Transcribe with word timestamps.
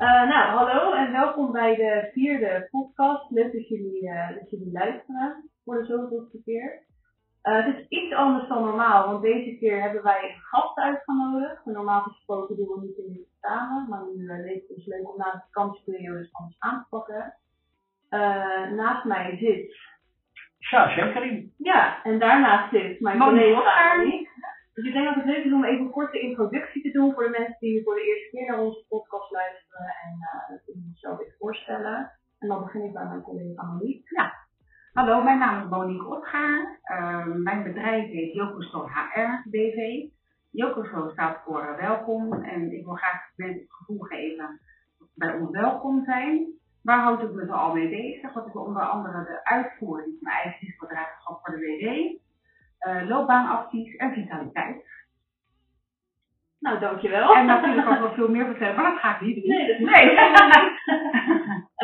Uh, 0.00 0.28
nou, 0.28 0.56
hallo 0.56 0.92
en 0.92 1.12
welkom 1.12 1.52
bij 1.52 1.76
de 1.76 2.10
vierde 2.12 2.68
podcast. 2.70 3.30
Leuk 3.30 3.52
dat 3.52 3.68
jullie, 3.68 4.02
uh, 4.02 4.28
dat 4.28 4.50
jullie 4.50 4.72
luisteren 4.72 5.50
voor 5.64 5.78
de 5.78 5.84
zoveelste 5.84 6.42
keer. 6.44 6.82
Uh, 7.42 7.66
het 7.66 7.76
is 7.76 7.88
iets 7.88 8.14
anders 8.14 8.48
dan 8.48 8.64
normaal, 8.64 9.06
want 9.06 9.22
deze 9.22 9.56
keer 9.58 9.82
hebben 9.82 10.02
wij 10.02 10.22
een 10.22 10.40
gast 10.40 10.78
uitgenodigd. 10.78 11.64
Normaal 11.64 12.02
gesproken 12.02 12.56
doen 12.56 12.68
we 12.68 12.80
niet 12.80 12.96
in 12.96 13.12
dit 13.12 13.28
samen, 13.40 13.88
maar 13.88 14.02
nu 14.14 14.26
leek 14.26 14.62
het 14.68 14.76
ons 14.76 14.86
leuk 14.86 15.12
om 15.12 15.16
na 15.16 15.30
de 15.30 15.40
vakantieperiode 15.50 16.28
anders 16.32 16.56
aan 16.58 16.82
te 16.82 16.88
pakken. 16.88 17.34
naast 18.76 19.04
mij 19.04 19.36
zit... 19.36 19.89
Ja, 20.70 20.94
zeker. 20.94 21.44
Ja, 21.56 22.02
en 22.02 22.18
daarnaast 22.18 22.70
zit 22.70 23.00
mijn 23.00 23.18
collega 23.18 23.96
dus 24.80 24.88
ik 24.88 24.92
denk 24.92 25.06
dat 25.06 25.14
het 25.14 25.24
leuk 25.24 25.44
is 25.44 25.52
om 25.52 25.64
even 25.64 25.84
een 25.84 25.90
korte 25.90 26.20
introductie 26.20 26.82
te 26.82 26.90
doen 26.90 27.12
voor 27.12 27.22
de 27.22 27.38
mensen 27.38 27.56
die 27.60 27.82
voor 27.84 27.94
de 27.94 28.02
eerste 28.02 28.28
keer 28.30 28.46
naar 28.46 28.60
onze 28.60 28.84
podcast 28.88 29.30
luisteren. 29.30 29.86
En 30.04 30.12
uh, 30.20 30.48
dat 30.48 30.60
ik 30.66 30.74
mezelf 30.88 31.20
even 31.20 31.34
voorstellen. 31.38 32.12
En 32.38 32.48
dan 32.48 32.62
begin 32.62 32.84
ik 32.84 32.92
bij 32.92 33.04
mijn 33.04 33.22
collega 33.22 33.62
Monique. 33.62 34.14
Ja. 34.16 34.32
Hallo, 34.92 35.22
mijn 35.22 35.38
naam 35.38 35.62
is 35.62 35.68
Monique 35.68 36.06
Otgaar. 36.06 36.80
Uh, 36.84 37.26
mijn 37.26 37.62
bedrijf 37.62 38.10
heet 38.10 38.32
Jokosto 38.32 38.86
HR 38.86 39.48
BV. 39.48 40.08
Jokosto 40.50 41.08
staat 41.12 41.42
voor 41.44 41.62
uh, 41.62 41.76
welkom 41.76 42.42
en 42.42 42.72
ik 42.72 42.84
wil 42.84 42.94
graag 42.94 43.32
mensen 43.36 43.60
het 43.60 43.72
gevoel 43.72 44.00
geven 44.00 44.60
dat 44.98 45.08
ze 45.08 45.14
bij 45.18 45.34
ons 45.34 45.50
welkom 45.50 46.04
zijn. 46.04 46.59
Waar 46.82 47.02
houd 47.02 47.22
ik 47.22 47.32
me 47.32 47.46
zo 47.46 47.52
al 47.52 47.74
mee 47.74 47.88
bezig? 47.88 48.32
Dat 48.32 48.46
is 48.46 48.52
onder 48.52 48.82
andere 48.82 49.24
de 49.24 49.44
uitvoering 49.44 50.08
van 50.08 50.18
mijn 50.20 50.36
eigen 50.36 50.60
risicodrijverschap 50.60 51.40
voor 51.42 51.56
de 51.56 51.66
WD 51.66 52.18
uh, 52.88 53.08
loopbaanadvies 53.08 53.96
en 53.96 54.12
vitaliteit. 54.12 54.84
Nou, 56.58 56.78
dankjewel. 56.78 57.36
En 57.36 57.46
natuurlijk 57.46 57.88
ook 57.88 57.98
wel 57.98 58.12
veel 58.12 58.28
meer 58.28 58.44
vertellen, 58.44 58.76
maar 58.76 58.90
dat 58.90 59.00
ga 59.00 59.14
ik 59.14 59.20
niet 59.20 59.34
doen. 59.34 59.48
Nee, 59.48 59.66
dat 59.66 59.78
is 59.78 59.84
nee. 59.90 60.14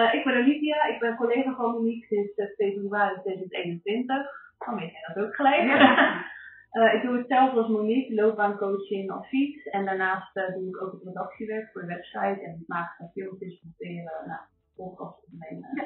uh, 0.07 0.15
ik 0.15 0.25
ben 0.25 0.37
Olivia, 0.37 0.85
ik 0.85 0.99
ben 0.99 1.17
collega 1.17 1.55
van 1.55 1.71
Monique 1.71 2.07
sinds 2.07 2.55
februari 2.57 3.21
2021. 3.21 4.17
Oh, 4.59 4.79
weet 4.79 4.91
jij 4.91 5.15
dat 5.15 5.25
ook 5.25 5.35
gelijk? 5.35 5.63
Ja. 5.63 6.25
uh, 6.73 6.95
ik 6.97 7.03
doe 7.03 7.17
hetzelfde 7.17 7.59
als 7.59 7.69
Monique, 7.69 8.15
loopbaancoaching, 8.15 9.11
advies. 9.11 9.67
En 9.67 9.85
daarnaast 9.85 10.35
doe 10.35 10.69
ik 10.69 10.83
ook 10.83 10.93
het 10.93 11.03
redactiewerk 11.05 11.71
voor 11.73 11.81
de 11.81 11.87
website 11.87 12.41
en 12.45 12.59
ik 12.61 12.67
maak 12.67 13.01
filmpjes, 13.13 13.63
monteren, 13.63 14.23
nou, 14.27 14.41
podcasts 14.77 15.25
opnemen. 15.25 15.69
Ja. 15.75 15.85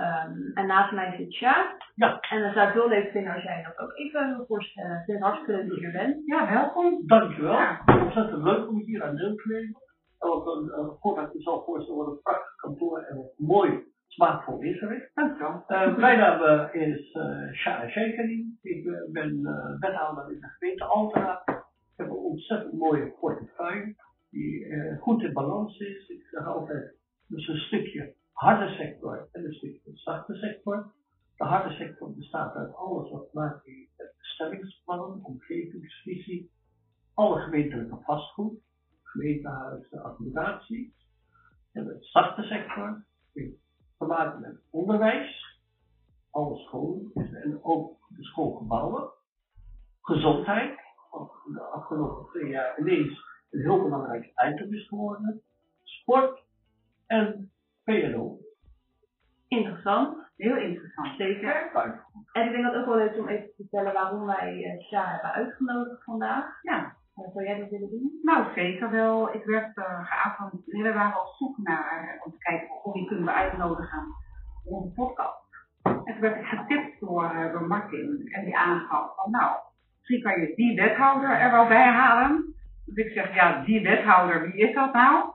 Um, 0.00 0.50
en 0.54 0.66
naast 0.66 0.92
mij 0.92 1.16
zit 1.16 1.32
Sja. 1.32 1.76
Ja. 1.94 2.20
En 2.20 2.42
dan 2.42 2.52
zou 2.52 2.68
ik 2.68 2.72
heel 2.72 2.88
leuk 2.88 3.10
vinden 3.10 3.32
als 3.32 3.42
jij 3.42 3.62
dat 3.62 3.78
ook 3.78 3.96
even 3.96 4.36
wil 4.36 4.46
voorstellen. 4.46 4.98
Het 4.98 5.08
is 5.08 5.20
hartstikke 5.20 5.52
leuk 5.52 5.68
dat 5.68 5.78
je 5.78 5.86
er 5.86 5.92
bent. 5.92 6.26
Ja, 6.26 6.50
welkom. 6.50 7.06
Dankjewel. 7.06 7.52
Ja. 7.52 7.82
Ontzettend 7.86 8.42
leuk 8.42 8.68
om 8.68 8.78
hier 8.78 9.02
aan 9.02 9.16
deel 9.16 9.34
te 9.34 9.48
nemen. 9.48 9.80
En 10.18 10.28
ook 10.28 10.46
een, 10.46 10.78
een 10.78 10.96
voordat 11.00 11.32
je 11.32 11.40
zal 11.40 11.64
voorstellen 11.64 12.04
wat 12.04 12.08
een 12.08 12.22
prachtig 12.22 12.54
kantoor 12.54 12.98
en 12.98 13.16
wat 13.16 13.32
mooi 13.36 13.84
smaakvol 14.06 14.60
ingericht. 14.60 15.14
Dankjewel. 15.14 15.64
Uh, 15.68 15.96
mijn 15.96 16.18
naam 16.18 16.42
uh, 16.42 16.82
is 16.82 17.14
uh, 17.14 17.52
Sja 17.52 17.88
Shekeri. 17.88 18.58
Ik 18.62 19.10
ben 19.12 19.42
wethouder 19.80 20.32
in 20.32 20.40
de 20.40 20.48
gemeente 20.58 20.84
Altena. 20.84 21.42
Ik 21.46 22.04
heb 22.04 22.06
een 22.06 22.16
ontzettend 22.16 22.72
mooie 22.72 23.14
portefeuille 23.20 23.94
die 24.30 24.66
goed 25.00 25.22
in 25.22 25.32
balans 25.32 25.78
is. 25.78 26.08
Ik 26.08 26.26
zeg 26.30 26.46
altijd, 26.46 26.97
dus 27.28 27.48
een 27.48 27.58
stukje 27.58 28.14
harde 28.32 28.74
sector 28.74 29.28
en 29.32 29.44
een 29.44 29.52
stukje 29.52 29.90
zachte 29.94 30.34
sector. 30.34 30.92
De 31.36 31.44
harde 31.44 31.74
sector 31.74 32.14
bestaat 32.14 32.54
uit 32.54 32.74
alles 32.74 33.10
wat 33.10 33.32
maakt 33.32 33.64
heeft 33.64 33.90
met 33.96 35.22
omgevingsvisie, 35.22 36.50
alle 37.14 37.40
gemeentelijke 37.40 37.98
vastgoed, 38.02 38.60
gemeentehuizen, 39.02 40.02
accommodatie. 40.02 40.94
En 41.72 41.84
de 41.84 41.96
zachte 42.00 42.42
sector 42.42 43.04
heeft 43.32 43.56
te 43.98 44.04
maken 44.04 44.40
met 44.40 44.60
onderwijs, 44.70 45.60
alle 46.30 46.56
scholen 46.56 47.12
en 47.14 47.58
ook 47.62 47.98
de 48.08 48.22
schoolgebouwen, 48.22 49.10
gezondheid, 50.00 50.78
wat 51.10 51.32
de 51.52 51.60
afgelopen 51.60 52.26
twee 52.30 52.50
jaar 52.50 52.78
ineens 52.80 53.24
een 53.50 53.60
heel 53.60 53.82
belangrijk 53.82 54.24
item 54.24 54.74
is 54.74 54.88
geworden, 54.88 55.42
sport 55.82 56.46
en 57.08 57.50
PNO. 57.84 58.38
Interessant. 59.48 60.26
Heel 60.36 60.56
interessant. 60.56 61.16
Zeker. 61.16 61.70
En 62.32 62.46
ik 62.46 62.52
denk 62.52 62.64
dat 62.64 62.72
het 62.72 62.82
ook 62.82 62.88
wel 62.88 62.96
leuk 62.96 63.12
is 63.12 63.18
om 63.18 63.28
even 63.28 63.46
te 63.46 63.54
vertellen 63.56 63.92
waarom 63.92 64.26
wij 64.26 64.54
uh, 64.54 64.80
Sja 64.80 65.10
hebben 65.10 65.32
uitgenodigd 65.32 66.04
vandaag. 66.04 66.62
Ja. 66.62 66.96
Uh, 67.16 67.32
zou 67.32 67.44
jij 67.44 67.58
dat 67.58 67.70
willen 67.70 67.90
doen? 67.90 68.18
Nou, 68.22 68.46
zeker 68.54 68.90
wel. 68.90 69.34
Ik 69.34 69.44
werd 69.44 69.76
uh, 69.76 70.06
geavond, 70.06 70.64
we 70.64 70.92
waren 70.92 71.20
op 71.20 71.34
zoek 71.38 71.58
naar, 71.58 72.20
om 72.24 72.32
te 72.32 72.38
kijken 72.38 72.68
hoe 72.82 72.92
wie 72.92 73.06
kunnen 73.06 73.24
we 73.24 73.32
uitnodigen 73.32 74.02
voor 74.64 74.72
onze 74.72 74.94
podcast. 74.94 75.46
En 75.82 76.02
toen 76.04 76.20
werd 76.20 76.36
ik 76.36 76.46
getipt 76.46 77.00
door, 77.00 77.48
door 77.52 77.66
Martin 77.66 78.28
en 78.30 78.44
die 78.44 78.56
aangaf 78.56 79.14
van 79.16 79.30
nou, 79.30 79.56
misschien 79.98 80.22
kan 80.22 80.40
je 80.40 80.54
die 80.54 80.76
wethouder 80.76 81.30
er 81.30 81.50
wel 81.50 81.66
bij 81.66 81.86
halen. 81.86 82.54
Dus 82.84 83.06
ik 83.06 83.12
zeg, 83.12 83.34
ja, 83.34 83.64
die 83.64 83.82
wethouder, 83.82 84.42
wie 84.42 84.68
is 84.68 84.74
dat 84.74 84.92
nou? 84.92 85.30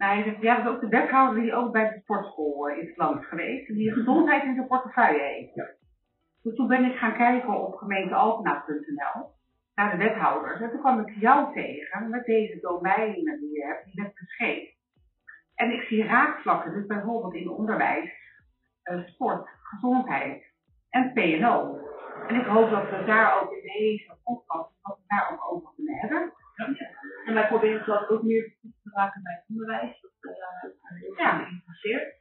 Nou, 0.00 0.14
hij 0.14 0.22
zegt, 0.22 0.42
ja, 0.42 0.56
dat 0.56 0.64
is 0.64 0.70
ook 0.70 0.80
de 0.80 0.88
wethouder 0.88 1.42
die 1.42 1.54
ook 1.54 1.72
bij 1.72 1.88
de 1.88 2.00
sportschool 2.00 2.70
uh, 2.70 2.82
is 2.82 2.96
langs 2.96 3.26
geweest. 3.26 3.66
Die 3.66 3.92
gezondheid 3.92 4.42
in 4.42 4.54
zijn 4.54 4.66
portefeuille 4.66 5.22
heeft. 5.22 5.54
Ja. 5.54 5.68
Dus 6.42 6.54
toen 6.54 6.68
ben 6.68 6.84
ik 6.84 6.96
gaan 6.96 7.16
kijken 7.16 7.60
op 7.66 7.74
gemeentealtenaar.nl 7.74 9.30
naar 9.74 9.90
de 9.90 9.96
wethouders. 9.96 10.60
En 10.60 10.70
toen 10.70 10.80
kwam 10.80 11.00
ik 11.00 11.14
jou 11.20 11.54
tegen 11.54 12.10
met 12.10 12.24
deze 12.24 12.60
domeinen 12.60 13.40
die 13.40 13.52
je 13.52 13.64
hebt, 13.66 13.84
die 13.84 14.02
net 14.02 14.14
beschreven. 14.14 14.74
En 15.54 15.72
ik 15.72 15.82
zie 15.82 16.04
raakvlakken, 16.04 16.72
dus 16.72 16.86
bijvoorbeeld 16.86 17.34
in 17.34 17.50
onderwijs, 17.50 18.10
uh, 18.84 19.06
sport, 19.06 19.48
gezondheid 19.62 20.44
en 20.90 21.12
PNO. 21.12 21.78
En 22.26 22.34
ik 22.34 22.46
hoop 22.46 22.70
dat 22.70 22.90
we 22.90 23.04
daar 23.06 23.42
ook 23.42 23.52
in 23.52 23.62
deze 23.62 24.16
podcast, 24.24 24.70
dat 24.82 24.96
we 24.96 25.04
daar 25.06 25.30
ook 25.32 25.52
over 25.52 25.72
kunnen 25.74 25.94
hebben. 25.94 26.32
En 27.26 27.34
wij 27.34 27.46
proberen 27.46 27.86
dat 27.86 28.08
ook 28.08 28.22
meer 28.22 28.56
te 28.60 28.90
maken 28.94 29.22
bij 29.22 29.34
het 29.34 29.44
onderwijs. 29.48 30.00
Dat 30.00 30.12
erg 30.22 31.18
ja. 31.18 31.44
geïnteresseerd. 31.44 32.18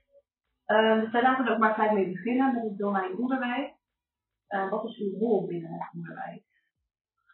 Uh, 0.67 1.01
dus 1.01 1.11
wij 1.11 1.21
laten 1.21 1.45
er 1.45 1.51
ook 1.51 1.59
maar 1.59 1.73
gelijk 1.73 1.91
mee 1.91 2.11
beginnen 2.11 2.53
met 2.53 2.63
het 2.63 2.77
domein 2.77 3.17
onderwijs. 3.17 3.71
Uh, 4.49 4.69
wat 4.69 4.85
is 4.85 4.97
uw 4.97 5.17
rol 5.17 5.47
binnen 5.47 5.71
het 5.71 5.89
onderwijs? 5.93 6.43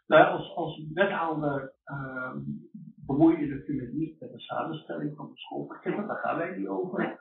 Nou, 0.08 0.26
als, 0.26 0.56
als 0.56 0.84
wethouder 0.94 1.74
uh, 1.86 2.36
bemoei 3.06 3.40
je 3.40 3.56
natuurlijk 3.56 3.94
niet 3.94 4.20
met 4.20 4.32
de 4.32 4.40
samenstelling 4.40 5.16
van 5.16 5.30
de 5.30 5.38
schoolpakketten, 5.38 6.08
daar 6.08 6.18
gaan 6.18 6.38
wij 6.38 6.58
niet 6.58 6.68
over. 6.68 7.00
Nee. 7.00 7.18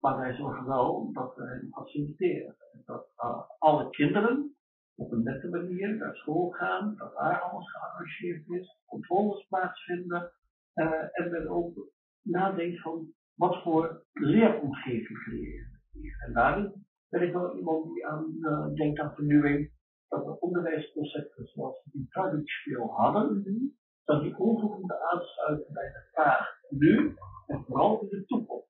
Maar 0.00 0.16
wij 0.16 0.34
zorgen 0.34 0.66
wel 0.66 1.12
dat 1.12 1.34
we 1.36 1.46
hen 1.46 1.68
faciliteren. 1.70 2.56
Dat 2.84 3.06
uh, 3.16 3.42
alle 3.58 3.90
kinderen 3.90 4.55
op 4.96 5.12
een 5.12 5.22
nette 5.22 5.48
manier 5.48 5.96
naar 5.96 6.16
school 6.16 6.50
gaan, 6.50 6.94
dat 6.96 7.14
daar 7.14 7.40
alles 7.40 7.70
gearrangeerd 7.70 8.48
is, 8.48 8.82
controles 8.86 9.46
plaatsvinden 9.48 10.32
uh, 10.74 11.18
en 11.18 11.30
men 11.30 11.48
ook 11.48 11.90
nadenkt 12.22 12.80
van 12.80 13.12
wat 13.34 13.62
voor 13.62 14.04
leeromgeving 14.12 15.18
creëren. 15.18 15.80
En 16.26 16.32
daarin 16.32 16.86
ben 17.08 17.22
ik 17.22 17.32
wel 17.32 17.56
iemand 17.56 17.94
die 17.94 18.06
aan 18.06 18.36
uh, 18.40 18.74
denkt 18.74 19.00
aan 19.00 19.14
vernieuwing, 19.14 19.70
dat 20.08 20.24
de 20.24 20.40
onderwijsconcepten 20.40 21.46
zoals 21.46 21.84
we 21.84 21.90
die 21.92 22.08
traditioneel 22.08 22.90
hadden, 22.90 23.44
dat 24.04 24.22
die 24.22 24.38
onvoldoende 24.38 25.00
aansluiten 25.00 25.72
bij 25.72 25.88
de 25.88 26.08
vraag 26.12 26.58
nu 26.68 27.14
en 27.46 27.64
vooral 27.66 28.00
in 28.00 28.08
de 28.08 28.24
toekomst. 28.24 28.64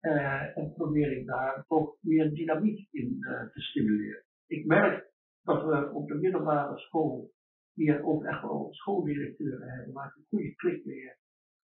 Uh, 0.00 0.56
en 0.56 0.72
probeer 0.76 1.18
ik 1.18 1.26
daar 1.26 1.64
toch 1.68 1.96
meer 2.00 2.34
dynamiek 2.34 2.88
in 2.90 3.18
te 3.52 3.60
stimuleren. 3.60 4.22
Ik 4.46 4.66
merk 4.66 5.09
dat 5.42 5.64
we 5.64 5.90
op 5.92 6.08
de 6.08 6.14
middelbare 6.14 6.78
school 6.78 7.30
hier 7.74 8.04
ook 8.04 8.24
echt 8.24 8.42
wel 8.42 8.68
schooldirecteuren 8.70 9.68
hebben, 9.68 9.94
waar 9.94 10.14
een 10.16 10.26
goede 10.28 10.54
klik 10.54 10.84
mee 10.84 11.14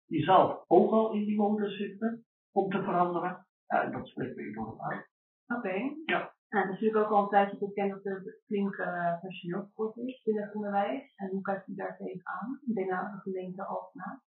Die 0.06 0.22
zelf 0.22 0.64
ook 0.66 0.90
al 0.90 1.12
in 1.12 1.24
die 1.24 1.36
motor 1.36 1.68
zitten 1.68 2.24
om 2.52 2.70
te 2.70 2.82
veranderen. 2.82 3.46
Ja, 3.66 3.82
en 3.82 3.92
dat 3.92 4.06
spreekt 4.06 4.36
me 4.36 4.42
enorm 4.42 4.80
uit. 4.80 5.08
Oké. 5.46 5.58
Okay. 5.58 5.96
Ja. 6.04 6.34
En 6.48 6.60
het 6.60 6.68
is 6.68 6.80
natuurlijk 6.80 7.04
ook 7.04 7.12
al 7.12 7.22
een 7.22 7.28
tijdje 7.28 7.58
bekend 7.58 7.92
dat 7.92 8.04
er 8.04 8.40
flink 8.46 8.76
uh, 8.76 9.20
personeelskort 9.20 9.96
is 9.96 10.22
binnen 10.22 10.44
het 10.44 10.54
onderwijs. 10.54 11.12
En 11.16 11.28
hoe 11.28 11.42
kijkt 11.42 11.68
u 11.68 11.74
daar 11.74 11.96
tegenaan 11.96 12.60
binnen 12.64 13.10
de 13.12 13.30
gemeente 13.30 13.64
Alkmaar? 13.64 14.22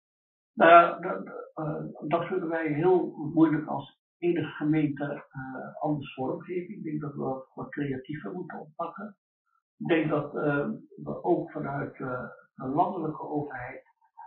Nou 0.55 0.71
ja, 0.71 0.99
dat, 0.99 1.27
uh, 1.55 2.09
dat 2.09 2.27
vinden 2.27 2.49
wij 2.49 2.73
heel 2.73 3.13
moeilijk 3.35 3.67
als 3.67 3.99
enige 4.19 4.51
gemeente 4.51 5.05
uh, 5.33 5.83
anders 5.83 6.15
vormgeven. 6.15 6.75
Ik 6.75 6.83
denk 6.83 7.01
dat 7.01 7.15
we 7.15 7.21
wat, 7.21 7.51
wat 7.55 7.69
creatiever 7.69 8.33
moeten 8.33 8.61
oppakken. 8.61 9.17
Ik 9.79 9.87
denk 9.87 10.09
dat 10.09 10.35
uh, 10.35 10.71
we 10.97 11.25
ook 11.25 11.51
vanuit 11.51 11.99
uh, 11.99 12.29
de 12.55 12.67
landelijke 12.67 13.23
overheid 13.23 13.83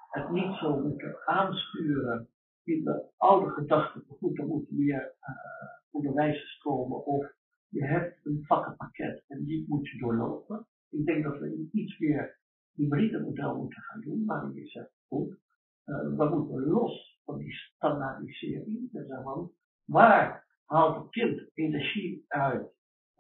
het 0.10 0.30
niet 0.30 0.56
zo 0.56 0.80
moeten 0.80 1.18
aansturen 1.26 2.30
in 2.64 2.84
de 2.84 3.10
oude 3.18 3.52
gedachte, 3.52 4.04
goed, 4.08 4.40
er 4.40 4.46
moeten 4.46 4.76
meer 4.78 5.16
uh, 5.20 5.36
onderwijzers 5.92 6.58
komen 6.58 7.06
of 7.06 7.34
je 7.68 7.86
hebt 7.86 8.26
een 8.26 8.44
vakkenpakket 8.46 9.24
en 9.28 9.44
die 9.44 9.66
moet 9.68 9.90
je 9.90 9.98
doorlopen. 9.98 10.68
Ik 10.90 11.06
denk 11.06 11.24
dat 11.24 11.40
we 11.40 11.70
iets 11.72 12.00
meer 12.00 12.40
hybride 12.74 13.20
model 13.20 13.56
moeten 13.56 13.82
gaan 13.82 14.02
doen, 14.02 14.26
maar 14.26 14.54
je 14.54 14.68
zegt 14.68 14.92
goed, 15.08 15.38
uh, 15.86 16.18
we 16.18 16.30
moeten 16.30 16.68
los 16.68 17.20
van 17.24 17.38
die 17.38 17.54
standaardisering. 17.54 18.92
Dus 18.92 19.08
waar 19.86 20.48
haalt 20.66 20.96
het 20.96 21.10
kind 21.10 21.50
energie 21.54 22.26
uit 22.28 22.71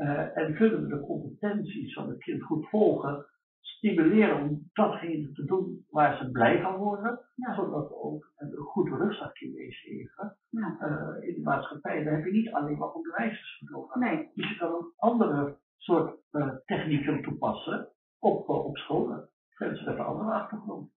uh, 0.02 0.38
en 0.38 0.56
kunnen 0.56 0.82
we 0.82 0.88
de 0.88 1.06
competenties 1.06 1.94
van 1.94 2.10
het 2.10 2.18
kind 2.18 2.44
goed 2.44 2.70
volgen, 2.70 3.26
stimuleren 3.60 4.42
om 4.42 4.70
datgene 4.74 5.32
te 5.32 5.46
doen 5.46 5.86
waar 5.90 6.18
ze 6.18 6.32
blij 6.32 6.62
van 6.62 6.76
worden, 6.76 7.20
ja. 7.36 7.56
zodat 7.56 7.90
we 7.90 7.96
ook 7.96 8.32
een 8.36 8.56
goed 8.58 8.88
rugzakje 8.88 9.52
meegeven 9.52 10.38
ja. 10.50 10.78
uh, 10.80 11.28
in 11.28 11.34
de 11.34 11.42
maatschappij. 11.44 12.04
Daar 12.04 12.14
heb 12.14 12.26
je 12.26 12.32
niet 12.32 12.52
alleen 12.52 12.78
maar 12.78 12.92
onderwijzers 12.92 13.58
voor 13.60 13.80
nodig. 13.80 13.96
Nee. 13.96 14.32
Dus 14.34 14.50
je 14.50 14.58
kan 14.58 14.72
ook 14.72 14.94
andere 14.98 15.58
soort 15.78 16.20
uh, 16.32 16.56
technieken 16.66 17.22
toepassen 17.22 17.90
op, 18.20 18.50
op 18.50 18.78
scholen. 18.78 19.30
Mensen 19.58 19.86
met 19.86 19.98
een 19.98 20.06
andere 20.06 20.32
achtergrond. 20.32 20.92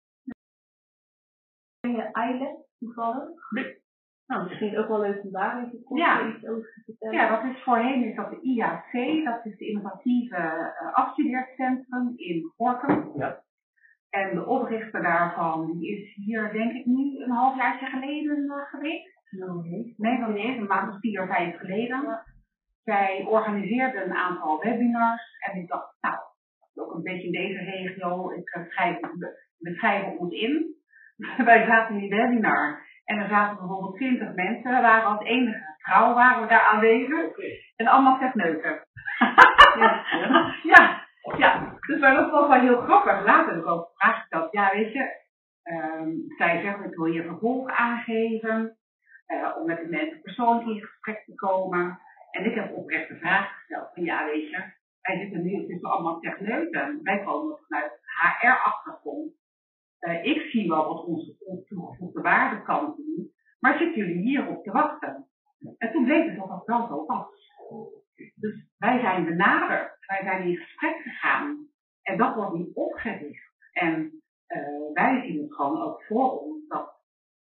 Ben 1.80 1.92
je 1.92 2.10
ILET 2.12 2.66
toevallig? 2.78 3.50
Nee. 3.50 3.83
Nou, 4.26 4.44
misschien 4.44 4.78
ook 4.78 4.88
wel 4.88 5.00
leuk 5.00 5.24
om 5.24 5.30
daar 5.30 5.64
even 5.64 5.82
kort 5.84 6.00
ja. 6.00 6.26
iets 6.26 6.46
over 6.46 6.72
te 6.74 6.82
vertellen. 6.84 7.14
Ja, 7.14 7.28
dat 7.28 7.54
is 7.54 7.62
voorheen 7.62 8.04
is 8.04 8.16
dat 8.16 8.30
de 8.30 8.40
IAC, 8.40 9.24
dat 9.24 9.44
is 9.44 9.56
de 9.56 9.66
innovatieve 9.66 10.36
uh, 10.36 10.94
afstudeercentrum 10.94 12.12
in 12.16 12.52
Gorkum. 12.56 13.12
Ja. 13.16 13.42
En 14.10 14.34
de 14.34 14.46
oprichter 14.46 15.02
daarvan 15.02 15.72
die 15.72 15.96
is 15.96 16.14
hier 16.14 16.52
denk 16.52 16.72
ik 16.72 16.86
nu 16.86 17.22
een 17.22 17.30
halfjaartje 17.30 17.86
geleden 17.86 18.44
uh, 18.44 18.70
geweest. 18.70 19.12
Nee, 19.30 19.94
nee, 19.96 20.18
nog 20.18 20.34
niet 20.34 20.56
een 20.56 20.66
maand 20.66 20.94
of 20.94 21.00
vier, 21.00 21.26
vijf 21.26 21.56
geleden. 21.56 22.02
Ja. 22.02 22.24
Zij 22.82 23.24
organiseerde 23.28 24.04
een 24.04 24.14
aantal 24.14 24.60
webinars 24.62 25.36
en 25.38 25.60
ik 25.60 25.68
dacht, 25.68 25.96
nou, 26.00 26.16
ook 26.74 26.94
een 26.94 27.02
beetje 27.02 27.26
in 27.26 27.32
deze 27.32 27.58
regio, 27.58 28.30
ik 28.30 28.56
uh, 28.56 28.64
schrijf, 28.68 29.00
we 29.58 29.74
schrijven 29.74 30.18
ons 30.18 30.32
in. 30.32 30.74
Wij 31.44 31.66
zaten 31.66 31.94
in 31.94 32.00
die 32.00 32.10
webinar 32.10 32.86
en 33.04 33.18
er 33.18 33.28
zaten 33.28 33.56
bijvoorbeeld 33.56 33.96
20 33.96 34.34
mensen, 34.34 34.74
we 34.74 34.80
waren 34.80 35.04
als 35.04 35.24
enige 35.24 35.76
vrouw 35.78 36.14
waren 36.14 36.42
we 36.42 36.48
daar 36.48 36.62
aanwezig. 36.62 37.36
En 37.76 37.86
allemaal 37.86 38.18
techneuten. 38.18 38.86
ja. 39.78 40.04
ja, 40.72 41.06
ja. 41.36 41.78
Dus 41.86 42.00
maar 42.00 42.14
dat 42.14 42.30
was 42.30 42.48
wel 42.48 42.60
heel 42.60 42.80
grappig. 42.80 43.24
Later 43.24 43.54
heb 43.54 43.62
ik 43.62 43.66
ook 43.66 43.88
gevraagd 43.92 44.20
gesteld, 44.20 44.52
ja 44.52 44.70
weet 44.72 44.92
je, 44.92 45.22
um, 45.64 46.24
zij 46.36 46.60
zegt 46.62 46.84
ik 46.84 46.94
wil 46.94 47.06
je 47.06 47.22
vervolg 47.22 47.70
aangeven, 47.70 48.76
uh, 49.26 49.56
om 49.56 49.66
met 49.66 49.78
de 49.78 49.88
mensen 49.88 50.20
persoonlijk 50.20 50.68
in 50.68 50.80
gesprek 50.80 51.24
te 51.24 51.34
komen. 51.34 51.98
En 52.30 52.44
ik 52.44 52.54
heb 52.54 52.72
oprecht 52.72 53.08
de 53.08 53.16
vraag 53.16 53.54
gesteld 53.54 53.90
van 53.94 54.04
ja 54.04 54.24
weet 54.24 54.50
je, 54.50 54.64
wij 55.00 55.18
zitten 55.18 55.42
nu, 55.42 55.60
het 55.60 55.68
is 55.68 55.82
allemaal 55.82 56.20
techneuten. 56.20 57.00
Wij 57.02 57.22
komen 57.24 57.58
vanuit 57.66 57.92
HR-achtergrond. 58.40 59.32
Uh, 60.04 60.24
ik 60.24 60.40
zie 60.50 60.68
wel 60.68 60.86
wat 60.86 61.04
onze 61.04 61.64
toegevoegde 61.68 62.20
waarde 62.20 62.62
kan 62.62 62.94
doen, 62.96 63.32
maar 63.58 63.78
zitten 63.78 64.06
jullie 64.06 64.22
hierop 64.22 64.64
te 64.64 64.70
wachten? 64.70 65.28
En 65.78 65.92
toen 65.92 66.04
bleek 66.04 66.26
het 66.26 66.36
dat 66.36 66.48
dat 66.48 66.66
wel 66.66 66.86
zo 66.86 67.06
was. 67.06 67.26
Dus 68.34 68.66
wij 68.78 69.00
zijn 69.00 69.24
benaderd, 69.24 69.96
wij 70.06 70.20
zijn 70.22 70.48
in 70.48 70.56
gesprek 70.56 70.96
gegaan 71.02 71.68
en 72.02 72.16
dat 72.16 72.34
wordt 72.34 72.54
niet 72.54 72.74
opgericht. 72.74 73.52
En 73.72 74.22
uh, 74.48 74.92
wij 74.92 75.22
zien 75.26 75.42
het 75.42 75.54
gewoon 75.54 75.82
ook 75.82 76.02
voor 76.02 76.40
ons 76.40 76.68
dat 76.68 76.94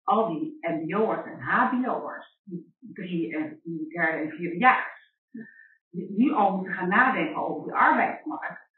al 0.02 0.28
die 0.28 0.58
MBO'ers 0.60 1.24
en 1.24 1.40
HBO'ers, 1.40 2.38
drie 2.78 3.36
en 3.36 3.60
derde 3.88 4.18
en 4.18 4.30
vierde 4.30 4.58
jaar, 4.58 4.98
nu 5.90 6.32
al 6.32 6.56
moeten 6.56 6.72
gaan 6.72 6.88
nadenken 6.88 7.42
over 7.42 7.70
de 7.70 7.76
arbeidsmarkt, 7.76 8.69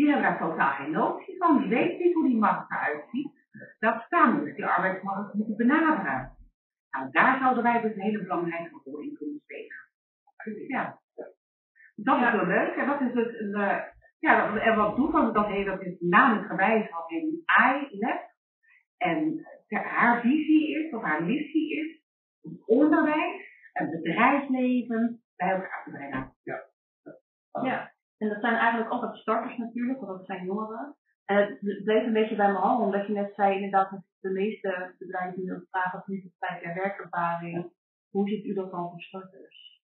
die 0.00 0.10
hebben 0.10 0.30
daar 0.30 0.38
totaal 0.38 0.74
geen 0.74 0.90
notie 0.90 1.36
van. 1.36 1.58
Die 1.58 1.68
weten 1.68 1.98
niet 1.98 2.14
hoe 2.14 2.28
die 2.28 2.38
markt 2.38 2.70
eruit 2.70 3.04
ziet. 3.10 3.32
Dat 3.78 4.02
staan 4.02 4.44
dus 4.44 4.54
die 4.54 4.66
arbeidsmarkt 4.66 5.34
moeten 5.34 5.56
benaderen. 5.56 6.36
Nou, 6.90 7.10
daar 7.10 7.38
zouden 7.38 7.62
wij 7.62 7.80
dus 7.80 7.94
een 7.94 8.00
hele 8.00 8.22
belangrijke 8.22 8.80
rol 8.84 8.98
in 8.98 9.14
kunnen 9.14 9.40
spelen. 9.44 9.76
Ja. 10.68 10.98
Dat 11.94 12.20
is 12.20 12.28
heel 12.30 12.46
leuk. 12.46 12.74
En 12.74 12.86
dat 12.86 13.00
is 13.00 13.12
dus 13.12 13.40
uh, 13.40 13.78
ja, 14.18 14.56
en 14.56 14.76
wat 14.76 14.96
doet 14.96 15.12
dat? 15.12 15.34
Dat, 15.34 15.46
heet, 15.46 15.66
dat 15.66 15.82
is 15.82 16.00
namelijk 16.00 16.46
gewijs 16.46 16.90
van 16.90 17.02
een 17.06 17.44
I-lab. 17.90 18.28
En 18.96 19.46
haar 19.68 20.20
visie 20.20 20.78
is, 20.78 20.92
of 20.92 21.02
haar 21.02 21.24
missie 21.24 21.76
is, 21.80 22.02
het 22.40 22.66
onderwijs 22.66 23.68
en 23.72 23.90
bedrijfsleven 23.90 25.22
bij 25.36 25.50
elkaar 25.50 25.82
te 25.84 25.90
brengen. 25.90 26.34
Ja. 26.42 26.64
Ja. 27.62 27.89
En 28.20 28.28
dat 28.28 28.40
zijn 28.40 28.54
eigenlijk 28.54 28.90
altijd 28.90 29.16
starters 29.16 29.56
natuurlijk, 29.56 30.00
want 30.00 30.18
dat 30.18 30.26
zijn 30.26 30.44
jongeren. 30.44 30.96
En 31.24 31.36
het 31.36 31.84
bleef 31.84 32.06
een 32.06 32.12
beetje 32.12 32.36
bij 32.36 32.52
me 32.52 32.58
hangen, 32.58 32.84
omdat 32.84 33.06
je 33.06 33.12
net 33.12 33.34
zei 33.34 33.54
inderdaad 33.54 33.90
dat 33.90 34.02
de 34.20 34.30
meeste 34.30 34.94
bedrijven 34.98 35.42
nu 35.42 35.66
vragen 35.70 35.98
of 35.98 36.06
niet 36.06 36.34
vijf 36.38 36.62
jaar 36.62 36.74
werkervaring. 36.74 37.72
Hoe 38.10 38.28
ziet 38.28 38.44
u 38.44 38.54
dat 38.54 38.70
dan 38.70 38.90
voor 38.90 39.00
starters? 39.00 39.82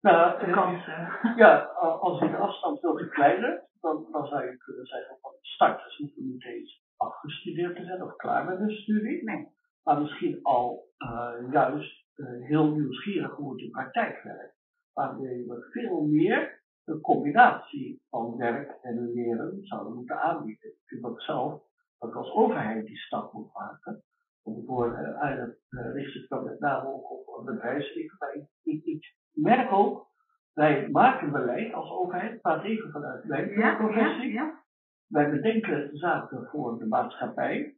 Nou, 0.00 0.46
de 0.46 0.52
kansen. 0.52 1.18
Ja, 1.36 1.58
als 2.00 2.20
je 2.20 2.30
de 2.30 2.36
afstand 2.36 2.80
wil 2.80 2.96
verkleinen, 2.96 3.68
dan, 3.80 4.06
dan 4.12 4.26
zou 4.26 4.44
je 4.44 4.56
kunnen 4.56 4.86
zeggen 4.86 5.18
van 5.20 5.32
starters 5.40 5.96
hoeven 5.96 6.26
niet 6.26 6.44
eens 6.44 6.84
afgestudeerd 6.96 7.76
te 7.76 7.84
zijn 7.84 8.02
of 8.02 8.16
klaar 8.16 8.44
met 8.44 8.58
hun 8.58 8.70
studie. 8.70 9.24
Nee. 9.24 9.48
Maar 9.82 10.00
misschien 10.00 10.42
al 10.42 10.88
uh, 10.98 11.52
juist 11.52 12.04
uh, 12.16 12.46
heel 12.46 12.70
nieuwsgierig 12.70 13.34
hoe 13.34 13.52
het 13.52 13.60
in 13.60 13.70
praktijk 13.70 14.22
werkt. 14.22 14.56
Waarmee 14.92 15.46
we 15.46 15.68
veel 15.70 16.00
meer 16.06 16.59
een 16.90 17.00
combinatie 17.00 18.02
van 18.10 18.36
werk 18.36 18.78
en 18.82 19.12
leren 19.12 19.58
zouden 19.64 19.94
moeten 19.94 20.20
aanbieden. 20.20 20.68
Ik 20.70 20.82
vind 20.84 21.04
ook 21.04 21.20
zelf 21.20 21.62
dat 21.98 22.14
als 22.14 22.32
overheid 22.32 22.86
die 22.86 22.96
stap 22.96 23.32
moet 23.32 23.52
maken. 23.54 24.02
Om 24.42 24.64
voor 24.66 24.86
uh, 24.92 25.22
eigenlijk 25.22 25.58
uh, 25.70 25.92
richt 25.92 26.12
zich 26.12 26.28
dan 26.28 26.44
met 26.44 26.60
name 26.60 26.88
ook 26.88 27.38
op 27.38 27.44
bedrijfsleven. 27.44 28.16
Maar 28.18 28.34
ik, 28.34 28.46
ik, 28.62 28.84
ik, 28.84 29.14
merk 29.32 29.72
ook, 29.72 30.06
wij 30.52 30.88
maken 30.90 31.32
beleid 31.32 31.72
als 31.72 31.90
overheid, 31.90 32.40
praat 32.40 32.64
even 32.64 32.90
vanuit 32.90 33.24
mijn 33.24 33.48
Ja, 33.50 33.76
professie. 33.76 34.32
ja, 34.32 34.42
ja. 34.42 34.58
Wij 35.06 35.30
bedenken 35.30 35.96
zaken 35.96 36.48
voor 36.50 36.78
de 36.78 36.86
maatschappij. 36.86 37.76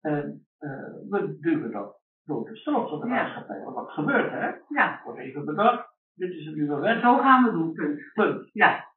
En 0.00 0.46
uh, 0.60 0.70
we 1.10 1.36
duwen 1.40 1.70
dat 1.72 2.00
door 2.24 2.44
de 2.44 2.56
strot 2.56 2.88
van 2.88 3.00
de 3.00 3.06
maatschappij. 3.06 3.62
Want 3.62 3.74
wat 3.76 3.90
gebeurt 3.90 4.30
hè? 4.30 4.50
Ja, 4.68 5.00
Wordt 5.04 5.20
even 5.20 5.44
bedacht, 5.44 5.95
dit 6.16 6.30
is 6.30 6.46
een 6.46 6.54
nieuwe 6.54 6.80
wet, 6.80 7.00
zo 7.00 7.18
gaan 7.18 7.44
we 7.44 7.50
doen, 7.50 7.72
punt. 7.72 8.12
punt. 8.12 8.50
Ja, 8.52 8.88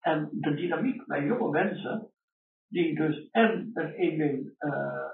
En 0.00 0.28
de 0.32 0.54
dynamiek 0.54 1.06
bij 1.06 1.24
jonge 1.24 1.50
mensen, 1.50 2.10
die 2.68 2.94
dus 2.94 3.28
en 3.30 3.70
een 3.74 4.16
mee 4.16 4.56
uh, 4.58 5.04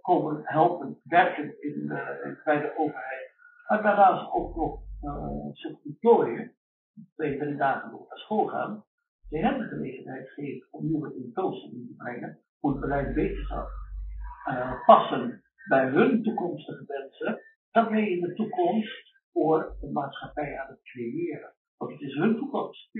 komen 0.00 0.40
helpen 0.44 1.00
werken 1.02 1.62
in, 1.62 1.80
uh, 1.84 2.44
bij 2.44 2.60
de 2.60 2.72
overheid, 2.76 3.32
en 3.66 3.82
daarnaast 3.82 4.32
ook 4.32 4.56
nog 4.56 4.80
uh, 5.02 5.52
zich 5.52 5.76
ontplooien, 5.84 6.52
twee, 7.14 7.38
drie 7.38 7.56
dagen 7.56 7.90
nog 7.90 8.08
naar 8.08 8.18
school 8.18 8.46
gaan, 8.46 8.84
die 9.28 9.42
hen 9.42 9.58
de 9.58 9.64
gelegenheid 9.64 10.28
geeft 10.28 10.66
om 10.70 10.86
nieuwe 10.86 11.14
impulsen 11.14 11.72
in 11.72 11.86
te 11.86 11.94
brengen, 11.96 12.38
hoe 12.60 12.70
het 12.70 12.80
beleid 12.80 13.14
wetenschap 13.14 13.68
uh, 14.48 14.84
passen 14.86 15.42
bij 15.68 15.88
hun 15.88 16.22
toekomstige 16.22 16.84
wensen, 16.86 17.40
dan 17.70 17.88
ben 17.88 18.04
je 18.04 18.10
in 18.10 18.20
de 18.20 18.34
toekomst 18.34 19.13
voor 19.34 19.76
de 19.80 19.90
maatschappij 19.92 20.58
aan 20.60 20.68
het 20.70 20.82
creëren. 20.82 21.54
Want 21.76 21.92
het 21.92 22.00
is 22.00 22.14
hun 22.14 22.36
toekomst. 22.36 22.90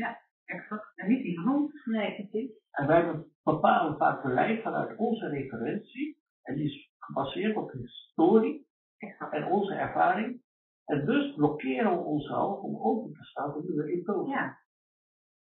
exact. 0.45 0.93
En 0.95 1.09
niet 1.09 1.23
die 1.23 1.41
van 1.41 1.55
ons. 1.55 1.85
Nee, 1.85 2.15
precies. 2.15 2.51
En 2.71 2.87
wij 2.87 3.25
bepalen 3.43 3.97
vaak 3.97 4.23
beleid 4.23 4.63
vanuit 4.63 4.97
onze 4.99 5.29
referentie. 5.29 6.19
En 6.43 6.55
die 6.55 6.65
is 6.65 6.93
gebaseerd 6.99 7.57
op 7.57 7.71
historie 7.73 8.67
Exact. 8.99 9.33
en 9.33 9.45
onze 9.45 9.75
ervaring. 9.75 10.43
En 10.85 11.07
dus 11.07 11.35
blokkeren 11.35 11.91
we 11.91 12.03
onszelf 12.05 12.61
om 12.61 12.77
open 12.81 13.13
te 13.13 13.25
staan 13.25 13.53
voor 13.53 13.63
nieuwe 13.65 13.93
impulsen. 13.93 14.33
Ja, 14.35 14.59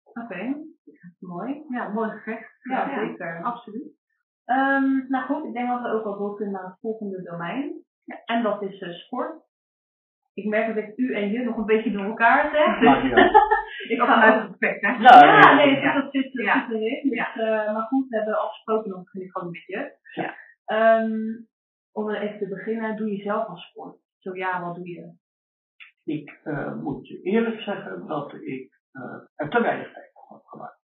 Oké, 0.04 0.64
mooi. 1.20 1.64
ja, 1.70 1.88
mooi 1.90 2.10
gezegd. 2.10 2.52
Ja, 2.64 3.00
zeker. 3.08 3.44
Absoluut. 3.44 3.92
Ehm, 4.46 5.08
nou 5.08 5.26
goed, 5.26 5.46
ik 5.46 5.54
denk 5.54 5.68
dat 5.68 5.82
we 5.82 5.88
ook 5.88 6.06
al 6.06 6.18
door 6.18 6.36
kunnen 6.36 6.54
naar 6.54 6.66
het 6.70 6.80
volgende 6.80 7.22
domein. 7.22 7.84
En 8.26 8.44
dat 8.44 8.62
is 8.62 8.82
eh, 8.82 8.90
sport. 8.94 9.44
Ik 10.34 10.46
merk 10.46 10.76
dat 10.76 10.84
ik 10.84 10.98
u 10.98 11.14
en 11.16 11.30
je 11.32 11.40
nog 11.44 11.58
een 11.58 11.66
beetje 11.66 11.92
door 11.92 12.06
elkaar 12.06 12.50
zeg. 12.52 12.80
Dus 13.80 13.90
ik 13.92 14.00
ga 14.00 14.06
vanuit 14.06 14.34
uit. 14.34 14.48
respect, 14.50 14.82
hè? 14.82 14.88
Ja, 14.92 15.26
Ja, 15.26 15.40
ja, 15.40 15.56
nee, 15.56 15.80
ja. 15.80 16.02
dat 16.02 16.12
zit 16.12 16.36
er 16.38 16.44
Ja. 16.44 16.68
zit 16.70 16.76
erin. 16.80 17.10
Dus, 17.10 17.18
Ja. 17.18 17.36
eh, 17.36 17.74
maar 17.74 17.82
goed, 17.84 18.08
we 18.10 18.16
hebben 18.16 18.40
afgesproken, 18.42 18.90
dan 18.92 19.04
begin 19.04 19.22
ik 19.22 19.32
gewoon 19.32 19.52
met 19.52 19.66
je. 19.66 19.92
Ja. 20.14 20.36
Ehm, 20.66 21.12
om 21.92 22.10
even 22.10 22.38
te 22.40 22.48
beginnen, 22.48 22.96
doe 22.98 23.12
je 23.12 23.22
zelf 23.24 23.48
al 23.48 23.58
sport? 23.58 23.98
Zo 24.20 24.36
ja, 24.36 24.62
wat 24.62 24.76
doe 24.76 24.88
je? 24.90 25.14
Ik 26.06 26.40
uh, 26.44 26.76
moet 26.76 27.08
je 27.08 27.22
eerlijk 27.22 27.60
zeggen 27.62 28.08
dat 28.08 28.34
ik 28.34 28.80
uh, 28.94 29.16
er 29.36 29.50
te 29.50 29.62
weinig 29.62 29.94
tijd 29.94 30.10
voor 30.14 30.36
heb 30.38 30.46
gemaakt. 30.46 30.80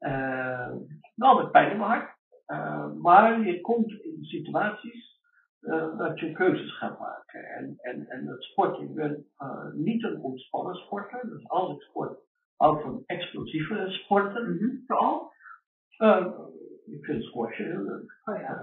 Uh, 0.00 0.76
wel 1.14 1.36
met 1.42 1.50
pijn 1.50 1.70
in 1.70 1.76
mijn 1.78 1.90
hart. 1.90 2.16
Uh, 2.46 2.92
maar 3.02 3.40
je 3.40 3.60
komt 3.60 3.90
in 4.02 4.16
situaties 4.24 5.17
uh, 5.60 5.98
dat 5.98 6.18
je 6.20 6.32
keuzes 6.32 6.78
gaat 6.78 6.98
maken. 6.98 7.44
En, 7.44 7.74
en, 7.76 8.08
en 8.08 8.26
het 8.26 8.42
sport, 8.42 8.80
ik 8.80 8.94
ben 8.94 9.26
uh, 9.38 9.72
niet 9.72 10.04
een 10.04 10.22
ontspannen 10.22 10.74
sporter. 10.74 11.28
Dus 11.28 11.48
als 11.48 11.74
ik 11.74 11.80
sport, 11.82 12.18
hou 12.56 12.82
van 12.82 13.02
explosieve 13.06 13.86
sporten. 13.88 14.54
Mhm. 14.54 14.76
Zoals? 14.86 15.36
Uh, 15.98 16.26
ik 16.84 17.04
vind 17.04 17.22
squashen 17.22 17.64
heel 17.64 17.82
leuk. 17.82 18.20
Oh 18.24 18.40
ja. 18.40 18.60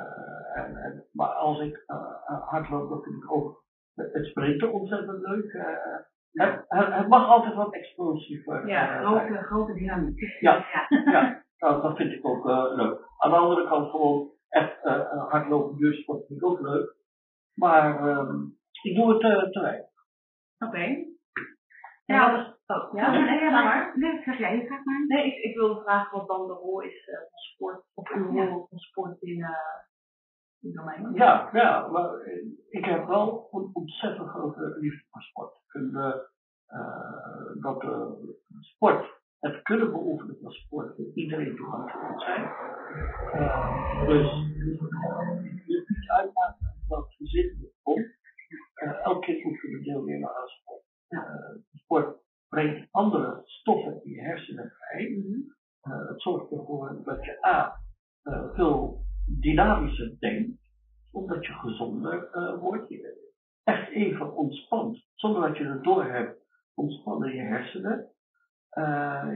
En, 0.54 0.76
en, 0.76 1.06
maar 1.12 1.28
als 1.28 1.60
ik 1.60 1.84
hardloop, 2.46 2.90
dan 2.90 3.02
vind 3.02 3.24
ik 3.24 3.32
ook 3.32 3.64
het 3.96 4.26
sprinten 4.26 4.74
ontzettend 4.74 5.28
leuk. 5.28 5.52
Het, 6.32 6.64
het, 6.68 6.94
het, 6.94 7.08
mag 7.08 7.28
altijd 7.28 7.56
wat 7.56 7.74
explosiever 7.74 8.68
Ja, 8.68 9.02
grote, 9.02 9.44
grote 9.44 9.74
dynamiek. 9.74 10.20
Ja, 10.40 10.54
ja. 10.74 11.12
ja 11.12 11.44
nou, 11.58 11.82
dat 11.82 11.96
vind 11.96 12.12
ik 12.12 12.28
ook 12.28 12.46
leuk. 12.76 13.00
Aan 13.18 13.32
de 13.32 13.38
andere 13.38 13.68
kant 13.68 13.90
gewoon 13.90 14.35
echt 14.56 14.82
hardlopen, 15.30 15.78
duursport 15.78 16.26
vind 16.26 16.42
ik 16.42 16.46
ook 16.46 16.60
leuk. 16.60 16.96
Maar 17.54 18.18
um, 18.18 18.58
ik 18.82 18.96
doe 18.96 19.10
het 19.10 19.52
te 19.54 19.62
weinig. 19.62 19.90
Oké. 20.60 20.68
Okay. 20.68 21.14
Ja, 22.06 22.16
ja, 22.16 22.58
oh, 22.66 22.94
ja, 22.94 23.12
nee, 23.12 23.40
nee, 23.40 23.52
maar. 23.52 23.98
Nee, 23.98 24.22
zeg 24.24 24.38
jij 24.38 24.58
je 24.58 24.66
vraag 24.66 24.84
maar. 24.84 25.06
Nee, 25.08 25.26
ik, 25.26 25.44
ik 25.44 25.56
wilde 25.56 25.82
vragen 25.82 26.18
wat 26.18 26.28
dan 26.28 26.48
de 26.48 26.54
rol 26.54 26.82
is 26.82 27.08
uh, 27.08 27.18
van 27.18 27.40
sport, 27.54 27.84
of 27.94 28.10
uw 28.10 28.32
rol 28.32 28.68
van 28.70 28.78
sport 28.78 29.22
in, 29.22 29.38
uh, 29.38 29.50
in 30.62 30.74
domein. 30.74 31.14
Ja, 31.14 31.50
ja, 31.54 31.88
maar 31.88 32.10
ik 32.70 32.86
heb 32.86 33.08
wel 33.08 33.50
een 33.52 33.70
ontzettend 33.74 34.30
grote 34.30 34.78
liefde 34.80 35.06
voor 35.10 35.22
sport. 35.22 35.56
Ik 35.56 35.72
vind 35.72 35.94
uh, 35.94 36.14
dat 37.62 37.86
sport, 38.60 39.22
het 39.40 39.62
kunnen 39.62 39.92
beoefenen 39.92 40.38
van 40.42 40.52
sport, 40.52 40.96
voor 40.96 41.12
iedereen 41.14 41.56
toegankelijk 41.56 42.10
moet 42.10 42.22
zijn. 42.22 42.44
dus 44.08 44.32
je 45.66 45.84
kunt 45.86 46.10
uitmaken 46.10 46.76
dat 46.88 47.14
gezin 47.18 47.72
komt. 47.84 48.08
elk 49.04 49.22
kind 49.22 49.44
moet 49.44 49.60
kunnen 49.60 49.84
deelnemen 49.84 50.36
aan 50.36 50.48
sport. 50.48 50.84
Uh, 51.10 51.22
sport 51.74 52.18
brengt 52.50 52.88
andere 52.92 53.42
stoffen 53.46 54.04
in 54.04 54.12
je 54.12 54.22
hersenen 54.22 54.74
vrij. 54.78 55.08
Uh, 55.08 56.08
het 56.08 56.22
zorgt 56.22 56.52
ervoor 56.52 57.02
dat 57.04 57.26
je 57.26 57.46
A. 57.46 57.80
Uh, 58.24 58.54
veel 58.54 59.06
dynamischer 59.40 60.20
denkt, 60.20 60.60
omdat 61.12 61.46
je 61.46 61.54
gezonder 61.54 62.30
wordt. 62.60 62.90
Je 62.90 63.34
echt 63.64 63.90
even 63.90 64.36
ontspant, 64.36 65.06
zonder 65.16 65.48
dat 65.48 65.58
je 65.58 65.66
het 65.66 65.84
door 65.84 66.06
hebt, 66.06 66.40
ontspannen 66.74 67.36
je 67.36 67.42
hersenen. 67.42 68.10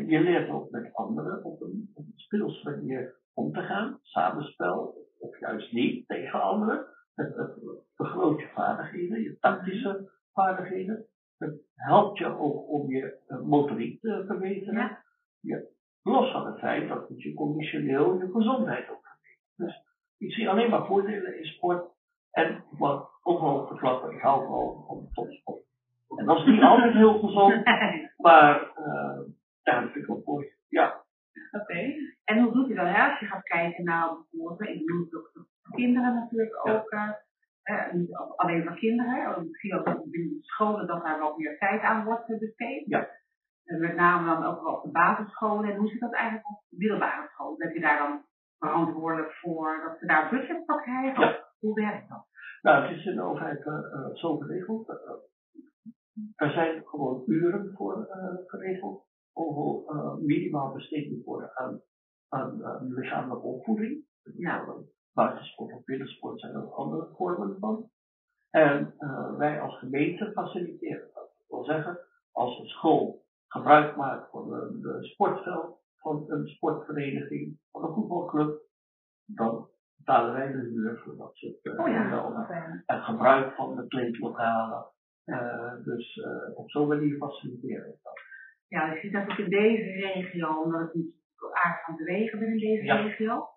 Je 0.08 0.20
leert 0.20 0.50
ook 0.50 0.70
met 0.70 0.94
anderen 0.94 1.44
op 1.44 1.62
een, 1.62 1.92
op 1.94 2.06
een 2.06 2.14
speelse 2.16 2.70
manier 2.70 3.16
om 3.34 3.54
te 3.54 3.62
gaan, 3.62 4.00
samenspel, 4.02 5.08
of 5.20 5.40
juist 5.40 5.72
niet 5.72 6.08
tegen 6.08 6.42
anderen. 6.42 6.86
Het, 7.16 7.36
het 7.36 7.60
vergroot 7.96 8.40
je 8.40 8.48
vaardigheden, 8.54 9.22
je 9.22 9.38
tactische 9.40 10.12
vaardigheden. 10.34 11.06
Het 11.38 11.62
helpt 11.74 12.18
je 12.18 12.38
ook 12.38 12.70
om 12.70 12.92
je 12.92 13.18
uh, 13.28 13.42
motoriek 13.42 14.02
te 14.02 14.24
verbeteren. 14.28 14.76
Ja. 14.76 15.04
Ja. 15.40 15.62
Los 16.04 16.32
van 16.32 16.46
het 16.46 16.60
feit 16.60 16.90
dat 16.90 17.10
het 17.10 17.22
je 17.22 17.34
conditioneel 17.34 18.14
je 18.14 18.32
gezondheid 18.32 18.90
ook 18.90 19.06
verbetert. 19.06 19.56
Dus 19.56 19.84
ik 20.18 20.32
zie 20.32 20.50
alleen 20.50 20.70
maar 20.70 20.86
voordelen 20.86 21.38
in 21.38 21.46
sport. 21.46 21.92
En 22.32 22.64
wat 22.78 23.10
ook 23.24 23.42
wel 23.42 23.68
te 23.68 23.76
klappen, 23.76 24.12
ik 24.12 24.22
hou 24.22 24.50
wel 24.50 24.84
van 24.88 25.10
topsport. 25.12 25.64
En 26.18 26.26
dat 26.26 26.38
is 26.38 26.46
niet 26.46 26.62
altijd 26.62 26.94
heel 26.94 27.20
gezond, 27.20 27.66
maar 28.26 28.72
uh, 28.78 29.20
ja, 29.62 29.82
dat 29.82 29.92
vind 29.92 29.96
ik 29.96 30.06
wel 30.06 30.22
mooi. 30.26 30.48
Ja. 30.68 31.04
Oké. 31.52 31.64
Okay. 31.64 31.96
En 32.24 32.40
hoe 32.40 32.54
doet 32.54 32.68
je 32.68 32.76
dat 32.76 32.86
hè? 32.86 33.10
als 33.10 33.20
je 33.20 33.26
gaat 33.26 33.44
kijken 33.44 33.84
naar 33.84 34.18
bijvoorbeeld, 34.32 34.70
ik 34.70 34.86
noem 34.86 35.00
het 35.00 35.16
ook 35.16 35.48
kinderen 35.72 36.14
natuurlijk 36.14 36.68
ook. 36.68 36.92
Uh, 36.92 37.92
niet 37.92 38.16
alleen 38.36 38.64
voor 38.64 38.76
kinderen. 38.76 39.48
Misschien 39.48 39.76
ook 39.76 39.86
binnen 39.86 40.30
de 40.30 40.44
scholen 40.44 40.88
dat 40.88 41.04
daar 41.04 41.20
wat 41.20 41.38
meer 41.38 41.58
tijd 41.58 41.82
aan 41.82 42.04
wordt 42.04 42.40
besteed. 42.40 42.84
Ja. 42.86 43.08
En 43.66 43.80
met 43.80 43.96
name 43.96 44.26
dan 44.26 44.46
ook 44.46 44.64
wel 44.64 44.74
op 44.74 44.84
de 44.84 44.92
basisscholen. 44.92 45.72
En 45.72 45.78
hoe 45.78 45.90
zit 45.90 46.00
dat 46.00 46.14
eigenlijk 46.14 46.50
op 46.50 46.64
de 46.70 46.76
middelbare 46.78 47.28
school? 47.28 47.56
Ben 47.58 47.74
je 47.74 47.80
daar 47.80 47.98
dan 47.98 48.26
verantwoordelijk 48.58 49.32
voor 49.32 49.82
dat 49.88 50.00
ze 50.00 50.06
daar 50.06 50.30
budget 50.30 50.64
voor 50.66 50.82
krijgen? 50.82 51.22
Ja. 51.22 51.48
Hoe 51.60 51.74
werkt 51.74 52.10
dat? 52.10 52.28
Nou, 52.62 52.82
het 52.82 52.98
is 52.98 53.06
in 53.06 53.16
de 53.16 53.22
overheid 53.22 53.66
uh, 53.66 54.16
zo 54.16 54.38
geregeld. 54.38 54.90
Uh, 54.90 54.96
er 56.36 56.52
zijn 56.52 56.84
gewoon 56.86 57.24
uren 57.26 57.74
voor 57.76 58.08
geregeld. 58.46 59.08
Hoeveel 59.32 59.84
minimaal 60.22 60.74
besteed 60.74 61.24
worden 61.24 61.58
aan, 61.58 61.82
aan 62.30 62.94
lichamelijke 62.94 63.48
opvoeding. 63.48 64.06
Ja 64.38 64.66
buitensport 65.14 65.74
of 65.74 65.84
binnensport 65.84 66.40
zijn 66.40 66.54
er 66.54 66.74
andere 66.74 67.08
vormen 67.16 67.58
van. 67.60 67.90
En 68.50 68.94
uh, 69.00 69.38
wij 69.38 69.62
als 69.62 69.80
gemeente 69.80 70.32
faciliteren 70.32 71.10
dat. 71.14 71.14
Dat 71.14 71.48
wil 71.48 71.64
zeggen, 71.64 72.00
als 72.32 72.60
een 72.60 72.68
school 72.68 73.26
gebruik 73.48 73.96
maakt 73.96 74.30
van 74.30 74.54
een, 74.54 74.80
een 74.84 75.04
sportveld, 75.04 75.80
van 75.98 76.26
een 76.28 76.48
sportvereniging, 76.48 77.60
van 77.72 77.84
een 77.84 77.94
voetbalclub, 77.94 78.62
dan 79.26 79.68
betalen 79.96 80.34
wij 80.34 80.52
de 80.52 80.58
huur 80.58 81.02
voor 81.04 81.18
dat 81.18 81.36
soort 81.36 81.66
uh, 81.66 81.80
oh 81.80 81.88
ja, 81.88 82.84
En 82.86 83.02
gebruik 83.02 83.56
van 83.56 83.76
de 83.76 83.88
kleedlokalen. 83.88 84.86
Uh, 85.30 85.74
dus 85.84 86.16
uh, 86.16 86.58
op 86.58 86.70
zo'n 86.70 86.88
manier 86.88 87.18
faciliteren 87.18 87.86
we 87.86 87.98
dat. 88.04 88.20
Ja, 88.68 88.94
je 88.94 89.00
ziet 89.00 89.14
dat 89.14 89.30
ook 89.30 89.38
in 89.38 89.50
deze 89.50 89.92
regio, 89.92 90.62
omdat 90.62 90.82
het 90.82 90.94
niet 90.94 91.16
aardig 91.52 91.88
aan 91.88 91.96
bewegen 91.96 92.40
bent 92.40 92.52
in 92.52 92.58
deze 92.58 92.84
ja. 92.84 92.96
regio. 92.96 93.48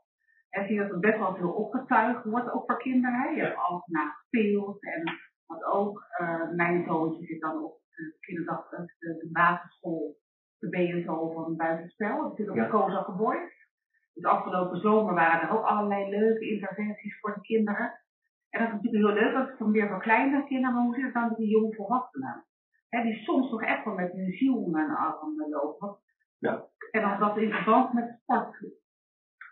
En 0.50 0.66
zie 0.66 0.78
dat 0.78 0.90
er 0.90 0.98
best 0.98 1.18
wel 1.18 1.34
veel 1.34 1.52
opgetuigd 1.52 2.24
wordt, 2.24 2.52
ook 2.52 2.64
voor 2.66 2.78
kinderen. 2.78 3.34
Je 3.34 3.42
hebt 3.42 3.56
alles 3.56 3.86
na 3.86 4.16
speelt 4.26 4.82
en 4.82 5.02
wat 5.46 5.64
ook. 5.64 6.04
Uh, 6.20 6.50
mijn 6.50 6.84
zoontje 6.84 7.24
zit 7.24 7.40
dan 7.40 7.64
op 7.64 7.80
de 7.94 8.16
kinderdag, 8.20 8.68
de, 8.68 8.86
de 8.98 9.28
basisschool, 9.32 10.16
de 10.58 10.68
BSO 10.68 11.32
van 11.32 11.56
buitenspel. 11.56 12.22
Dat 12.22 12.36
zit 12.36 12.48
op 12.48 12.56
de 12.56 12.68
Koza 12.68 13.02
Geboord. 13.02 13.52
Dus 14.14 14.24
afgelopen 14.24 14.80
zomer 14.80 15.14
waren 15.14 15.48
er 15.48 15.56
ook 15.56 15.64
allerlei 15.64 16.10
leuke 16.10 16.48
interventies 16.48 17.20
voor 17.20 17.34
de 17.34 17.40
kinderen. 17.40 18.01
En 18.52 18.58
dat 18.58 18.68
is 18.68 18.74
natuurlijk 18.74 19.04
heel 19.04 19.22
leuk, 19.22 19.34
dat 19.34 19.48
is 19.48 19.58
dan 19.58 19.70
weer 19.70 19.88
voor 19.88 20.00
kleinere 20.00 20.44
kinderen, 20.46 20.74
maar 20.74 20.84
hoe 20.84 20.94
zit 20.94 21.04
het 21.04 21.14
dan 21.14 21.28
met 21.28 21.36
die 21.36 21.48
jonge 21.48 21.74
volwassenen? 21.74 22.44
Hè, 22.88 23.02
die 23.02 23.22
soms 23.22 23.50
toch 23.50 23.62
echt 23.62 23.84
wel 23.84 23.94
met 23.94 24.12
hun 24.12 24.32
ziel 24.32 24.76
aan 24.76 25.36
de 25.36 25.48
lopen. 25.48 25.96
Ja. 26.38 26.64
En 26.90 27.02
als 27.04 27.18
dat 27.18 27.36
in 27.36 27.50
verband 27.50 27.92
met 27.92 28.18
sport 28.20 28.56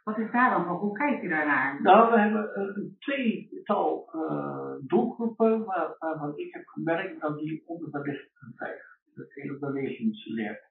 wat 0.04 0.18
is 0.18 0.30
daar 0.30 0.50
dan 0.50 0.64
van? 0.64 0.76
Hoe 0.76 0.98
kijk 0.98 1.22
je 1.22 1.28
daarnaar? 1.28 1.82
Nou, 1.82 2.10
we 2.10 2.18
hebben 2.18 2.60
een 2.60 2.96
tweetal 2.98 4.10
uh, 4.14 4.74
doelgroepen 4.86 5.64
waar, 5.64 5.96
waarvan 5.98 6.36
ik 6.36 6.52
heb 6.54 6.66
gemerkt 6.66 7.20
dat 7.20 7.38
die 7.38 7.62
onderbelicht 7.66 8.30
zijn. 8.56 8.74
Het 9.14 9.34
hele 9.34 9.58
bewegingsleer. 9.58 10.68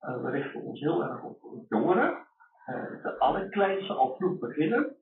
Uh, 0.00 0.22
we 0.22 0.30
richten 0.30 0.62
ons 0.62 0.80
heel 0.80 1.02
erg 1.02 1.22
op 1.22 1.64
jongeren. 1.68 2.26
Uh, 2.66 3.02
de 3.02 3.18
allerkleinste 3.18 3.92
al 3.92 4.16
vroeg 4.16 4.38
beginnen. 4.38 4.96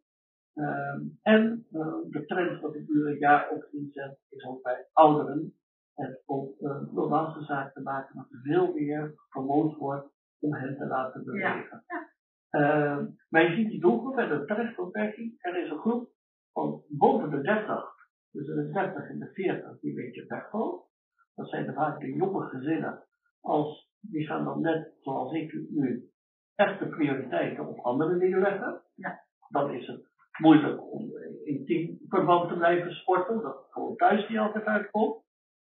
Uh, 0.57 1.01
en 1.23 1.67
de 2.11 2.25
trend 2.27 2.61
wat 2.61 2.75
ik 2.75 2.89
nu 2.89 3.07
een 3.07 3.19
jaar 3.19 3.51
op 3.51 3.69
inzet 3.73 4.19
is 4.29 4.45
ook 4.45 4.63
bij 4.63 4.87
ouderen. 4.93 5.55
Het 5.95 6.23
ook 6.27 6.61
een 6.61 6.89
globale 6.89 7.45
zaak 7.45 7.73
te 7.73 7.81
maken 7.81 8.17
dat 8.17 8.31
er 8.31 8.41
veel 8.43 8.73
meer 8.75 9.13
gepromoot 9.17 9.77
wordt 9.77 10.09
om 10.41 10.55
hen 10.55 10.77
te 10.77 10.87
laten 10.87 11.25
bewegen. 11.25 11.85
Ja. 11.87 12.15
Uh, 12.51 13.07
maar 13.29 13.43
je 13.43 13.57
ziet 13.57 13.71
die 13.71 13.81
doelgroep 13.81 14.19
en 14.19 14.29
de 14.29 14.45
terechtopmerking. 14.45 15.35
Er 15.39 15.65
is 15.65 15.71
een 15.71 15.79
groep 15.79 16.11
van 16.53 16.83
boven 16.89 17.31
de 17.31 17.41
30, 17.41 17.85
dus 18.31 18.47
de 18.47 18.71
30 18.71 19.09
en 19.09 19.19
de 19.19 19.31
40, 19.33 19.81
die 19.81 19.91
een 19.91 20.05
beetje 20.05 20.27
wegvalt. 20.27 20.89
Dat 21.35 21.49
zijn 21.49 21.75
vaak 21.75 22.01
de 22.01 22.13
jonge 22.13 22.47
gezinnen. 22.47 23.05
Als, 23.41 23.91
die 24.01 24.27
gaan 24.27 24.45
dan 24.45 24.61
net, 24.61 24.93
zoals 25.01 25.33
ik 25.33 25.53
nu, 25.71 26.11
echt 26.55 26.79
de 26.79 26.89
prioriteiten 26.89 27.67
op 27.67 27.79
andere 27.79 28.19
dingen 28.19 28.41
leggen. 28.41 28.83
Ja. 28.95 29.25
Dan 29.49 29.71
is 29.71 29.87
het 29.87 30.07
moeilijk 30.39 30.93
om 30.93 31.11
in 31.45 31.65
teamverband 31.67 32.49
te 32.49 32.57
blijven 32.57 32.93
sporten, 32.93 33.43
dat 33.43 33.57
het 33.57 33.73
gewoon 33.73 33.97
thuis 33.97 34.29
niet 34.29 34.39
altijd 34.39 34.65
uitkomt. 34.65 35.25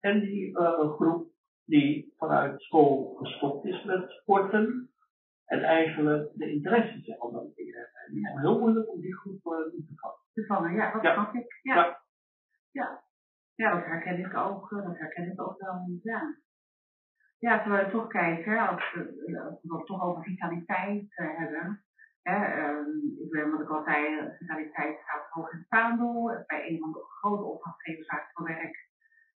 En 0.00 0.20
die 0.20 0.48
uh, 0.50 0.92
groep 0.94 1.26
die 1.64 2.14
vanuit 2.16 2.60
school 2.60 3.14
gestopt 3.14 3.64
is 3.64 3.84
met 3.84 4.10
sporten, 4.10 4.90
en 5.48 5.62
eigenlijk 5.62 6.30
de 6.34 6.50
interesses 6.50 7.06
in 7.06 7.18
andere 7.18 7.52
dingen 7.54 7.88
Het 7.92 8.14
is 8.14 8.40
heel 8.40 8.58
moeilijk 8.58 8.92
om 8.92 9.00
die 9.00 9.16
groep 9.16 9.44
uh, 9.44 9.52
te 9.86 9.92
vatten. 9.96 10.22
Te 10.32 10.46
vangen, 10.46 10.74
ja, 10.74 10.92
dat 10.92 11.12
snap 11.12 11.34
ik. 11.34 11.58
Ja. 11.62 11.74
ja. 11.74 12.00
Ja. 12.70 13.02
ja. 13.54 13.74
dat 13.74 13.84
herken 13.84 14.18
ik 14.18 14.36
ook, 14.36 14.70
dat 14.70 14.98
herken 14.98 15.32
ik 15.32 15.42
ook 15.42 15.60
wel. 15.60 15.98
Ja. 16.02 16.36
Ja, 17.38 17.62
terwijl 17.62 17.84
we 17.84 17.90
toch 17.90 18.06
kijken, 18.06 18.68
als 18.68 18.92
we, 18.94 19.40
als 19.50 19.62
we 19.62 19.76
het 19.76 19.86
toch 19.86 20.02
over 20.02 20.22
vitaliteit 20.22 21.06
hebben. 21.14 21.84
Hè, 22.28 22.68
um, 22.68 23.16
ik 23.18 23.30
ben 23.30 23.50
wat 23.50 23.60
ik 23.60 23.68
al 23.68 23.82
zei, 23.82 24.30
vitaliteit 24.38 24.98
staat 25.02 25.26
hoog 25.30 25.52
in 25.52 25.58
het 25.58 25.68
vaandel. 25.68 26.44
Bij 26.46 26.68
een 26.68 26.78
van 26.78 26.92
de 26.92 27.04
grote 27.20 27.42
opdrachtgevers 27.42 28.06
waar 28.06 28.20
ik 28.20 28.30
voor 28.32 28.46
werk, 28.46 28.88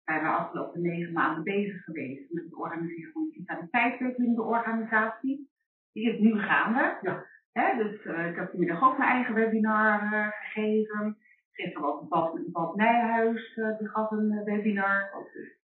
zijn 0.04 0.22
we 0.22 0.28
afgelopen 0.28 0.82
negen 0.82 1.12
maanden 1.12 1.44
bezig 1.44 1.84
geweest 1.84 2.32
met 2.32 2.44
het 2.44 2.54
organiseren 2.54 3.12
van 3.12 3.30
vitaliteitsweek 3.32 4.16
in 4.16 4.34
de 4.34 4.42
organisatie. 4.42 5.50
Die 5.92 6.12
is 6.12 6.18
nu 6.18 6.38
gaande. 6.38 6.98
Ja. 7.00 7.24
Hè, 7.52 7.76
dus 7.82 8.04
uh, 8.04 8.26
ik 8.26 8.36
heb 8.36 8.50
vanmiddag 8.50 8.82
ook 8.82 8.98
mijn 8.98 9.10
eigen 9.10 9.34
webinar 9.34 10.02
uh, 10.12 10.28
gegeven. 10.28 11.16
Gisteren 11.52 11.82
was 11.82 12.08
Bad, 12.08 12.52
Bad 12.52 12.76
Nijhuis, 12.76 13.56
uh, 13.56 13.78
die 13.78 13.88
gaf 13.88 14.10
een 14.10 14.44
webinar. 14.44 15.10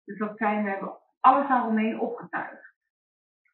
Dus 0.04 0.18
dat 0.18 0.36
zijn, 0.36 0.64
we 0.64 0.70
hebben 0.70 0.98
alles 1.20 1.48
daaromheen 1.48 2.00
opgetuigd. 2.00 2.74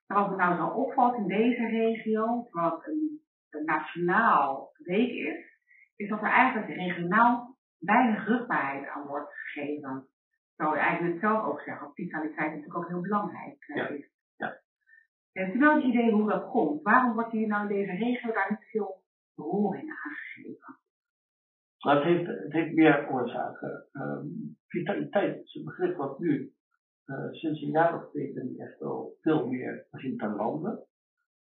En 0.06 0.16
wat 0.16 0.30
me 0.30 0.36
nou 0.36 0.56
zo 0.56 0.66
opvalt 0.66 1.16
in 1.16 1.26
deze 1.26 1.66
regio, 1.66 2.48
wat 2.50 2.86
een 2.86 3.20
nationaal 3.64 4.72
week 4.76 5.10
is, 5.12 5.44
is 5.96 6.08
dat 6.08 6.20
er 6.22 6.30
eigenlijk 6.30 6.74
regionaal 6.74 7.56
weinig 7.78 8.26
rugbaarheid 8.26 8.88
aan 8.88 9.06
wordt 9.06 9.32
gegeven. 9.32 10.08
Zou 10.56 10.74
je 10.74 10.80
eigenlijk 10.80 11.20
zelf 11.20 11.44
ook 11.44 11.60
zeggen, 11.60 11.86
dat 11.86 11.94
vitaliteit 11.94 12.50
natuurlijk 12.50 12.76
ook 12.76 12.88
heel 12.88 13.00
belangrijk 13.00 13.64
Ja. 13.74 13.88
is. 13.88 14.10
Ja. 14.36 14.60
Heeft 15.32 15.54
u 15.54 15.58
wel 15.58 15.76
een 15.76 15.86
idee 15.88 16.10
hoe 16.10 16.28
dat 16.28 16.50
komt? 16.50 16.82
Waarom 16.82 17.14
wordt 17.14 17.32
hier 17.32 17.48
nou 17.48 17.62
in 17.62 17.68
deze 17.76 18.04
regio 18.04 18.32
daar 18.32 18.50
niet 18.50 18.70
veel 18.70 19.02
behoring 19.34 19.90
aan 19.90 20.12
gegeven? 20.12 20.78
Maar 21.84 21.94
het 21.94 22.04
heeft, 22.04 22.26
het 22.26 22.52
heeft 22.52 22.74
meer 22.74 23.10
oorzaken. 23.10 23.88
Ehm, 23.92 24.26
vitaliteit 24.66 25.42
is 25.44 25.54
een 25.54 25.64
begrip 25.64 25.96
wat 25.96 26.18
nu 26.18 26.52
eh, 27.04 27.30
sinds 27.30 27.62
een 27.62 27.70
jaar 27.70 27.94
of 27.94 28.10
twee 28.10 28.56
echt 28.58 28.78
wel 28.78 29.16
veel 29.20 29.46
meer 29.46 29.86
begint 29.90 30.18
te 30.18 30.28
landen. 30.28 30.86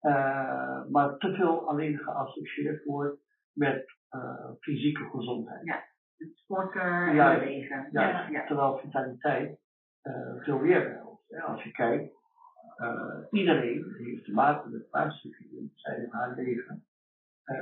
Eh, 0.00 0.84
maar 0.90 1.16
te 1.18 1.34
veel 1.34 1.68
alleen 1.68 1.98
geassocieerd 1.98 2.84
wordt 2.84 3.20
met 3.52 3.84
eh, 4.08 4.50
fysieke 4.60 5.04
gezondheid. 5.10 5.86
Sporten 6.34 7.14
Ja, 7.14 7.32
en 7.32 7.38
bewegen. 7.38 7.88
Ja, 7.92 8.28
ja. 8.28 8.46
Terwijl 8.46 8.78
vitaliteit 8.78 9.58
eh, 10.02 10.34
veel 10.38 10.58
meer 10.58 11.02
hè. 11.28 11.40
Als 11.42 11.62
je 11.62 11.70
kijkt, 11.70 12.12
iedereen 13.30 13.94
heeft 13.98 14.24
te 14.24 14.32
maken 14.32 14.70
met 14.70 14.88
vraagstukken 14.90 15.50
in 15.50 15.72
zijn 15.74 16.06
of 16.06 16.12
haar 16.12 16.34
leven. 16.34 16.84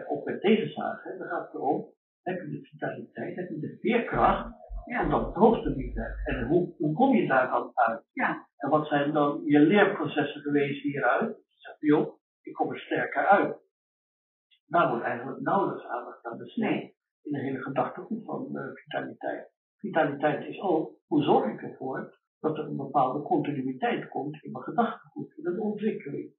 Ook 0.08 0.24
met 0.24 0.40
tegenslagen, 0.40 1.18
dan 1.18 1.28
gaat 1.28 1.44
het 1.44 1.54
erom, 1.54 1.86
heb 2.22 2.40
je 2.40 2.48
de 2.50 2.60
vitaliteit, 2.62 3.36
heb 3.36 3.48
je 3.48 3.58
de 3.58 3.76
veerkracht 3.80 4.44
om 4.46 4.92
Ja. 4.92 5.08
dat 5.08 5.34
hoog 5.34 5.62
te 5.62 5.74
bieden. 5.74 6.14
En 6.24 6.46
hoe, 6.46 6.74
hoe 6.78 6.94
kom 6.94 7.14
je 7.16 7.26
daar 7.26 7.50
dan 7.50 7.70
uit? 7.74 8.04
Ja. 8.12 8.46
En 8.56 8.70
wat 8.70 8.86
zijn 8.86 9.12
dan 9.12 9.42
je 9.44 9.58
leerprocessen 9.60 10.40
geweest 10.40 10.82
hieruit? 10.82 11.36
Zegt, 11.48 11.80
joh, 11.80 12.18
ik 12.46 12.54
kom 12.54 12.72
er 12.72 12.78
sterker 12.78 13.26
uit. 13.26 13.56
Daar 14.66 14.88
wordt 14.88 15.04
eigenlijk 15.04 15.40
nauwelijks 15.40 15.84
aandacht 15.84 16.24
aan 16.24 16.38
Nee. 16.54 16.96
in 17.22 17.32
de 17.32 17.40
hele 17.40 17.62
gedachtegoed 17.62 18.24
van 18.24 18.56
eh, 18.56 18.74
vitaliteit. 18.74 19.50
Vitaliteit 19.76 20.46
is 20.46 20.60
ook, 20.60 20.98
hoe 21.06 21.22
zorg 21.22 21.52
ik 21.52 21.62
ervoor 21.62 22.18
dat 22.40 22.58
er 22.58 22.64
een 22.64 22.76
bepaalde 22.76 23.22
continuïteit 23.22 24.08
komt 24.08 24.42
in 24.42 24.52
mijn 24.52 24.64
gedachtegoed, 24.64 25.36
in 25.36 25.42
de 25.42 25.60
ontwikkeling. 25.60 26.34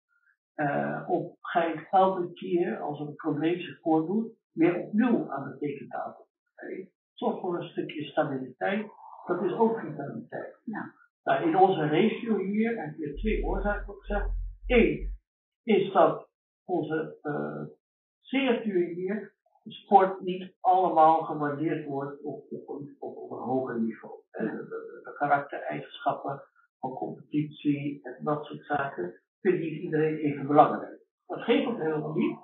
Eh 0.53 1.03
of 1.07 1.35
ga 1.41 1.63
ik 1.63 1.87
elke 1.91 2.33
keer 2.33 2.79
als 2.79 2.99
een 2.99 3.15
probleem 3.15 3.59
zich 3.59 3.81
voordoet, 3.81 4.31
weer 4.51 4.79
opnieuw 4.79 5.31
aan 5.31 5.51
de 5.51 5.57
tekentafel. 5.57 6.27
Okay? 6.51 6.91
Zorg 7.13 7.39
voor 7.39 7.57
een 7.57 7.69
stukje 7.69 8.03
stabiliteit, 8.03 8.87
dat 9.25 9.43
is 9.43 9.51
ook 9.51 9.79
vitaliteit. 9.79 10.61
Ja. 10.63 10.93
Nou, 11.23 11.47
in 11.47 11.57
onze 11.57 11.87
regio 11.87 12.37
hier 12.37 12.81
heb 12.81 12.95
je 12.95 13.13
twee 13.13 13.43
oorzaken 13.43 13.93
gezegd. 13.93 14.29
Eén 14.65 15.16
is 15.67 15.91
dat 15.91 16.29
onze 16.65 17.17
uh, 17.23 17.63
CFU 18.21 18.93
hier 18.93 19.35
sport 19.63 20.21
niet 20.21 20.53
allemaal 20.59 21.23
gewaardeerd 21.23 21.85
wordt 21.85 22.23
op, 22.23 22.51
op, 22.51 22.69
een, 22.69 22.95
op, 22.99 23.17
op 23.17 23.31
een 23.31 23.43
hoger 23.43 23.79
niveau. 23.79 24.21
De, 24.31 24.43
de, 24.43 25.01
de 25.03 25.13
karaktereigenschappen 25.17 26.41
van 26.79 26.93
competitie 26.93 27.99
en 28.03 28.23
dat 28.23 28.45
soort 28.45 28.65
zaken 28.65 29.21
vindt 29.41 29.59
niet 29.59 29.81
iedereen 29.81 30.17
even 30.17 30.47
belangrijk. 30.47 31.01
Dat 31.25 31.41
geeft 31.41 31.67
ook 31.67 31.77
helemaal 31.77 32.13
niet. 32.13 32.37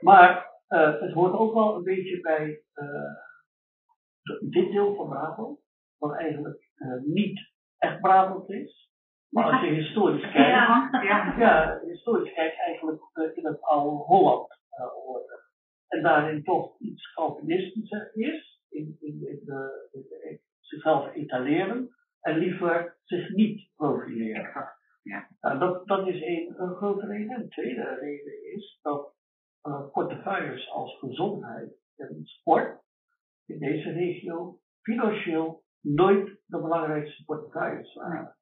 Maar 0.00 0.52
uh, 0.68 1.00
het 1.00 1.12
hoort 1.12 1.32
ook 1.32 1.54
wel 1.54 1.76
een 1.76 1.82
beetje 1.82 2.20
bij 2.20 2.62
uh, 2.74 4.50
dit 4.50 4.70
deel 4.72 4.94
van 4.94 5.08
Brabant, 5.08 5.60
wat 5.98 6.16
eigenlijk 6.16 6.70
uh, 6.76 7.02
niet 7.02 7.50
echt 7.78 8.00
Brabant 8.00 8.50
is. 8.50 8.90
Maar 9.30 9.44
als 9.44 9.60
je 9.60 9.74
historisch 9.74 10.32
kijkt, 10.32 10.36
Ja, 10.36 10.88
ja. 11.02 11.34
ja 11.38 11.80
historisch 11.86 12.32
kijkt 12.34 12.58
eigenlijk 12.58 13.02
in 13.34 13.46
het 13.46 13.62
oude 13.62 13.96
Holland 13.96 14.58
hoorde. 14.70 15.44
En 15.88 16.02
daarin 16.02 16.42
toch 16.44 16.78
iets 16.78 17.12
Calvinistischer 17.14 18.10
is, 18.14 18.62
in, 18.68 18.96
in, 19.00 19.26
in, 19.28 19.40
de, 19.44 19.88
in 19.92 20.04
de, 20.08 20.40
zichzelf 20.60 21.14
etaleren 21.14 21.88
en 22.20 22.38
liever 22.38 22.96
zich 23.04 23.30
niet 23.30 23.68
profileren. 23.76 24.74
Ja. 25.02 25.28
Nou, 25.40 25.58
dat, 25.58 25.86
dat 25.86 26.06
is 26.06 26.22
een, 26.22 26.54
een 26.56 26.74
grote 26.74 27.06
reden. 27.06 27.40
Een 27.40 27.48
tweede 27.48 27.98
reden 28.00 28.52
is 28.54 28.78
dat 28.82 29.14
uh, 29.62 29.90
portefeuilles 29.92 30.70
als 30.70 30.98
gezondheid 30.98 31.72
en 31.96 32.20
sport 32.24 32.82
in 33.46 33.58
deze 33.58 33.90
regio 33.90 34.58
financieel 34.82 35.62
nooit 35.80 36.26
de 36.46 36.60
belangrijkste 36.60 37.24
portefeuilles 37.24 37.94
waren. 37.94 38.36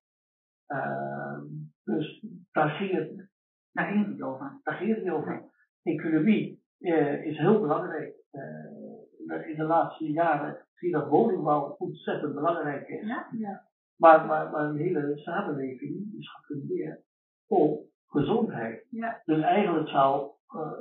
Uh, 0.69 1.39
dus 1.85 2.27
daar 2.53 2.69
ging 2.69 2.93
het, 2.93 3.31
daar 3.73 3.87
ging 3.87 3.99
het 3.99 4.09
niet 4.09 4.23
over. 4.23 4.61
Daar 4.63 4.75
ging 4.75 4.95
het 4.95 5.03
niet 5.03 5.13
over. 5.13 5.51
Economie 5.83 6.63
uh, 6.79 7.25
is 7.25 7.39
heel 7.39 7.61
belangrijk. 7.61 8.15
Uh, 8.33 9.49
in 9.49 9.57
de 9.57 9.65
laatste 9.65 10.13
jaren 10.13 10.67
zie 10.75 10.89
je 10.89 10.95
dat 10.95 11.09
woningbouw 11.09 11.75
ontzettend 11.79 12.35
belangrijk 12.35 12.89
is. 12.89 13.07
Ja? 13.07 13.29
Ja. 13.31 13.69
Maar, 13.97 14.27
maar, 14.27 14.51
maar 14.51 14.65
een 14.65 14.77
hele 14.77 15.13
samenleving 15.17 16.15
is 16.19 16.31
gefundeerd 16.31 17.05
op 17.47 17.87
gezondheid. 18.07 18.87
Ja. 18.91 19.23
Dus 19.25 19.43
eigenlijk 19.43 19.89
zou 19.89 20.31
uh, 20.55 20.73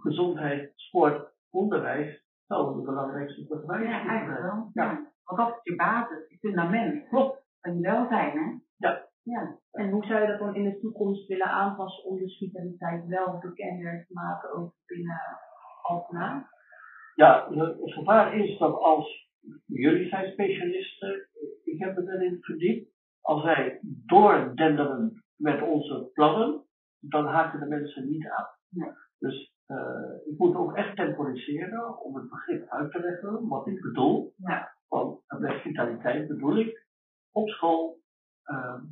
gezondheid, 0.00 0.72
sport, 0.74 1.32
onderwijs 1.50 2.24
zou 2.46 2.76
de 2.76 2.82
belangrijkste 2.82 3.46
ja, 3.48 3.60
zijn. 3.66 3.86
eigenlijk 3.86 4.40
wel. 4.40 4.70
Ja. 4.72 4.84
ja. 4.84 5.10
Want 5.24 5.38
dat 5.38 5.48
is 5.48 5.62
je 5.62 5.76
basis, 5.76 6.28
je 6.28 6.38
fundament. 6.38 7.08
Klopt. 7.08 7.40
Van 7.60 7.74
je 7.74 7.80
welzijn, 7.80 8.38
hè? 8.38 8.54
Ja. 8.82 9.08
ja. 9.22 9.58
En 9.70 9.90
hoe 9.90 10.04
zou 10.04 10.20
je 10.20 10.26
dat 10.26 10.38
dan 10.38 10.54
in 10.54 10.64
de 10.64 10.78
toekomst 10.80 11.26
willen 11.26 11.46
aanpassen 11.46 12.04
om 12.04 12.16
de 12.16 12.30
vitaliteit 12.30 13.06
wel 13.06 13.38
bekender 13.38 14.04
te 14.06 14.12
maken, 14.12 14.52
ook 14.52 14.74
binnen 14.86 15.20
Alkmaar? 15.82 16.50
Ja, 17.14 17.48
het 17.50 17.92
gevaar 17.92 18.36
is 18.36 18.58
dat 18.58 18.74
als 18.74 19.30
jullie 19.66 20.08
zijn 20.08 20.32
specialisten, 20.32 21.28
ik 21.64 21.78
heb 21.78 21.96
het 21.96 22.08
erin 22.08 22.38
verdiept, 22.40 22.90
als 23.20 23.42
wij 23.42 23.78
doordenderen 23.82 25.24
met 25.36 25.62
onze 25.62 26.10
plannen, 26.12 26.64
dan 27.00 27.26
haken 27.26 27.60
de 27.60 27.66
mensen 27.66 28.08
niet 28.08 28.28
aan. 28.28 28.46
Nee. 28.68 28.90
Dus 29.18 29.52
uh, 29.66 30.32
ik 30.32 30.38
moet 30.38 30.56
ook 30.56 30.76
echt 30.76 30.96
temporiseren 30.96 32.02
om 32.02 32.14
het 32.14 32.28
begrip 32.28 32.68
uit 32.68 32.92
te 32.92 33.00
leggen, 33.00 33.48
wat 33.48 33.66
ik 33.66 33.80
bedoel. 33.80 34.34
Ja. 34.36 34.76
Want 34.88 35.20
met 35.38 35.60
vitaliteit 35.60 36.28
bedoel 36.28 36.56
ik 36.56 36.86
op 37.32 37.48
school, 37.48 38.01
uh, 38.46 38.82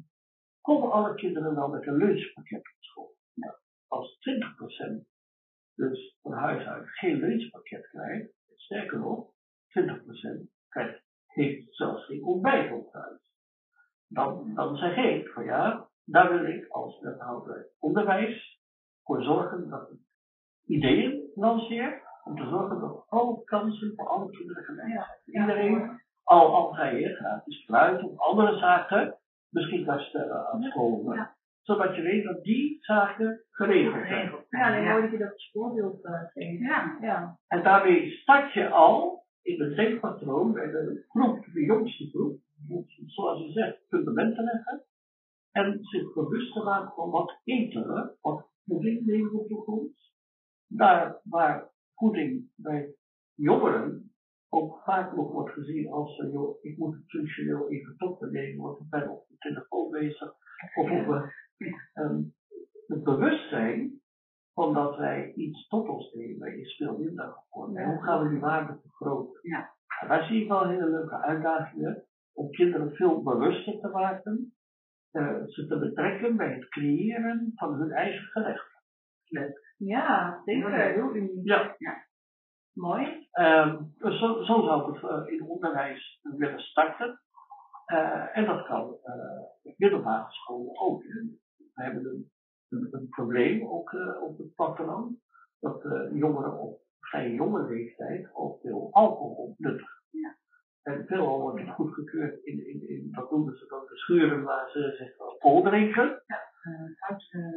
komen 0.61 0.93
alle 0.93 1.15
kinderen 1.15 1.55
wel 1.55 1.69
met 1.69 1.87
een 1.87 1.97
lunchpakket 1.97 2.59
op 2.59 2.77
school. 2.79 3.17
Ja. 3.35 3.59
Als 3.89 4.19
20% 5.01 5.11
dus 5.75 6.17
van 6.23 6.33
huis 6.33 6.67
uit 6.67 6.89
geen 6.89 7.19
lunchpakket 7.19 7.89
krijgt, 7.89 8.33
sterker 8.55 8.99
nog, 8.99 9.33
20% 9.79 10.49
krijgt, 10.69 11.03
heeft 11.27 11.75
zelfs 11.75 12.05
geen 12.05 12.25
ontbijt 12.25 12.73
op 12.73 12.91
thuis. 12.91 13.21
Dan, 14.07 14.55
dan 14.55 14.77
zeg 14.77 14.97
ik 14.97 15.29
van 15.29 15.45
ja, 15.45 15.89
daar 16.05 16.31
wil 16.33 16.45
ik 16.45 16.67
als 16.69 17.01
wethouder 17.01 17.69
onderwijs 17.79 18.61
voor 19.03 19.23
zorgen 19.23 19.69
dat 19.69 19.91
ik 19.91 19.99
ideeën 20.67 21.31
lanceer, 21.35 22.03
om 22.25 22.37
te 22.37 22.49
zorgen 22.49 22.81
dat 22.81 23.05
alle 23.09 23.45
kansen 23.45 23.93
voor 23.97 24.09
alle 24.09 24.31
kinderen 24.31 24.65
gelijk 24.65 24.89
zijn. 24.89 25.19
Iedereen, 25.25 26.01
al, 26.23 26.55
al 26.55 26.73
ga 26.73 26.85
je 26.85 27.15
gratis 27.15 27.65
fruit 27.65 28.03
of 28.03 28.19
andere 28.19 28.59
zaken, 28.59 29.19
beschikbaar 29.51 30.01
stellen 30.01 30.49
aan 30.49 30.63
scholen. 30.63 31.17
Ja. 31.17 31.37
Zodat 31.63 31.97
je 31.97 32.03
weet 32.03 32.25
dat 32.25 32.43
die 32.45 32.79
zaken 32.81 33.45
geregeld 33.51 34.07
zijn. 34.07 34.33
Ja, 34.49 34.93
dan 34.93 35.03
dat 35.03 35.11
je 35.11 35.19
dat 35.19 35.49
voorbeeld 35.53 36.05
uh, 36.05 36.21
geeft. 36.33 36.61
Ja. 36.61 36.99
Ja. 37.01 37.39
En 37.47 37.63
daarmee 37.63 38.11
start 38.11 38.53
je 38.53 38.69
al 38.69 39.25
in 39.43 39.61
het 39.61 39.77
denkpatroon 39.77 40.53
bij 40.53 40.71
de 40.71 41.05
groep, 41.09 41.45
de 41.53 41.65
jongste 41.65 42.09
groep, 42.09 42.41
zoals 43.07 43.47
je 43.47 43.53
zegt, 43.53 43.79
fundamenten 43.89 44.45
leggen. 44.45 44.85
En 45.53 45.79
zich 45.81 46.15
bewust 46.15 46.53
te 46.53 46.63
maken 46.63 46.93
van 46.95 47.11
wat 47.11 47.41
eten 47.45 47.95
we, 47.95 48.17
wat 48.21 48.49
voeding 48.67 49.05
we 49.05 49.39
op 49.39 49.49
de 49.49 49.63
grond. 49.63 49.99
Daar 50.67 51.21
waar 51.25 51.71
voeding 51.95 52.51
bij 52.57 52.95
jongeren 53.35 54.10
ook 54.51 54.83
vaak 54.85 55.17
nog 55.17 55.33
wordt 55.33 55.53
gezien 55.53 55.91
als, 55.91 56.19
uh, 56.19 56.33
joh, 56.33 56.65
ik 56.65 56.79
moet 56.79 56.95
het 56.95 57.11
functioneel 57.11 57.71
even 57.71 57.97
tot 57.97 58.21
me 58.21 58.31
nemen, 58.31 58.65
want 58.65 58.81
ik 58.81 58.89
ben 58.89 59.11
op 59.11 59.25
de 59.29 59.37
telefoon 59.39 59.91
bezig. 59.91 60.35
Of 60.75 60.91
op 60.91 61.07
uh, 61.07 61.23
um, 61.95 62.35
het 62.87 63.03
bewustzijn 63.03 64.01
van 64.55 64.75
dat 64.75 64.97
wij 64.97 65.33
iets 65.35 65.69
tot 65.69 65.89
ons 65.89 66.15
nemen 66.15 66.59
is 66.59 66.77
veel 66.77 66.99
minder 66.99 67.33
geworden. 67.51 67.77
En 67.77 67.91
hoe 67.91 68.03
gaan 68.03 68.23
we 68.23 68.29
die 68.29 68.41
waarde 68.41 68.79
vergroten? 68.83 69.41
Ja. 69.43 69.75
En 70.01 70.09
daar 70.09 70.25
zie 70.25 70.43
ik 70.43 70.49
wel 70.49 70.69
hele 70.69 70.91
leuke 70.91 71.17
uitdagingen 71.23 72.05
om 72.33 72.51
kinderen 72.51 72.95
veel 72.95 73.23
bewuster 73.23 73.81
te 73.81 73.89
maken, 73.89 74.55
uh, 75.13 75.43
ze 75.47 75.67
te 75.67 75.79
betrekken 75.79 76.37
bij 76.37 76.53
het 76.53 76.69
creëren 76.69 77.53
van 77.55 77.75
hun 77.75 77.91
eigen 77.91 78.25
gerecht. 78.25 78.69
Ja, 79.77 80.43
zeker. 80.45 80.93
Heel 80.93 81.15
uniek. 81.15 81.47
Ja. 81.47 81.75
ja. 81.79 82.05
Mooi. 82.73 83.20
Um, 83.33 83.95
dus 83.99 84.19
zo, 84.19 84.43
zo, 84.43 84.63
zou 84.63 84.93
het 84.93 85.03
uh, 85.03 85.33
in 85.33 85.43
onderwijs 85.43 86.21
willen 86.23 86.61
starten. 86.61 87.21
Eh, 87.85 88.37
en 88.37 88.47
dat 88.47 88.67
kan 88.67 88.97
uh, 89.05 89.41
op 89.63 89.75
middelbare 89.77 90.33
scholen 90.33 90.81
ook. 90.81 91.03
We 91.03 91.83
hebben 91.83 92.05
een, 92.05 92.31
een, 92.69 92.89
een 92.91 93.09
probleem 93.09 93.67
ook 93.69 93.95
op 94.21 94.39
het 94.39 94.55
platteland. 94.55 95.19
Dat 95.61 95.83
jongeren 96.13 96.59
op 96.59 96.81
vrij 97.01 97.31
jonge 97.31 97.69
leeftijd 97.69 98.33
al 98.33 98.59
veel 98.63 98.89
alcohol 98.91 99.55
nuttigen. 99.59 100.03
Ja. 100.11 100.37
En 100.83 101.07
veelal 101.07 101.41
wordt 101.41 101.61
het 101.61 101.71
goedgekeurd 101.71 102.45
in, 102.45 102.67
in, 102.67 102.89
in, 102.89 103.09
dat 103.13 103.31
noemen 103.31 103.57
ze 103.57 103.67
dan 103.67 103.85
de 103.89 103.97
schuren 103.97 104.43
waar 104.43 104.71
ze 104.71 104.95
zich 104.99 105.39
vol 105.39 105.63
drinken. 105.63 106.23
Ja, 106.27 106.41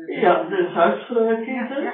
ja 0.06 0.50
de 0.50 0.72
Zuidskinderen. 0.74 1.84
Ja, 1.84 1.94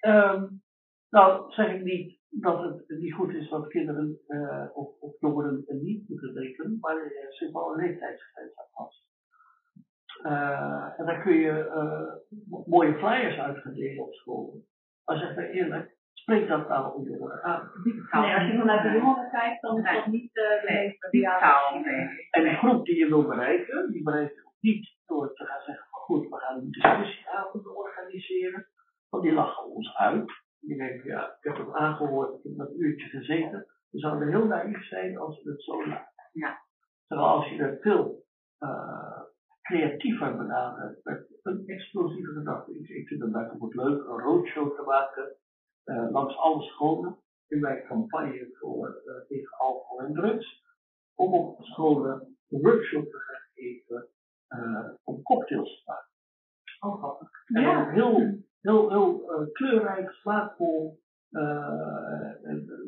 ja, 0.00 0.34
um, 0.34 0.62
nou, 1.10 1.52
zeg 1.52 1.72
ik 1.74 1.82
niet 1.82 2.19
dat 2.42 2.62
het 2.62 2.98
niet 2.98 3.14
goed 3.14 3.34
is 3.34 3.48
dat 3.48 3.68
kinderen 3.68 4.20
uh, 4.28 4.66
of, 4.72 4.88
of 5.00 5.20
jongeren 5.20 5.64
niet 5.66 6.08
moeten 6.08 6.34
drinken, 6.34 6.78
maar 6.80 6.96
er 6.96 7.26
zit 7.28 7.52
wel 7.52 7.72
een 7.72 7.86
leeftijdsgrens 7.86 8.56
aan 8.56 8.66
vast. 8.72 9.08
Uh, 10.22 11.00
en 11.00 11.06
dan 11.06 11.22
kun 11.22 11.34
je 11.34 11.64
uh, 11.74 12.64
mooie 12.66 12.94
flyers 12.94 13.38
uitgedelen 13.38 14.04
op 14.04 14.14
school. 14.14 14.64
Maar 15.04 15.18
zeg 15.18 15.36
maar 15.36 15.44
eerlijk, 15.44 15.96
spreekt 16.12 16.48
dat 16.48 16.68
nou 16.68 16.94
om 16.94 17.08
jongeren 17.08 17.42
aan? 17.42 17.70
Nee, 18.12 18.34
als 18.34 18.46
je 18.46 18.58
vanuit 18.58 18.82
de 18.82 18.98
jongeren 18.98 19.30
kijkt, 19.30 19.62
dan 19.62 19.78
is 19.78 19.94
dat 19.94 20.06
niet 20.06 20.32
de 20.32 20.60
leeftijd. 20.64 21.12
En 22.30 22.42
de 22.42 22.56
groep 22.56 22.84
die 22.84 22.96
je 22.96 23.08
wil 23.08 23.26
bereiken, 23.26 23.92
die 23.92 24.02
bereikt 24.02 24.34
je 24.34 24.48
niet 24.60 24.96
door 25.06 25.34
te 25.34 25.44
gaan 25.44 25.60
zeggen 25.60 25.86
van 25.90 26.00
goed, 26.00 26.28
we 26.28 26.36
gaan 26.36 26.58
een 26.58 26.70
discussieavond 26.70 27.66
organiseren. 27.66 28.66
Want 29.08 29.22
die 29.22 29.32
lachen 29.32 29.64
ons 29.64 29.96
uit. 29.96 30.32
Die 30.60 30.76
denken, 30.76 31.10
ja, 31.10 31.26
ik 31.26 31.44
heb 31.44 31.56
het 31.56 31.72
aangehoord, 31.72 32.34
ik 32.34 32.42
heb 32.42 32.56
dat 32.56 32.76
uurtje 32.76 33.08
gezeten. 33.08 33.66
We 33.90 33.98
zouden 33.98 34.28
heel 34.28 34.46
naïef 34.46 34.86
zijn 34.86 35.18
als 35.18 35.42
we 35.42 35.50
het 35.50 35.62
zo 35.62 35.86
laten. 35.86 36.28
Ja. 36.32 36.60
Terwijl 37.06 37.28
als 37.28 37.48
je 37.48 37.62
er 37.62 37.78
veel 37.80 38.24
uh, 38.60 39.20
creatiever 39.62 40.36
benadert, 40.36 41.04
met 41.04 41.38
een 41.42 41.62
explosieve 41.66 42.32
gedachte. 42.32 42.78
Ik, 42.78 42.88
ik 42.88 43.08
vind 43.08 43.22
het 43.22 43.32
bijvoorbeeld 43.32 43.74
leuk 43.74 44.04
een 44.04 44.18
roadshow 44.18 44.76
te 44.76 44.82
maken 44.82 45.36
uh, 45.84 46.10
langs 46.10 46.36
alle 46.36 46.62
scholen 46.62 47.18
in 47.48 47.60
mijn 47.60 47.86
campagne 47.86 48.48
voor 48.52 49.02
uh, 49.04 49.14
tegen 49.28 49.58
alcohol 49.58 50.00
en 50.00 50.12
drugs. 50.12 50.64
Om 51.14 51.34
op 51.34 51.62
scholen 51.62 52.36
een 52.48 52.60
workshop 52.60 53.10
te 53.10 53.18
gaan 53.18 53.48
geven 53.54 54.08
om 55.04 55.22
cocktails 55.22 55.82
te 55.84 55.90
maken. 55.90 56.08
Oh, 56.80 56.98
grappig. 56.98 57.30
En 57.46 57.62
ja. 57.62 57.90
heel 57.90 58.42
heel, 58.60 58.90
heel 58.90 59.40
uh, 59.40 59.52
kleurrijk, 59.52 60.10
smaakvol 60.10 61.00
uh, 61.30 61.40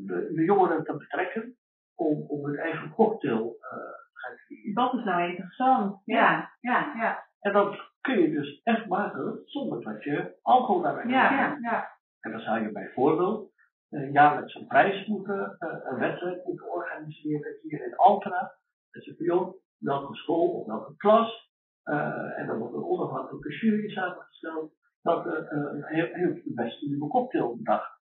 de, 0.06 0.30
de, 0.34 0.44
jongeren 0.44 0.84
te 0.84 0.96
betrekken 0.96 1.56
om, 1.94 2.24
om 2.28 2.44
hun 2.44 2.56
eigen 2.56 2.90
cocktail 2.90 3.56
uh, 3.56 3.68
te 3.68 4.10
gaan 4.12 4.36
creëren. 4.36 4.74
Dat 4.74 4.94
is 4.94 5.04
nou 5.04 5.28
interessant. 5.28 6.00
Ja, 6.04 6.50
ja, 6.60 6.92
ja. 6.96 7.26
En 7.40 7.52
dat 7.52 7.90
kun 8.00 8.20
je 8.20 8.30
dus 8.30 8.60
echt 8.62 8.86
maken 8.86 9.42
zonder 9.44 9.82
dat 9.82 10.02
je 10.02 10.38
alcohol 10.42 10.82
daarbij 10.82 11.06
ja, 11.06 11.32
ja, 11.32 11.58
ja. 11.60 11.90
En 12.20 12.30
dan 12.30 12.40
zou 12.40 12.62
je 12.62 12.72
bijvoorbeeld 12.72 13.52
uh, 13.90 14.12
jaarlijks 14.12 14.54
een 14.54 14.66
prijs 14.66 15.06
moeten, 15.06 15.56
een 15.58 15.98
wedstrijd 15.98 16.44
moeten 16.44 16.72
organiseren 16.72 17.58
hier 17.62 17.84
in 17.86 17.96
Altena. 17.96 18.54
Dat 18.90 19.04
je 19.04 19.14
van 19.16 19.54
welke 19.78 20.14
school 20.14 20.48
of 20.48 20.66
welke 20.66 20.96
klas. 20.96 21.50
Uh, 21.84 22.38
en 22.38 22.46
dan 22.46 22.58
wordt 22.58 22.74
een 22.74 22.84
onafhankelijke 22.84 23.48
jury 23.48 23.90
samengesteld 23.90 24.72
dat 25.02 25.26
uh, 25.26 25.86
heeft 26.12 26.44
de 26.44 26.52
beste 26.54 26.86
nieuwe 26.86 27.08
cocktail 27.08 27.56
bedacht. 27.56 28.00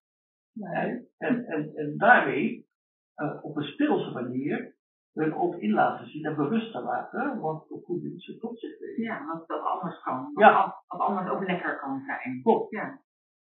En, 0.60 1.08
en, 1.18 1.46
en, 1.46 1.76
en 1.76 1.98
daarmee 1.98 2.68
uh, 3.16 3.44
op 3.44 3.56
een 3.56 3.64
speelse 3.64 4.12
manier 4.12 4.76
hun 5.14 5.36
ook 5.36 5.56
in 5.56 5.72
laten 5.72 6.08
zien 6.08 6.26
en 6.26 6.36
bewust 6.36 6.72
te 6.72 6.82
maken 6.82 7.40
wat 7.40 7.66
voor 7.68 7.82
voeding 7.86 8.22
ze 8.22 8.38
tot 8.38 8.60
zich 8.60 8.80
nemen. 8.80 9.02
Ja, 9.02 9.26
want 9.26 9.48
dat 9.48 9.62
anders 9.62 10.02
kan. 10.02 10.32
Wat, 10.34 10.44
ja. 10.44 10.84
wat 10.88 11.00
anders 11.00 11.30
ook 11.30 11.48
lekker 11.48 11.80
kan 11.80 12.04
zijn. 12.06 12.42
Klopt. 12.42 12.72
Ja. 12.72 13.00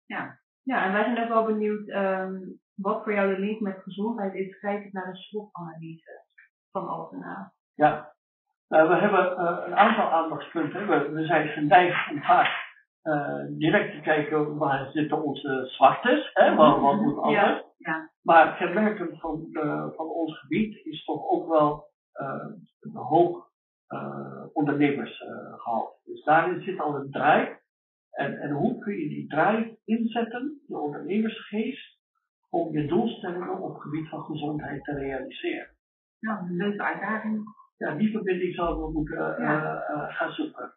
Ja. 0.06 0.40
ja, 0.64 0.86
en 0.86 0.92
wij 0.92 1.04
zijn 1.04 1.24
ook 1.24 1.28
wel 1.28 1.46
benieuwd 1.46 1.88
um, 1.88 2.60
wat 2.76 3.04
voor 3.04 3.14
jou 3.14 3.36
de 3.36 3.40
link 3.42 3.60
met 3.60 3.84
gezondheid 3.84 4.34
is, 4.34 4.60
kijkend 4.60 4.94
naar 4.94 5.12
de 5.12 5.18
SWOT-analyse 5.18 6.26
van 6.72 6.88
Altena. 6.88 7.54
Ja, 7.74 8.14
uh, 8.70 8.88
we 8.88 8.96
hebben 8.96 9.32
uh, 9.32 9.64
een 9.66 9.76
aantal 9.76 10.10
aandachtspunten. 10.10 10.88
We, 10.88 11.10
we 11.10 11.26
zijn 11.26 11.48
geneigd 11.48 12.12
om 12.12 12.22
vaak 12.22 12.71
uh, 13.04 13.46
direct 13.50 13.92
te 13.94 14.02
kijken 14.02 14.58
waar 14.58 14.92
zitten 14.92 15.24
onze 15.24 15.66
zwaktes, 15.66 16.30
hè, 16.34 16.56
wat, 16.56 16.80
wat 16.80 17.02
moet 17.02 17.18
anders. 17.18 17.34
Ja, 17.34 17.64
ja. 17.78 18.10
Maar 18.22 18.58
kenmerkend 18.58 19.20
van, 19.20 19.48
de, 19.52 19.94
van 19.96 20.08
ons 20.08 20.40
gebied 20.40 20.86
is 20.86 21.04
toch 21.04 21.30
ook 21.30 21.48
wel 21.48 21.88
uh, 22.22 22.56
een 22.80 22.96
hoog 22.96 23.50
ondernemersgehalte. 24.54 25.98
dus 26.04 26.24
daarin 26.24 26.62
zit 26.62 26.80
al 26.80 26.96
een 26.96 27.12
draai. 27.12 27.60
En, 28.12 28.38
en 28.38 28.52
hoe 28.52 28.80
kun 28.80 28.94
je 28.94 29.10
die 29.10 29.28
draai 29.28 29.78
inzetten, 29.86 30.62
de 30.68 30.78
ondernemersgeest, 30.78 32.00
om 32.50 32.72
je 32.78 32.88
doelstellingen 32.88 33.60
op 33.60 33.74
het 33.74 33.82
gebied 33.82 34.10
van 34.10 34.24
gezondheid 34.24 34.84
te 34.84 34.94
realiseren? 34.94 35.76
Nou, 36.20 36.40
een 36.40 36.56
leuke 36.56 36.84
uitdaging. 36.84 37.44
Ja, 37.78 37.96
die 37.96 38.12
verbinding 38.12 38.56
zouden 38.56 38.86
we 38.86 38.92
moeten 38.92 39.18
ja. 39.18 39.76
gaan 40.10 40.32
zoeken. 40.32 40.74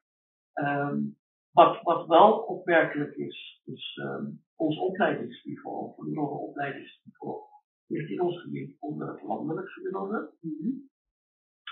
Um, 0.55 1.17
wat, 1.55 1.83
wat 1.83 2.07
wel 2.07 2.39
opmerkelijk 2.39 3.17
is, 3.17 3.63
is 3.65 4.01
um, 4.03 4.43
ons 4.57 4.79
opleidingsniveau, 4.79 5.77
of 5.77 5.99
een 5.99 6.19
opleidingsniveau, 6.19 7.41
ligt 7.87 8.11
in 8.11 8.21
ons 8.21 8.41
gebied 8.41 8.77
onder 8.81 9.09
het 9.09 9.23
landelijk 9.23 9.69
gemiddelde. 9.69 10.33
Mm 10.41 10.57
-hmm. 10.61 10.91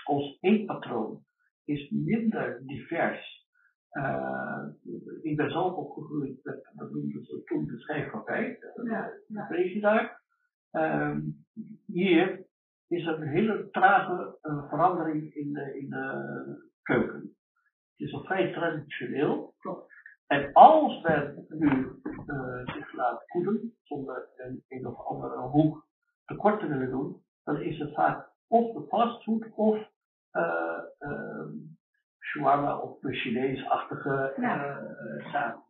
Ons 0.05 0.37
eetpatroon 0.41 1.23
is 1.65 1.89
minder 1.89 2.61
divers. 2.65 3.41
Uh, 3.91 4.65
ik 5.21 5.37
ben 5.37 5.51
zelf 5.51 5.73
opgegroeid 5.73 6.39
met, 6.43 6.71
dat 6.73 6.91
noemden 6.91 7.25
ze 7.25 7.43
toen 7.43 7.65
de 7.65 7.79
schijfpartij, 7.79 8.59
ja, 8.83 9.11
ja. 9.27 9.79
daar. 9.79 10.21
Um, 10.71 11.45
hier 11.85 12.45
is 12.87 13.05
er 13.05 13.21
een 13.21 13.27
hele 13.27 13.69
trage 13.71 14.37
uh, 14.41 14.69
verandering 14.69 15.33
in 15.33 15.53
de, 15.53 15.79
in 15.79 15.89
de 15.89 16.71
keuken. 16.81 17.32
Het 17.97 18.07
is 18.07 18.13
al 18.13 18.23
vrij 18.23 18.53
traditioneel. 18.53 19.53
En 20.27 20.53
als 20.53 21.01
men 21.01 21.45
nu 21.49 22.01
uh, 22.25 22.65
zich 22.65 22.93
laat 22.93 23.23
voeden, 23.25 23.75
zonder 23.83 24.29
een, 24.37 24.63
een 24.67 24.87
of 24.87 25.05
andere 25.05 25.37
hoek 25.37 25.85
tekort 26.25 26.59
te 26.59 26.67
willen 26.67 26.89
doen, 26.89 27.21
dan 27.43 27.61
is 27.61 27.79
het 27.79 27.93
vaak 27.93 28.29
of 28.47 28.73
de 28.73 28.87
fastfood 28.87 29.45
of 29.55 29.77
uh, 30.31 30.79
uh, 30.99 31.45
shawarma 32.19 32.77
of 32.77 32.99
de 32.99 33.13
Chinees-achtige 33.13 34.33
ja. 34.37 34.79
uh, 34.79 35.31
zaken. 35.31 35.63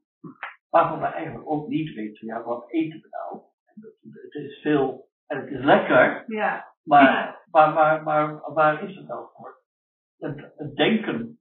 Waarvan 0.69 0.99
we 0.99 1.05
eigenlijk 1.05 1.49
ook 1.49 1.67
niet 1.67 1.93
weten, 1.93 2.27
ja, 2.27 2.43
wat 2.43 2.71
eten 2.71 3.01
we 3.01 3.07
nou? 3.09 3.41
Het 4.11 4.33
is 4.33 4.61
veel 4.61 5.09
en 5.27 5.37
het 5.37 5.49
is 5.49 5.63
lekker, 5.63 6.23
ja. 6.27 6.71
Maar, 6.83 7.43
maar, 7.51 7.73
maar, 7.73 8.03
maar, 8.03 8.53
waar 8.53 8.83
is 8.83 8.95
het 8.95 9.07
nou 9.07 9.27
voor? 9.33 9.61
Het, 10.17 10.53
het 10.57 10.75
denken 10.75 11.39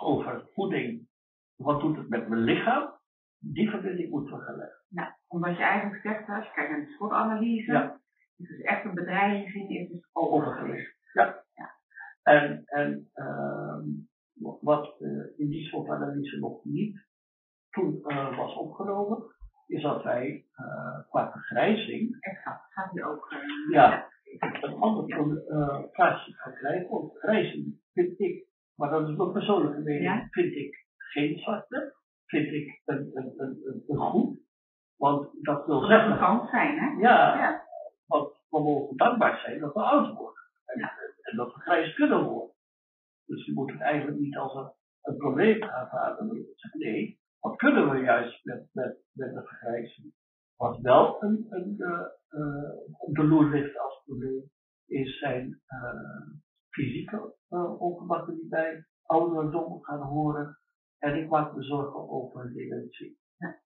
over 0.00 0.48
voeding, 0.54 1.08
wat 1.56 1.80
doet 1.80 1.96
het 1.96 2.08
met 2.08 2.28
mijn 2.28 2.42
lichaam, 2.42 2.98
die 3.38 3.70
verbinding 3.70 4.10
moeten 4.10 4.38
we 4.38 4.44
gaan 4.44 4.56
leggen. 4.56 4.84
Nou, 4.88 5.12
omdat 5.26 5.56
je 5.56 5.62
eigenlijk 5.62 6.02
zegt, 6.02 6.28
als 6.28 6.44
je 6.44 6.52
kijkt 6.52 6.70
naar 6.70 6.80
de 6.80 6.92
SWOT-analyse, 6.92 7.72
ja. 7.72 8.00
is 8.36 8.48
het 8.48 8.66
echt 8.66 8.84
een 8.84 8.94
bedreiging, 8.94 9.70
is 9.70 9.88
dus 9.88 10.08
overgewicht. 10.12 10.96
Ja. 11.12 11.44
ja. 11.54 11.74
En, 12.22 12.62
en 12.64 13.10
uh, 13.14 13.78
wat 14.60 15.00
uh, 15.00 15.38
in 15.38 15.48
die 15.48 15.64
SWOT-analyse 15.66 16.38
nog 16.38 16.64
niet 16.64 17.06
toen 17.70 18.02
uh, 18.06 18.36
was 18.36 18.54
opgenomen, 18.54 19.22
is 19.66 19.82
dat 19.82 20.02
wij 20.02 20.46
uh, 20.56 21.08
qua 21.08 21.30
vergrijzing. 21.30 22.16
Exact, 22.20 22.72
gaat 22.72 22.92
die 22.92 23.04
ook. 23.04 23.34
ja, 23.70 24.08
een 24.40 24.74
ander 24.74 25.42
plaatsje 25.92 26.32
gaan 26.32 26.54
krijgen, 26.54 26.88
want 26.88 27.10
vergrijzing 27.12 27.80
vind 27.92 28.20
ik 28.20 28.47
maar 28.78 28.90
dat 28.90 29.08
is 29.08 29.16
mijn 29.16 29.32
persoonlijke 29.32 29.80
mening, 29.80 30.26
vind 30.30 30.54
ik 30.54 30.86
geen 30.96 31.38
zwarte, 31.38 31.94
vind 32.26 32.52
ik 32.52 32.82
een, 32.84 33.10
een, 33.14 33.34
een, 33.36 33.82
een, 33.86 33.96
goed. 33.96 34.38
Want 34.96 35.28
dat 35.42 35.66
wil 35.66 35.80
zeggen. 35.80 36.10
Dat 36.10 36.18
kan 36.18 36.46
zijn, 36.46 36.78
hè? 36.78 37.00
Ja, 37.00 37.38
ja. 37.38 37.66
Want 38.06 38.32
we 38.50 38.62
mogen 38.62 38.96
dankbaar 38.96 39.38
zijn 39.38 39.60
dat 39.60 39.74
we 39.74 39.80
oud 39.80 40.16
worden. 40.16 40.42
En, 40.64 40.80
ja. 40.80 40.92
en 41.22 41.36
dat 41.36 41.54
we 41.54 41.60
grijs 41.60 41.94
kunnen 41.94 42.24
worden. 42.24 42.54
Dus 43.26 43.46
je 43.46 43.52
moet 43.52 43.72
het 43.72 43.80
eigenlijk 43.80 44.18
niet 44.18 44.36
als 44.36 44.54
een, 44.54 44.72
een 45.02 45.16
probleem 45.16 45.62
aanvaarden. 45.62 46.46
Nee, 46.72 47.20
wat 47.40 47.56
kunnen 47.56 47.90
we 47.90 47.98
juist 47.98 48.44
met, 48.44 48.68
met, 48.72 48.98
met 49.12 49.34
de 49.34 49.42
vergrijzing? 49.42 50.12
Wat 50.56 50.78
wel 50.80 51.22
een, 51.22 51.46
een, 51.50 51.74
uh, 51.78 52.00
uh, 52.30 52.70
op 52.98 53.14
de 53.14 53.24
loer 53.24 53.50
ligt 53.50 53.78
als 53.78 54.02
probleem, 54.04 54.50
is 54.86 55.18
zijn 55.18 55.60
uh, 55.68 56.38
fysieke 56.78 57.34
uh, 57.50 57.80
ongemakken 57.80 58.34
die 58.34 58.48
bij 58.48 58.86
ouderdom 59.02 59.82
gaan 59.82 60.02
horen. 60.02 60.58
En 60.98 61.16
ik 61.16 61.28
maak 61.28 61.54
me 61.54 61.62
zorgen 61.62 62.08
over 62.08 62.52
dementie. 62.52 63.18
Ja. 63.36 63.60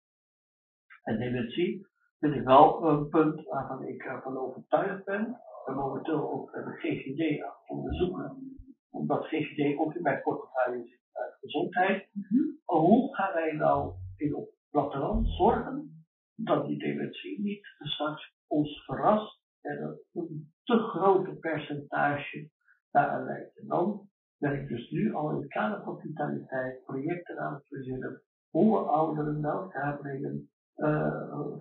En 1.03 1.17
dementie 1.17 1.87
vind 2.19 2.35
ik 2.35 2.43
wel 2.43 2.83
een 2.83 3.09
punt 3.09 3.43
waarvan 3.43 3.83
ik 3.83 4.03
ervan 4.03 4.37
overtuigd 4.37 5.05
ben. 5.05 5.41
En 5.65 5.75
momenteel 5.75 6.31
ook 6.31 6.51
de 6.51 6.77
GGD 6.77 7.43
onderzoeken 7.67 8.59
omdat 8.91 9.25
GGD 9.25 9.77
ook 9.77 9.95
in 9.95 10.01
mijn 10.01 10.21
portefeuille 10.21 10.87
zit 10.87 11.09
uit 11.11 11.37
gezondheid. 11.39 12.09
Mhm. 12.11 12.43
Hoe 12.65 13.15
gaan 13.15 13.33
wij 13.33 13.51
nou 13.51 13.93
in 14.15 14.35
op 14.35 14.49
platteland 14.69 15.27
zorgen 15.27 16.05
dat 16.35 16.65
die 16.65 16.77
dementie 16.77 17.41
niet 17.41 17.65
straks 17.79 18.33
ons 18.47 18.83
verrast 18.85 19.41
en 19.61 19.99
een 20.13 20.53
te 20.63 20.77
grote 20.77 21.35
percentage 21.35 22.49
daaraan 22.91 23.25
leidt. 23.25 23.57
En 23.57 23.67
dan 23.67 24.09
ben 24.37 24.61
ik 24.61 24.67
dus 24.67 24.89
nu 24.89 25.13
al 25.13 25.29
in 25.29 25.41
het 25.41 25.47
kader 25.47 25.83
van 25.83 25.99
vitaliteit 25.99 26.83
projecten 26.83 27.39
aan 27.39 27.53
het 27.53 27.67
verzinnen 27.67 28.21
hoe 28.49 28.79
we 28.79 28.85
ouderen 28.85 29.41
bij 29.41 29.51
elkaar 29.51 29.97
brengen, 29.97 30.49
uh, 30.77 31.55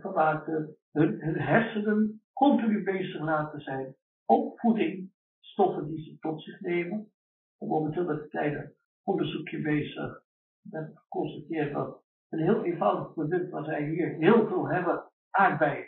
hun, 0.93 1.41
hersenen 1.41 2.23
continu 2.33 2.83
bezig 2.83 3.21
laten 3.21 3.61
zijn 3.61 3.95
op 4.25 4.61
voeding, 4.61 5.13
stoffen 5.41 5.87
die 5.87 6.05
ze 6.05 6.19
tot 6.19 6.43
zich 6.43 6.61
nemen. 6.61 7.13
En 7.59 7.67
momenteel 7.67 8.05
met 8.05 8.29
een 8.31 8.75
onderzoekje 9.03 9.63
bezig. 9.63 10.23
En 10.71 10.93
geconstateerd 10.95 11.73
dat 11.73 12.03
een 12.29 12.39
heel 12.39 12.65
eenvoudig 12.65 13.13
product 13.13 13.51
wat 13.51 13.67
wij 13.67 13.89
hier 13.89 14.09
heel 14.09 14.47
veel 14.47 14.69
hebben, 14.69 15.11
aardbei, 15.31 15.85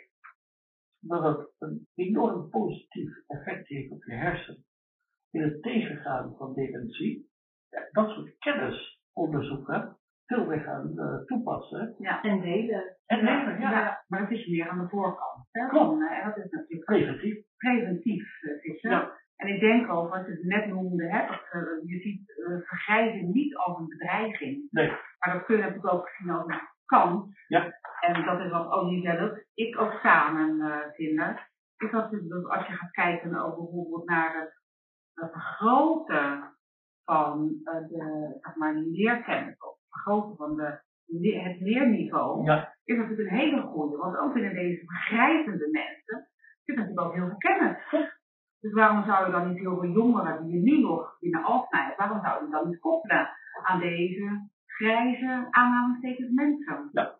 dat 0.99 1.23
het 1.23 1.49
een 1.59 1.87
enorm 1.95 2.49
positief 2.49 3.23
effect 3.27 3.67
heeft 3.67 3.91
op 3.91 4.03
je 4.03 4.13
hersenen 4.13 4.65
in 5.33 5.41
het 5.41 5.61
tegengaan 5.61 6.35
van 6.37 6.53
dementie. 6.53 7.29
Ja, 7.69 7.87
dat 7.91 8.09
soort 8.09 8.37
kennisonderzoeken 8.37 9.97
veel 10.25 10.47
weer 10.47 10.59
gaan 10.59 10.91
uh, 10.95 11.25
toepassen. 11.25 11.95
Ja. 11.97 12.21
En 12.21 12.41
delen. 12.41 12.97
En 13.05 13.25
delen, 13.25 13.59
ja. 13.59 13.71
ja. 13.71 14.03
Maar 14.07 14.19
dat 14.19 14.31
is 14.31 14.47
meer 14.47 14.69
aan 14.69 14.79
de 14.79 14.87
voorkant. 14.87 15.47
Hè? 15.51 15.67
Klopt. 15.67 16.01
En 16.01 16.17
uh, 16.17 16.25
dat 16.25 16.37
is 16.37 16.51
natuurlijk 16.51 16.85
Preventief. 16.85 17.45
preventief. 17.57 18.41
Uh, 18.41 18.63
is, 18.63 18.81
Ja. 18.81 19.21
En 19.35 19.47
ik 19.47 19.59
denk 19.59 19.89
ook, 19.89 20.09
wat 20.09 20.25
je 20.25 20.39
net 20.43 20.67
noemde, 20.67 21.09
hè, 21.09 21.27
dat, 21.27 21.61
uh, 21.61 21.89
je 21.89 21.99
ziet 21.99 22.33
vergrijzen 22.65 23.31
niet 23.31 23.55
als 23.55 23.77
een 23.79 23.87
bedreiging. 23.87 24.67
Nee. 24.71 24.87
Maar 25.19 25.33
dat 25.33 25.45
kun 25.45 25.55
je 25.55 25.61
natuurlijk 25.61 25.93
ook 25.93 26.09
zien 26.09 26.29
als 26.29 26.47
een 26.47 26.61
kans. 26.85 27.45
Ja. 27.47 27.79
En 27.99 28.25
dat 28.25 28.39
is 28.39 28.51
wat 28.51 28.71
Olivia 28.71 29.15
dat 29.15 29.43
ik 29.53 29.79
ook 29.79 29.91
samen 29.91 30.61
vinden. 30.93 31.39
Is 31.77 31.91
dat, 31.91 32.11
dat 32.11 32.45
als 32.49 32.67
je 32.67 32.73
gaat 32.73 32.91
kijken 32.91 33.35
ook 33.35 33.57
bijvoorbeeld 33.57 34.09
naar 34.09 34.62
het, 35.13 35.23
het 35.23 35.31
vergroten 35.31 36.53
van 37.05 37.61
uh, 37.63 37.73
de 37.73 38.37
zeg 38.41 38.55
maar, 38.55 38.73
leerkennis, 38.73 39.57
of 39.57 39.69
het 39.71 39.87
vergroten 39.89 40.35
van 40.35 40.55
de, 40.55 40.81
het 41.43 41.59
leerniveau, 41.59 42.43
Ja. 42.43 42.75
is 42.83 42.97
natuurlijk 42.97 43.29
een 43.29 43.37
hele 43.37 43.61
goede. 43.61 43.97
Want 43.97 44.17
ook 44.17 44.33
binnen 44.33 44.53
deze 44.53 44.85
vergrijzende 44.85 45.69
mensen 45.71 46.27
zit 46.63 46.75
natuurlijk 46.75 47.07
ook 47.07 47.13
heel 47.13 47.27
veel 47.27 47.37
kennis. 47.37 48.11
Dus 48.59 48.73
waarom 48.73 49.03
zou 49.05 49.25
je 49.25 49.31
dan 49.31 49.49
niet 49.49 49.59
heel 49.59 49.79
veel 49.79 49.89
jongeren 49.89 50.43
die 50.43 50.53
je 50.53 50.61
nu 50.61 50.81
nog 50.81 51.17
binnen 51.19 51.65
hebt, 51.69 51.97
waarom 51.97 52.21
zou 52.21 52.45
je 52.45 52.51
dan 52.51 52.67
niet 52.69 52.79
koppelen 52.79 53.29
aan 53.63 53.79
deze 53.79 54.49
grijze 54.65 55.47
aanhalingstekens 55.49 56.31
mensen? 56.31 56.89
Ja. 56.91 57.19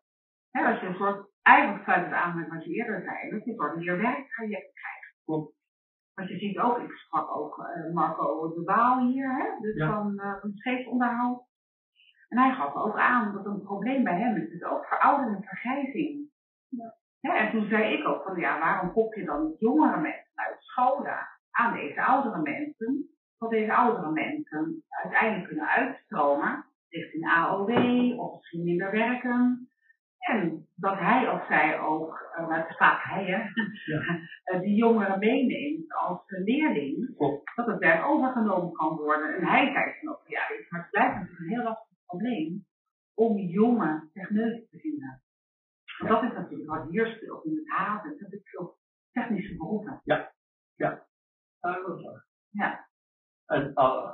He, 0.52 0.66
als 0.72 0.80
je 0.80 0.88
een 0.88 0.96
soort, 0.96 1.30
eigenlijk 1.42 1.84
sluit 1.84 2.06
het 2.06 2.14
aan 2.14 2.36
met 2.40 2.50
wat 2.50 2.64
je 2.64 2.72
eerder 2.74 3.02
zei, 3.02 3.30
dat 3.30 3.44
je 3.44 3.50
een 3.52 3.58
soort 3.58 3.76
leerwerktraject 3.76 4.74
krijgt. 4.74 5.16
Klopt. 5.26 5.56
Want 6.16 6.30
je 6.30 6.38
ziet 6.38 6.60
ook, 6.60 6.78
ik 6.78 6.92
sprak 6.92 7.36
ook 7.36 7.58
uh, 7.58 7.94
Marco 7.94 8.54
de 8.54 8.64
Waal 8.64 9.00
hier, 9.08 9.36
hè, 9.36 9.60
dus 9.62 9.76
Ja. 9.76 9.92
van, 9.92 10.14
uh, 10.16 10.40
van 10.40 10.52
scheepsonderhoud. 10.54 11.42
En 12.30 12.38
hij 12.40 12.54
gaf 12.54 12.76
ook 12.76 12.98
aan 12.98 13.34
dat 13.34 13.46
een 13.46 13.62
probleem 13.62 14.04
bij 14.04 14.20
hem 14.20 14.36
is, 14.38 14.50
dus 14.50 14.64
ook 14.64 14.86
veroudering 14.86 15.36
en 15.36 15.44
vergrijzing. 15.44 16.30
Ja. 16.70 16.96
Hè, 17.20 17.32
en 17.34 17.52
toen 17.52 17.68
zei 17.70 17.94
ik 17.94 18.08
ook 18.08 18.24
van, 18.24 18.40
ja, 18.40 18.60
waarom 18.60 18.92
kop 18.94 19.14
je 19.14 19.26
dan 19.26 19.46
niet 19.48 19.60
jongere 19.60 20.00
mensen 20.02 20.32
uit 20.36 20.56
scholen 20.60 21.28
aan 21.52 21.74
deze 21.74 22.04
oudere 22.04 22.42
mensen, 22.42 23.10
dat 23.38 23.50
deze 23.50 23.74
oudere 23.76 24.12
mensen 24.12 24.84
uiteindelijk 24.90 25.48
kunnen 25.48 25.68
uitstromen 25.68 26.66
richting 26.90 27.28
AOW 27.30 27.70
of 28.20 28.36
misschien 28.36 28.64
minder 28.64 28.92
werken. 28.92 29.68
En 30.18 30.68
dat 30.76 31.00
hij 31.00 31.30
of 31.30 31.46
zij 31.48 31.80
ook, 31.80 32.23
uh, 32.40 32.58
het 32.58 32.74
staat 32.76 33.04
hij 33.04 33.26
hè, 33.26 33.38
Ja. 33.86 34.60
die 34.66 34.76
jongeren 34.76 35.20
meeneemt 35.20 35.94
als 35.94 36.22
leerling, 36.26 37.16
Klopt. 37.16 37.56
dat 37.56 37.66
het 37.66 37.80
werk 37.80 38.06
overgenomen 38.06 38.74
kan 38.74 38.96
worden. 38.96 39.36
En 39.36 39.46
hij 39.46 39.72
zei 39.72 39.94
van 40.00 40.10
ook, 40.10 40.28
ja, 40.28 40.42
maar 40.70 40.82
het 40.82 40.90
blijft 40.92 41.14
natuurlijk 41.16 41.40
een 41.40 41.50
heel 41.56 41.64
lastig 41.64 41.98
probleem 42.06 42.66
om 43.14 43.38
jonge 43.38 44.10
techneuten 44.14 44.68
te 44.70 44.78
vinden. 44.78 45.22
Want 45.98 46.12
dat 46.12 46.32
is 46.32 46.38
natuurlijk 46.38 46.70
wat 46.70 46.90
hier 46.90 47.08
speelt 47.08 47.46
in 47.46 47.56
het 47.56 47.70
haven, 47.70 48.18
dat 48.20 48.32
is 48.32 48.42
veel 48.44 48.78
technische 49.12 49.56
beroepen. 49.58 50.02
Ja, 50.04 50.32
dat 51.60 51.98
is 51.98 52.04
waar. 52.04 52.26
Ja. 52.50 52.88
En 53.46 53.72
uh, 53.76 54.14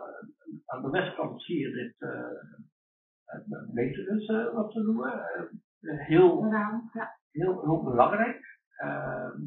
aan 0.66 0.82
de 0.82 0.90
westkant 0.90 1.44
zie 1.44 1.60
je 1.60 1.72
dit 1.72 1.96
uh, 2.00 3.74
maintenance, 3.74 4.34
uh, 4.34 4.54
wat 4.54 4.72
ze 4.72 4.80
noemen. 4.80 5.12
Uh, 5.82 6.06
heel, 6.06 6.46
ja. 6.46 7.18
heel, 7.32 7.62
heel 7.62 7.84
belangrijk. 7.84 8.60
Ehm, 8.78 9.42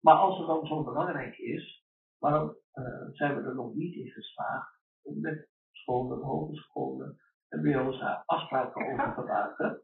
maar 0.00 0.14
als 0.14 0.38
het 0.38 0.46
dan 0.46 0.66
zo 0.66 0.84
belangrijk 0.84 1.38
is, 1.38 1.84
waarom 2.18 2.56
uh, 2.74 2.84
zijn 3.12 3.36
we 3.36 3.48
er 3.48 3.54
nog 3.54 3.74
niet 3.74 3.94
in 3.94 4.10
geslaagd 4.10 4.80
om 5.02 5.20
met 5.20 5.48
scholen, 5.72 6.22
hogescholen 6.22 7.20
en 7.48 7.62
BO's 7.62 8.00
afspraken 8.26 8.92
over 8.92 9.14
te 9.14 9.22
maken? 9.22 9.82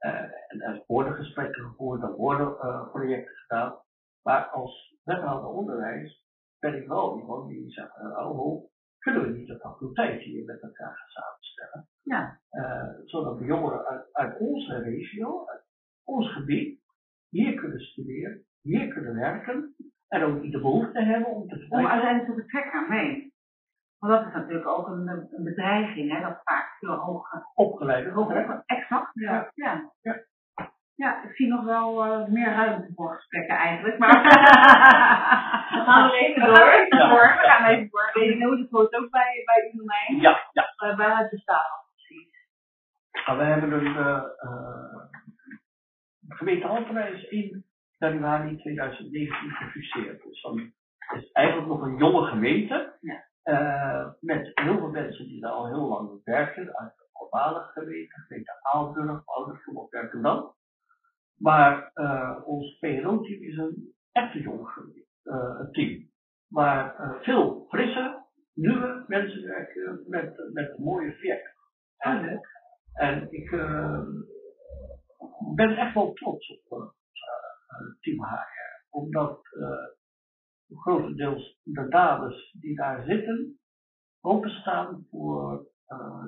Uh, 0.00 0.20
en 0.22 0.60
er 0.60 0.84
worden 0.86 1.14
gesprekken 1.14 1.62
gevoerd, 1.62 2.02
er 2.02 2.16
worden 2.16 2.56
projecten 2.90 3.34
gedaan. 3.34 3.80
Maar 4.22 4.46
als 4.46 4.96
wethouder 5.04 5.50
onderwijs 5.50 6.24
ben 6.58 6.74
ik 6.74 6.88
wel 6.88 7.18
iemand 7.18 7.48
die 7.48 7.70
zegt, 7.70 7.98
oh, 7.98 8.70
kunnen 9.06 9.22
we 9.22 9.38
niet 9.38 9.46
de 9.46 9.58
faculteit 9.58 10.22
hier 10.22 10.44
met 10.44 10.62
elkaar 10.62 10.96
gaan 10.96 11.08
samenstellen? 11.08 11.88
Ja. 12.02 12.40
Uh, 12.50 13.04
zodat 13.04 13.38
de 13.38 13.44
jongeren 13.44 13.86
uit, 13.86 14.12
uit 14.12 14.38
onze 14.38 14.78
regio, 14.78 15.46
uit 15.46 15.64
ons 16.04 16.32
gebied, 16.32 16.80
hier 17.28 17.54
kunnen 17.54 17.80
studeren, 17.80 18.44
hier 18.60 18.88
kunnen 18.88 19.14
werken 19.14 19.74
en 20.08 20.22
ook 20.22 20.42
niet 20.42 20.52
de 20.52 20.60
behoefte 20.60 21.02
hebben 21.02 21.34
om 21.34 21.48
te 21.48 21.66
Om 21.68 21.86
uiteindelijk 21.86 22.30
te 22.30 22.42
betrekken, 22.42 22.88
nee. 22.88 23.34
Want 23.98 24.12
dat 24.12 24.26
is 24.26 24.32
natuurlijk 24.32 24.68
ook 24.68 24.86
een, 24.86 25.08
een 25.08 25.44
bedreiging, 25.44 26.12
hè, 26.12 26.20
dat 26.20 26.40
vaak 26.44 26.76
veel 26.78 26.94
hoger 26.94 27.46
opgeleid. 27.54 28.06
Exact, 28.66 29.10
ja. 29.14 29.50
ja. 29.54 29.92
ja. 30.00 30.24
Ja, 30.96 31.22
ik 31.24 31.34
zie 31.34 31.48
nog 31.48 31.64
wel 31.64 32.06
uh, 32.06 32.28
meer 32.28 32.52
ruimte 32.52 32.92
voor 32.94 33.14
gesprekken 33.14 33.56
eigenlijk, 33.56 33.98
maar 33.98 34.22
we 35.76 35.82
gaan 35.84 36.10
er 36.10 36.14
even 36.14 36.44
door. 36.44 36.54
We 36.54 36.58
gaan 36.58 36.72
even 36.72 36.98
door. 36.98 37.36
We 37.40 37.46
gaan 37.48 37.64
even 37.64 37.88
door. 37.90 38.10
Weet 38.12 38.38
je 38.38 38.38
dat 38.38 38.70
hoort 38.70 38.94
ook 38.94 39.10
bij, 39.10 39.42
bij 39.44 39.70
u 39.72 39.76
domein. 39.76 40.20
Ja, 40.20 40.40
ja. 40.52 40.74
Uh, 40.84 40.96
waar 40.96 41.18
het 41.18 41.30
bestaat 41.30 41.84
precies? 41.94 42.28
Nou, 43.26 43.38
we 43.38 43.44
hebben 43.44 43.72
een 43.72 43.86
uh, 43.86 44.22
uh, 44.42 45.02
gemeente 46.28 46.66
Alphen 46.66 47.12
is 47.14 47.28
in 47.28 47.64
januari 47.98 48.56
2019 48.56 49.50
gefuseerd. 49.50 50.22
Dus 50.22 50.42
dan 50.42 50.58
is 51.14 51.22
het 51.22 51.32
eigenlijk 51.32 51.68
nog 51.68 51.82
een 51.82 51.96
jonge 51.96 52.26
gemeente. 52.26 52.94
Ja. 53.00 53.24
Uh, 53.44 54.08
met 54.20 54.50
heel 54.54 54.78
veel 54.78 54.90
mensen 54.90 55.24
die 55.24 55.40
daar 55.40 55.52
al 55.52 55.66
heel 55.66 55.88
lang 55.88 56.20
werken. 56.24 56.76
Uit 56.76 56.92
de 56.96 57.04
globale 57.12 57.60
gemeente, 57.60 58.20
gemeente 58.26 58.58
Aalburg, 58.62 59.22
Ouderschap 59.24 59.90
werken 59.90 60.22
dan. 60.22 60.54
Maar 61.36 61.90
uh, 61.94 62.40
ons 62.44 62.78
PRO-team 62.78 63.42
is 63.42 63.56
een 63.56 63.94
echt 64.12 64.32
jong 64.32 64.68
uh, 65.24 65.70
team. 65.70 66.10
Maar 66.48 67.00
uh, 67.00 67.22
veel 67.22 67.66
frisse, 67.68 68.24
nieuwe 68.54 69.04
mensen 69.06 69.46
werken 69.46 70.04
met, 70.06 70.50
met 70.52 70.78
mooie 70.78 71.12
veerkracht. 71.12 71.54
En, 71.96 72.40
en 72.92 73.32
ik 73.32 73.50
ben 75.54 75.76
echt 75.76 75.94
wel 75.94 76.12
trots 76.12 76.62
op 76.68 76.94
Team 78.00 78.24
HR. 78.24 78.84
Omdat 78.90 79.40
grotendeels 80.68 81.60
de 81.62 81.88
dames 81.88 82.56
die 82.60 82.76
daar 82.76 83.04
zitten 83.04 83.58
openstaan 84.20 85.06
voor 85.10 85.66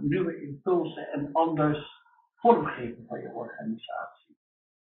nieuwe 0.01 0.43
impulsen 0.43 1.09
en 1.13 1.33
anders 1.33 2.03
vormgeven 2.35 3.07
van 3.07 3.21
je 3.21 3.33
organisatie. 3.33 4.28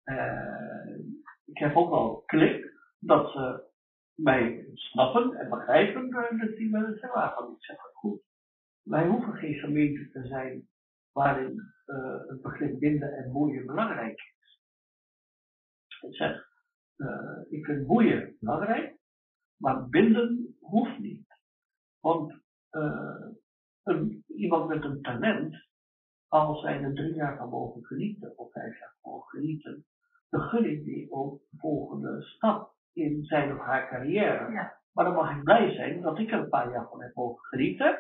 Uh, 0.06 0.98
ik 1.46 1.58
heb 1.58 1.76
ook 1.76 1.89
wel 1.89 2.24
klik 2.26 2.74
dat 3.00 3.32
ze 3.32 3.72
mij 4.16 4.72
snappen 4.74 5.34
en 5.34 5.50
begrijpen 5.50 6.10
dat 6.10 6.56
die 6.56 6.70
mensen 6.70 7.10
waarvan 7.10 7.52
ik 7.52 7.63
zeg 7.63 7.78
goed. 7.94 8.22
Wij 8.82 9.08
hoeven 9.08 9.34
geen 9.34 9.54
gemeente 9.54 10.10
te 10.12 10.28
zijn 10.28 10.68
waarin 11.12 11.74
uh, 11.86 12.28
het 12.28 12.42
begrip 12.42 12.80
binden 12.80 13.18
en 13.18 13.32
boeien 13.32 13.66
belangrijk 13.66 14.20
is. 14.42 14.62
Ik 16.02 16.16
zeg, 16.16 16.52
ik 17.50 17.66
vind 17.66 17.88
boeien 17.88 18.38
belangrijk, 18.39 18.98
maar 19.58 19.89
binden 19.89 20.56
hoeft 20.60 21.00
niet. 21.00 21.28
Want 22.00 22.34
een, 23.84 24.24
iemand 24.28 24.68
met 24.68 24.84
een 24.84 25.02
talent, 25.02 25.68
als 26.28 26.62
zij 26.62 26.82
er 26.82 26.94
drie 26.94 27.13
jaar 27.13 27.38
van 27.38 27.50
mogen 27.50 27.86
genieten 27.86 28.38
of 28.38 28.52
vijf 28.52 28.80
jaar 28.80 28.96
van 29.02 29.12
mogen 29.12 29.30
genieten, 29.30 29.86
dan 30.34 30.41
gun 30.41 30.65
ik 30.65 30.84
die 30.84 31.12
ook 31.12 31.39
de 31.50 31.58
volgende 31.58 32.22
stap 32.22 32.72
in 32.93 33.24
zijn 33.24 33.52
of 33.54 33.60
haar 33.60 33.89
carrière. 33.89 34.52
Ja. 34.52 34.78
Maar 34.93 35.06
dan 35.06 35.13
mag 35.13 35.38
ik 35.38 35.43
blij 35.43 35.72
zijn 35.74 36.02
dat 36.02 36.19
ik 36.19 36.32
er 36.32 36.39
een 36.39 36.50
paar 36.50 36.72
jaar 36.72 36.88
van 36.89 37.02
heb 37.02 37.15
mogen 37.15 37.43
genieten. 37.46 38.00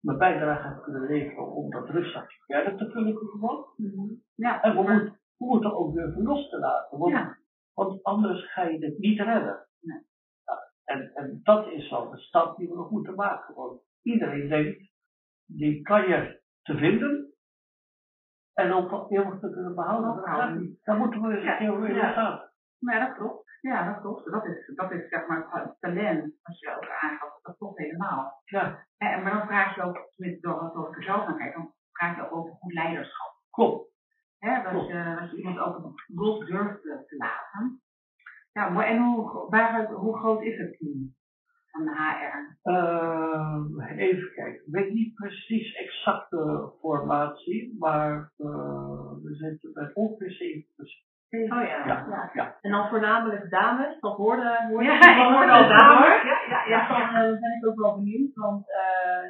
mijn 0.00 0.18
bijdrage 0.18 0.68
heb 0.68 0.82
kunnen 0.82 1.06
leveren 1.06 1.52
om 1.52 1.70
dat 1.70 1.88
rustig 1.88 2.26
verder 2.46 2.76
te 2.76 2.90
kunnen 2.90 3.12
doen. 3.14 3.64
Mhm. 3.76 4.12
Ja, 4.34 4.62
En 4.62 4.76
we 4.76 4.82
maar- 4.82 4.92
moeten, 4.92 5.18
we 5.36 5.44
moeten 5.46 5.74
ook 5.76 5.94
durven 5.94 6.22
los 6.22 6.48
te 6.50 6.58
laten, 6.58 6.98
want, 6.98 7.12
Ja. 7.12 7.36
want 7.74 8.02
anders 8.02 8.52
ga 8.52 8.62
je 8.62 8.78
dit 8.78 8.98
niet 8.98 9.20
redden. 9.20 9.66
Nee. 9.80 9.98
Ja, 10.44 10.72
en, 10.84 11.14
en 11.14 11.40
dat 11.42 11.66
is 11.66 11.90
wel 11.90 12.10
de 12.10 12.18
stap 12.18 12.56
die 12.56 12.68
we 12.68 12.74
nog 12.74 12.90
moeten 12.90 13.14
maken. 13.14 13.54
Want 13.54 13.82
iedereen 14.02 14.48
denkt, 14.48 14.90
die 15.46 15.82
kan 15.82 16.08
je 16.08 16.40
te 16.62 16.76
vinden 16.76 17.32
en 18.54 18.72
ook 18.72 19.10
eeuwig 19.10 19.40
te 19.40 19.50
kunnen 19.50 19.74
behouden. 19.74 20.78
Daar 20.82 20.96
moeten 20.96 21.22
we 21.22 21.40
Ja, 21.40 21.56
keer 21.56 21.80
weer 21.80 21.94
ja. 21.94 22.12
gaan. 22.12 22.50
Maar 22.78 22.94
ja, 22.94 23.06
dat 23.06 23.16
klopt. 23.16 23.58
Ja, 23.60 23.92
dat 23.92 24.00
klopt. 24.00 24.30
Dat 24.30 24.46
is, 24.46 24.72
dat 24.74 24.90
is 24.92 25.08
zeg 25.08 25.26
maar 25.26 25.46
het 25.50 25.76
talent, 25.80 26.34
als 26.42 26.58
je 26.60 26.76
ook 26.76 26.88
aangaf, 27.00 27.40
dat 27.42 27.56
klopt 27.56 27.78
helemaal. 27.78 28.40
Ja, 28.44 28.86
En, 28.96 29.22
maar 29.22 29.32
dan 29.32 29.46
vraag 29.46 29.74
je 29.74 29.82
ook, 29.82 30.10
tenminste 30.16 30.48
door, 30.48 30.88
ik 30.88 30.96
er 30.96 31.02
zelf 31.02 31.26
naar 31.26 31.36
kijk, 31.36 31.54
dan 31.54 31.74
vraag 31.92 32.16
je 32.16 32.22
ook 32.22 32.32
over 32.36 32.52
goed 32.52 32.72
leiderschap. 32.72 33.34
klopt. 33.50 33.88
Hè, 34.38 34.62
dat, 34.62 34.86
je, 34.86 35.16
dat 35.20 35.30
je 35.30 35.36
iemand 35.36 35.58
ook 35.58 35.92
los 36.06 36.46
durft 36.46 36.82
te, 36.82 37.04
te 37.06 37.16
laten. 37.16 37.82
Ja, 38.52 38.68
maar 38.68 38.84
en 38.86 39.02
hoe, 39.02 39.94
hoe 39.94 40.18
groot 40.18 40.42
is 40.42 40.58
het 40.58 40.78
team 40.78 41.14
van 41.70 41.84
de 41.84 41.90
HR? 41.90 42.70
Eh, 42.70 43.96
even 43.96 44.32
kijken. 44.34 44.60
Ik 44.66 44.72
weet 44.72 44.92
niet 44.92 45.14
precies 45.14 45.74
exacte 45.74 46.72
formatie, 46.80 47.76
maar 47.78 48.32
eh, 48.36 49.12
we 49.22 49.34
zitten 49.34 49.70
met 49.74 49.94
ongeveer 49.94 50.30
70 50.30 50.74
persoon. 50.76 51.08
Oh 51.32 51.48
ja. 51.48 51.86
Ja, 51.86 52.06
ja. 52.10 52.30
ja. 52.32 52.56
En 52.60 52.70
dan 52.70 52.88
voornamelijk 52.88 53.50
dames, 53.50 54.00
dat 54.00 54.16
hoorde, 54.16 54.66
hoorde 54.68 54.84
Ja, 54.84 54.94
ik 55.00 55.32
hoorde 55.32 55.52
al 55.52 55.58
hoor. 55.60 55.68
dames. 55.68 56.22
Ja, 56.22 56.38
ja, 56.48 56.64
ja. 56.68 56.88
Ja, 56.98 57.12
dan 57.12 57.32
eh, 57.34 57.40
ben 57.40 57.56
ik 57.60 57.66
ook 57.68 57.78
wel 57.80 57.94
benieuwd, 57.94 58.34
want 58.34 58.64
eh, 58.70 59.28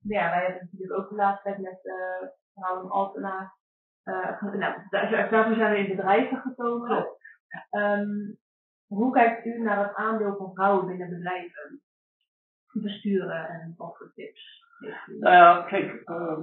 ja, 0.00 0.30
wij 0.30 0.42
hebben 0.44 0.68
natuurlijk 0.72 1.00
ook 1.00 1.08
de 1.08 1.14
laatste 1.14 1.42
tijd 1.48 1.60
met 1.62 1.80
uh, 1.84 2.28
Vrouwen 2.54 2.90
Altena, 2.90 3.52
uh, 4.04 4.42
nou, 4.42 4.74
daar- 4.90 5.30
daarvoor 5.30 5.54
zijn 5.54 5.72
we 5.72 5.78
in 5.78 5.96
bedrijven 5.96 6.36
gekomen. 6.40 7.06
Ehm, 7.70 8.08
hoe 8.94 9.12
kijkt 9.12 9.46
u 9.46 9.62
naar 9.62 9.86
het 9.86 9.94
aandeel 9.94 10.36
van 10.36 10.54
vrouwen 10.54 10.86
binnen 10.86 11.08
bedrijven? 11.08 11.80
Besturen 12.72 13.48
en 13.48 13.74
wat 13.76 13.96
voor 13.96 14.12
tips? 14.14 14.62
Nou 15.20 15.34
ja, 15.34 15.62
kijk, 15.62 16.02
ehm, 16.04 16.40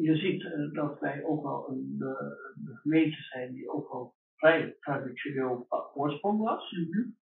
je 0.00 0.16
ziet 0.16 0.44
eh, 0.44 0.72
dat 0.72 1.00
wij 1.00 1.24
ook 1.24 1.42
wel 1.42 1.68
een, 1.68 1.94
de, 1.98 2.14
de 2.54 2.76
gemeente 2.76 3.22
zijn 3.22 3.52
die 3.52 3.70
ook 3.70 3.92
wel 3.92 4.14
vrij 4.36 4.76
traditioneel 4.80 5.66
van 5.68 5.84
oorsprong 5.94 6.42
was. 6.42 6.74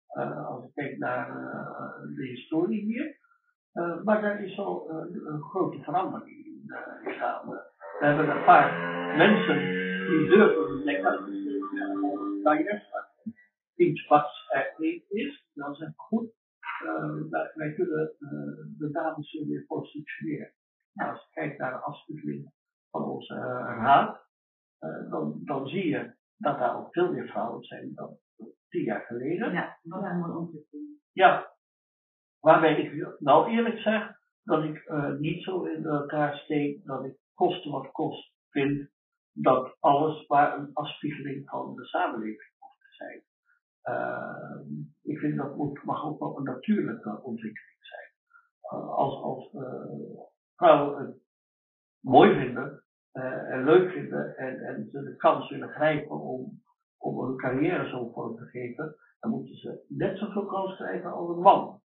Eh, 0.07 0.47
als 0.47 0.65
ik 0.65 0.71
kijk 0.73 0.97
naar 0.97 1.29
eh, 1.29 2.15
de 2.15 2.27
historie 2.27 2.81
hier. 2.81 3.19
Eh, 3.73 4.03
maar 4.03 4.21
daar 4.21 4.43
is 4.43 4.59
al 4.59 4.89
eh, 4.89 4.95
een 5.25 5.41
grote 5.41 5.79
verandering 5.83 6.45
in 6.45 6.63
eh, 6.67 7.17
gaande. 7.17 7.63
We 7.99 8.05
hebben 8.05 8.29
een 8.29 8.43
paar 8.43 8.71
mensen 9.17 9.57
die 10.07 10.27
durven 10.27 10.67
hun 10.67 10.83
nek 10.83 11.01
iets 13.81 14.07
wat 14.07 14.31
er 14.49 14.73
niet 14.77 15.03
is, 15.09 15.45
dan 15.53 15.75
zeggen 15.75 15.95
we 15.97 16.03
goed, 16.03 16.33
eh, 16.85 17.53
wij, 17.53 17.73
kunnen 17.73 18.15
eh, 18.19 18.77
de 18.77 18.89
dames 18.91 19.31
weer 19.31 19.65
positioneren. 19.65 20.53
Nou, 20.93 21.11
als 21.11 21.21
je 21.21 21.29
kijkt 21.31 21.57
naar 21.57 21.71
de 21.71 21.79
afspiegeling 21.79 22.51
van 22.91 23.03
onze 23.03 23.33
eh, 23.33 23.77
raad, 23.77 24.27
eh, 24.79 25.09
dan, 25.09 25.41
dan 25.43 25.67
zie 25.67 25.87
je 25.87 26.13
dat 26.37 26.59
daar 26.59 26.77
ook 26.77 26.91
veel 26.93 27.11
meer 27.11 27.27
vrouwen 27.27 27.63
zijn 27.63 27.93
dan 27.93 28.17
tien 28.69 28.83
jaar 28.83 29.01
geleden. 29.01 29.51
Ja, 29.51 29.79
dat 29.81 30.03
is 30.03 30.09
een 30.09 30.19
mooie 30.19 30.37
ontwikkeling. 30.37 30.99
Ja, 31.11 31.55
waarbij 32.39 32.81
ik 32.81 33.19
nou 33.19 33.51
eerlijk 33.51 33.77
zeg 33.77 34.19
dat 34.43 34.63
ik 34.63 34.77
eh, 34.77 35.13
niet 35.17 35.43
zo 35.43 35.63
in 35.63 35.85
elkaar 35.85 36.37
steek 36.37 36.85
dat 36.85 37.05
ik 37.05 37.17
koste 37.33 37.69
wat 37.69 37.91
kost 37.91 38.33
vind 38.49 38.89
dat 39.31 39.77
alles 39.79 40.27
maar 40.27 40.57
een 40.57 40.69
afspiegeling 40.73 41.49
van 41.49 41.75
de 41.75 41.85
samenleving 41.85 42.51
moet 42.59 42.95
zijn. 42.95 43.23
Eh, 43.81 44.59
ik 45.01 45.17
vind 45.17 45.37
dat 45.37 45.55
moet, 45.55 45.83
mag 45.83 46.05
ook 46.05 46.19
wel 46.19 46.37
een 46.37 46.43
natuurlijke 46.43 47.21
ontwikkeling 47.23 47.77
zijn. 47.79 48.09
Eh, 48.61 48.89
als 48.89 49.21
als 49.23 49.53
eh, 49.53 50.19
vrouwen 50.55 51.05
het 51.05 51.15
mooi 51.99 52.35
vinden 52.39 52.83
eh, 53.11 53.51
en 53.51 53.63
leuk 53.63 53.91
vinden 53.91 54.37
en, 54.37 54.59
en 54.59 54.89
ze 54.91 55.03
de 55.03 55.15
kans 55.15 55.49
willen 55.49 55.69
grijpen 55.69 56.19
om, 56.19 56.61
om 56.97 57.19
een 57.19 57.37
carrière 57.37 57.89
zo 57.89 58.11
vorm 58.11 58.35
te 58.35 58.45
geven, 58.45 58.95
dan 59.19 59.31
moeten 59.31 59.55
ze 59.55 59.85
net 59.87 60.17
zoveel 60.17 60.45
kans 60.45 60.75
krijgen 60.75 61.11
als 61.11 61.29
een 61.29 61.41
man. 61.41 61.81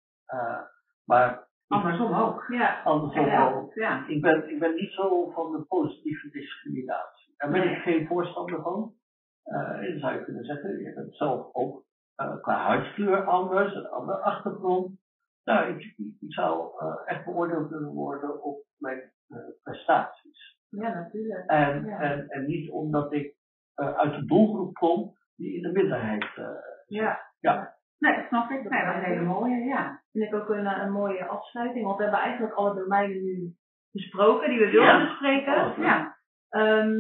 Maar 1.05 1.47
Andersom 1.69 2.15
ook. 2.15 2.45
Ja, 2.49 2.83
andersom 2.83 3.27
Ja, 3.27 3.53
ook. 3.53 3.75
ja. 3.75 4.07
Ik 4.09 4.21
ben, 4.21 4.51
ik 4.51 4.59
ben 4.59 4.75
niet 4.75 4.93
zo 4.93 5.31
van 5.31 5.53
de 5.53 5.63
positieve 5.63 6.29
discriminatie. 6.31 7.35
Daar 7.37 7.51
ben 7.51 7.71
ik 7.71 7.83
geen 7.83 8.07
voorstander 8.07 8.63
van. 8.63 8.95
Eh, 9.43 9.91
en 9.91 9.99
zou 9.99 10.15
je 10.15 10.25
kunnen 10.25 10.45
zeggen, 10.45 10.79
je 10.79 10.95
bent 10.95 11.17
zelf 11.17 11.55
ook 11.55 11.85
eh, 12.17 12.41
qua 12.41 12.57
huidskleur 12.67 13.25
anders, 13.25 13.75
een 13.75 13.89
andere 13.89 14.19
achtergrond. 14.19 14.99
Nou, 15.45 15.69
ik, 15.75 15.81
ik, 15.97 16.15
ik 16.21 16.33
zou 16.33 16.71
eh, 16.79 16.95
echt 17.05 17.25
beoordeeld 17.25 17.71
willen 17.71 17.93
worden 17.93 18.43
op 18.43 18.65
mijn 18.79 19.13
eh, 19.29 19.39
prestaties. 19.63 20.59
ja 20.69 20.95
natuurlijk. 20.95 21.47
En, 21.51 21.85
Ja. 21.85 21.99
en, 22.01 22.29
en 22.29 22.47
niet 22.47 22.71
omdat 22.71 23.13
ik 23.13 23.35
eh, 23.75 23.95
uit 23.97 24.13
de 24.15 24.25
doelgroep 24.25 24.75
kom 24.75 25.15
die 25.37 25.57
in 25.57 25.63
de 25.63 25.73
minderheid 25.73 26.25
eh, 26.35 26.49
Ja, 26.87 27.75
Nee, 27.99 28.17
dat 28.17 28.25
snap 28.29 28.51
ik. 28.51 28.71
Nee, 28.71 28.85
dat 28.85 28.95
is 28.95 29.01
een 29.01 29.09
hele 29.09 29.25
mooie, 29.25 29.65
ja. 29.65 30.03
vind 30.13 30.25
ik 30.25 30.35
ook 30.35 30.49
een, 30.49 30.67
een 30.67 30.93
mooie 30.93 31.27
afsluiting, 31.27 31.85
want 31.85 31.97
we 31.97 32.03
hebben 32.03 32.21
eigenlijk 32.21 32.55
alle 32.55 32.75
domeinen 32.75 33.23
nu 33.25 33.55
besproken 33.93 34.49
die 34.49 34.59
we 34.59 34.71
wilden 34.71 34.99
Ja. 34.99 35.05
bespreken. 35.05 35.65
Oh, 35.65 35.79
Ja. 35.79 36.17
Ehm, 36.49 36.99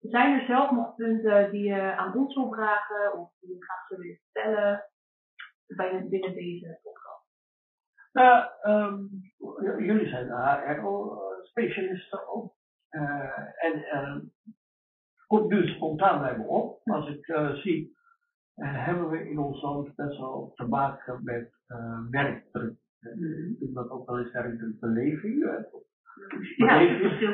zijn 0.00 0.40
er 0.40 0.46
zelf 0.46 0.70
nog 0.70 0.94
punten 0.94 1.50
die 1.50 1.62
je 1.68 1.96
aan 1.96 2.14
ons 2.16 2.34
wil 2.34 2.52
vragen 2.52 3.18
of 3.18 3.30
die 3.40 3.50
je 3.50 3.62
graag 3.64 3.86
zou 3.88 4.00
willen 4.00 4.20
vertellen 4.32 4.84
bij, 5.66 6.06
binnen 6.08 6.34
deze 6.34 6.78
podcast? 6.82 7.24
Nou, 8.12 8.48
ehm, 8.62 8.98
jullie 9.84 10.08
zijn 10.08 10.26
de 10.26 10.34
HRO-specialisten 10.34 12.28
ook. 12.28 12.54
Eh, 12.88 13.64
en 13.64 13.84
ehm 13.84 14.20
komt 15.26 15.50
nu 15.50 15.66
spontaan 15.68 16.20
bij 16.20 16.38
me 16.38 16.44
op. 16.44 16.80
Als 16.84 17.08
ik 17.08 17.26
eh, 17.28 17.50
zie, 17.50 17.96
eh, 18.54 18.84
hebben 18.86 19.08
we 19.10 19.30
in 19.30 19.38
ons 19.38 19.62
land 19.62 19.94
best 19.94 20.18
wel 20.18 20.52
te 20.54 20.66
maken 20.68 21.20
met 21.24 21.58
eh 21.66 21.98
werkdruk. 22.10 22.74
Eh, 23.00 23.10
Ik 23.50 23.56
noem 23.60 23.74
dat 23.74 23.90
ook 23.90 24.06
wel 24.06 24.18
eens. 24.18 24.32
Ja, 24.32 24.42
het 24.42 24.80
Beleving. 24.80 25.44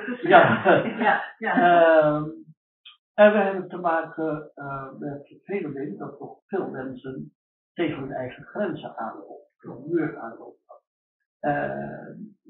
tussen. 0.07 0.29
Ja. 0.29 0.65
ja, 1.07 1.35
ja. 1.39 2.27
En 3.17 3.33
we 3.33 3.39
hebben 3.39 3.69
te 3.69 3.77
maken 3.77 4.51
eh, 4.55 4.93
met 4.99 5.29
het 5.29 5.43
fenomeen 5.45 5.97
dat 5.97 6.19
toch 6.19 6.39
veel 6.47 6.71
mensen 6.71 7.35
tegen 7.73 7.99
hun 7.99 8.13
eigen 8.13 8.45
grenzen 8.45 8.97
aanlopen, 8.97 9.47
een 9.59 9.85
muur 9.89 10.19
aanlopen. 10.19 10.75
Eh, 11.41 12.07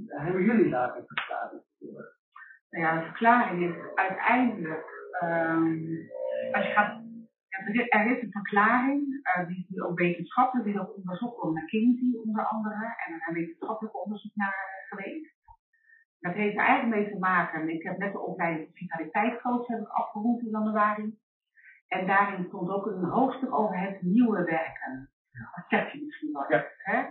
hebben 0.06 0.42
jullie 0.42 0.70
daar 0.70 0.96
een 0.96 1.06
verklaring 1.06 1.62
voor? 1.78 2.14
Nou 2.70 2.84
ja, 2.84 2.98
de 3.00 3.04
verklaring 3.06 3.74
is 3.74 3.94
uiteindelijk, 3.94 5.10
ehm, 5.20 5.74
als 6.52 6.66
je 6.66 6.72
gaat, 6.72 7.02
er 7.88 8.10
is- 8.16 8.22
een 8.22 8.30
verklaring, 8.30 9.20
eh, 9.22 9.46
die 9.46 9.66
is 9.68 9.80
ook 9.80 9.98
wetenschappelijk, 9.98 10.68
die 10.68 10.80
ook 10.80 10.96
onderzocht 10.96 11.36
door 11.42 11.52
McKinsey 11.52 12.20
onder 12.24 12.44
andere, 12.46 12.84
en 12.84 13.12
er 13.12 13.20
zijn 13.24 13.36
wetenschappelijk 13.36 14.04
onderzoek 14.04 14.34
naar 14.34 14.84
geweest. 14.88 15.35
Dat 16.20 16.34
heeft 16.34 16.56
er 16.56 16.64
eigenlijk 16.64 16.96
mee 17.00 17.12
te 17.12 17.18
maken, 17.18 17.68
ik 17.68 17.82
heb 17.82 17.98
net 17.98 18.12
de 18.12 18.20
opleiding 18.20 18.68
vitaliteitscoach 18.72 19.66
heb 19.66 19.80
ik 19.80 19.88
afgerond 19.88 20.40
in 20.42 20.48
januari. 20.50 21.18
En 21.88 22.06
daarin 22.06 22.44
stond 22.48 22.70
ook 22.70 22.86
een 22.86 23.04
hoofdstuk 23.04 23.54
over 23.54 23.78
het 23.78 24.02
nieuwe 24.02 24.44
werken. 24.44 25.10
Dat 25.54 25.64
zegt 25.68 25.92
je 25.92 26.02
misschien 26.04 26.32
wel 26.32 26.44
Ja. 26.48 26.64
hè? 26.78 27.02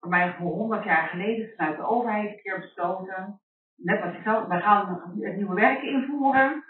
Voor 0.00 0.10
mij 0.10 0.34
voor 0.34 0.50
100 0.50 0.84
jaar 0.84 1.08
geleden 1.08 1.48
is 1.48 1.54
vanuit 1.56 1.76
de 1.76 1.86
overheid 1.86 2.30
een 2.30 2.42
keer 2.42 2.60
besloten, 2.60 3.40
net 3.76 4.02
als 4.02 4.22
zelf, 4.22 4.46
wij 4.46 4.60
gaan 4.60 5.02
het 5.20 5.36
nieuwe 5.36 5.54
werken 5.54 5.88
invoeren. 5.88 6.64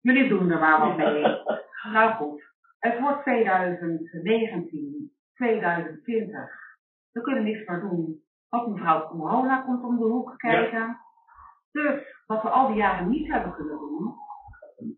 Jullie 0.00 0.28
doen 0.28 0.50
er 0.50 0.58
maar 0.58 0.80
wat 0.80 0.96
mee. 0.96 1.22
Nou 1.92 2.12
goed, 2.14 2.42
het 2.78 3.00
wordt 3.00 3.22
2019, 3.22 5.12
2020. 5.34 6.50
We 7.12 7.20
kunnen 7.20 7.44
niks 7.44 7.66
meer 7.68 7.80
doen. 7.80 8.20
Ook 8.50 8.68
mevrouw 8.68 9.08
corona 9.08 9.60
komt 9.60 9.84
om 9.84 9.98
de 9.98 10.04
hoek 10.04 10.34
kijken. 10.36 11.00
Dus 11.82 12.22
wat 12.26 12.42
we 12.42 12.48
al 12.48 12.66
die 12.66 12.76
jaren 12.76 13.08
niet 13.08 13.32
hebben 13.32 13.52
kunnen 13.54 13.78
doen, 13.78 14.14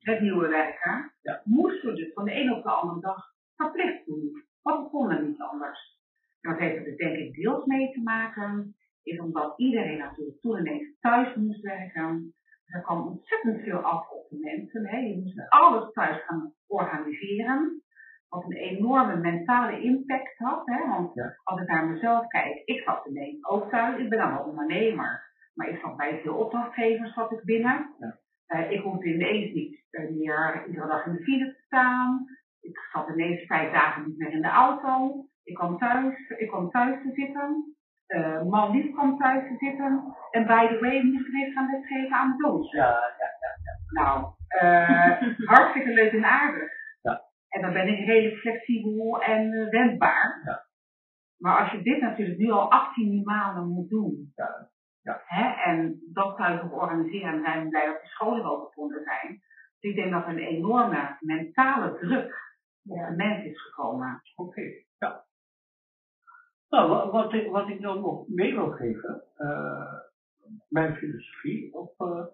het 0.00 0.20
nieuwe 0.20 0.48
werken, 0.48 1.12
Ja. 1.22 1.40
moesten 1.44 1.88
we 1.90 1.96
dus 1.96 2.12
van 2.12 2.24
de 2.24 2.30
ene 2.30 2.56
op 2.56 2.62
de 2.62 2.70
andere 2.70 3.00
dag 3.00 3.24
verplicht 3.56 4.06
doen. 4.06 4.44
Want 4.62 4.84
we 4.84 4.90
konden 4.90 5.26
niet 5.28 5.40
anders. 5.40 5.96
En 6.40 6.50
dat 6.50 6.60
heeft 6.60 6.76
er 6.76 6.84
dus 6.84 6.96
denk 6.96 7.16
ik 7.16 7.34
deels 7.34 7.64
mee 7.64 7.92
te 7.92 8.00
maken, 8.02 8.76
is 9.02 9.20
omdat 9.20 9.58
iedereen 9.58 9.98
natuurlijk 9.98 10.40
toen 10.40 10.58
ineens 10.58 10.96
thuis 11.00 11.34
moest 11.34 11.60
werken. 11.60 12.32
Er 12.66 12.82
kwam 12.82 13.06
ontzettend 13.06 13.60
veel 13.62 13.78
af 13.78 14.10
op 14.10 14.28
de 14.30 14.38
mensen. 14.38 14.86
Hè. 14.86 14.96
Je 14.98 15.20
moest 15.20 15.48
alles 15.48 15.92
thuis 15.92 16.24
gaan 16.24 16.52
organiseren. 16.66 17.82
Wat 18.28 18.44
een 18.44 18.56
enorme 18.56 19.16
mentale 19.16 19.80
impact 19.80 20.38
had. 20.38 20.66
Hè. 20.66 20.88
Want 20.88 21.14
Ja. 21.14 21.34
als 21.44 21.60
ik 21.60 21.68
naar 21.68 21.86
mezelf 21.86 22.26
kijk, 22.26 22.62
ik 22.64 22.82
zat 22.82 23.06
ineens 23.06 23.44
ook 23.46 23.70
thuis. 23.70 23.98
Ik 24.00 24.08
ben 24.08 24.18
dan 24.18 24.32
wel 24.34 24.44
ondernemer. 24.44 25.27
Maar 25.58 25.68
ik 25.68 25.80
zat 25.80 25.96
bij 25.96 26.20
veel 26.22 26.34
opdrachtgevers 26.34 27.14
wat 27.14 27.32
ik 27.32 27.44
binnen. 27.44 27.94
Ja. 27.98 28.18
Uh, 28.48 28.70
ik 28.70 28.80
hoefde 28.80 29.14
ineens 29.14 29.52
niet 29.54 29.84
uh, 29.90 30.10
meer 30.10 30.64
iedere 30.66 30.86
dag 30.86 31.06
in 31.06 31.12
de 31.12 31.22
file 31.22 31.46
te 31.46 31.62
staan. 31.66 32.26
Ik 32.60 32.78
zat 32.92 33.08
ineens 33.08 33.46
vijf 33.46 33.72
dagen 33.72 34.04
niet 34.06 34.18
meer 34.18 34.32
in 34.32 34.42
de 34.42 34.48
auto. 34.48 35.24
Ik 35.44 35.54
kwam 35.54 35.78
thuis, 35.78 36.28
ik 36.28 36.48
kwam 36.48 36.70
thuis 36.70 37.02
te 37.02 37.10
zitten. 37.12 37.76
Uh, 38.08 38.42
man 38.42 38.70
lief 38.70 38.92
kwam 38.92 39.18
thuis 39.18 39.48
te 39.48 39.66
zitten. 39.66 40.16
En 40.30 40.46
by 40.46 40.66
the 40.66 40.78
way, 40.80 41.02
moest 41.02 41.26
ik 41.26 41.32
ineens 41.32 41.54
gaan 41.54 41.70
lesgeven 41.70 42.16
aan 42.16 42.36
de 42.36 42.42
doos. 42.42 42.72
Ja, 42.72 42.86
ja, 42.86 43.28
ja. 43.40 43.50
ja. 43.64 44.02
Nou, 44.02 44.26
hartstikke 45.54 45.90
leuk 45.90 46.12
en 46.12 46.24
aardig. 46.24 46.72
Ja. 47.02 47.22
En 47.48 47.60
dan 47.60 47.72
ben 47.72 47.88
ik 47.88 48.06
redelijk 48.06 48.40
flexibel 48.40 49.22
en 49.22 49.70
wendbaar. 49.70 50.42
Ja. 50.44 50.66
Maar 51.38 51.58
als 51.58 51.70
je 51.70 51.82
dit 51.82 52.00
natuurlijk 52.00 52.38
nu 52.38 52.50
al 52.50 52.70
18 52.70 53.22
maanden 53.24 53.68
moet 53.68 53.88
doen. 53.88 54.32
Ja. 54.34 54.68
Ja. 55.02 55.22
Hè, 55.24 55.70
en 55.70 56.00
dat 56.12 56.38
ook 56.38 56.82
organiseren. 56.82 57.34
En 57.34 57.42
zijn 57.42 57.68
blij 57.68 57.86
dat 57.86 58.00
de 58.00 58.06
scholen 58.06 58.42
wel 58.42 58.60
bevonden 58.60 59.02
zijn. 59.02 59.42
Dus 59.80 59.90
ik 59.90 59.96
denk 59.96 60.12
dat 60.12 60.22
er 60.22 60.28
een 60.28 60.38
enorme 60.38 61.16
mentale 61.20 61.98
druk 61.98 62.56
op 62.84 62.98
de 62.98 63.14
mens 63.16 63.44
is 63.44 63.62
gekomen. 63.62 64.22
Oké, 64.36 64.48
okay. 64.48 64.86
ja. 64.98 65.24
Nou, 66.68 67.10
wat 67.10 67.32
ik, 67.32 67.50
wat 67.50 67.68
ik 67.68 67.80
dan 67.80 68.00
nog 68.00 68.28
mee 68.28 68.54
wil 68.54 68.70
geven, 68.70 69.22
uh, 69.38 69.92
mijn 70.68 70.96
filosofie 70.96 71.74
op 71.74 71.94
uh, 71.98 72.24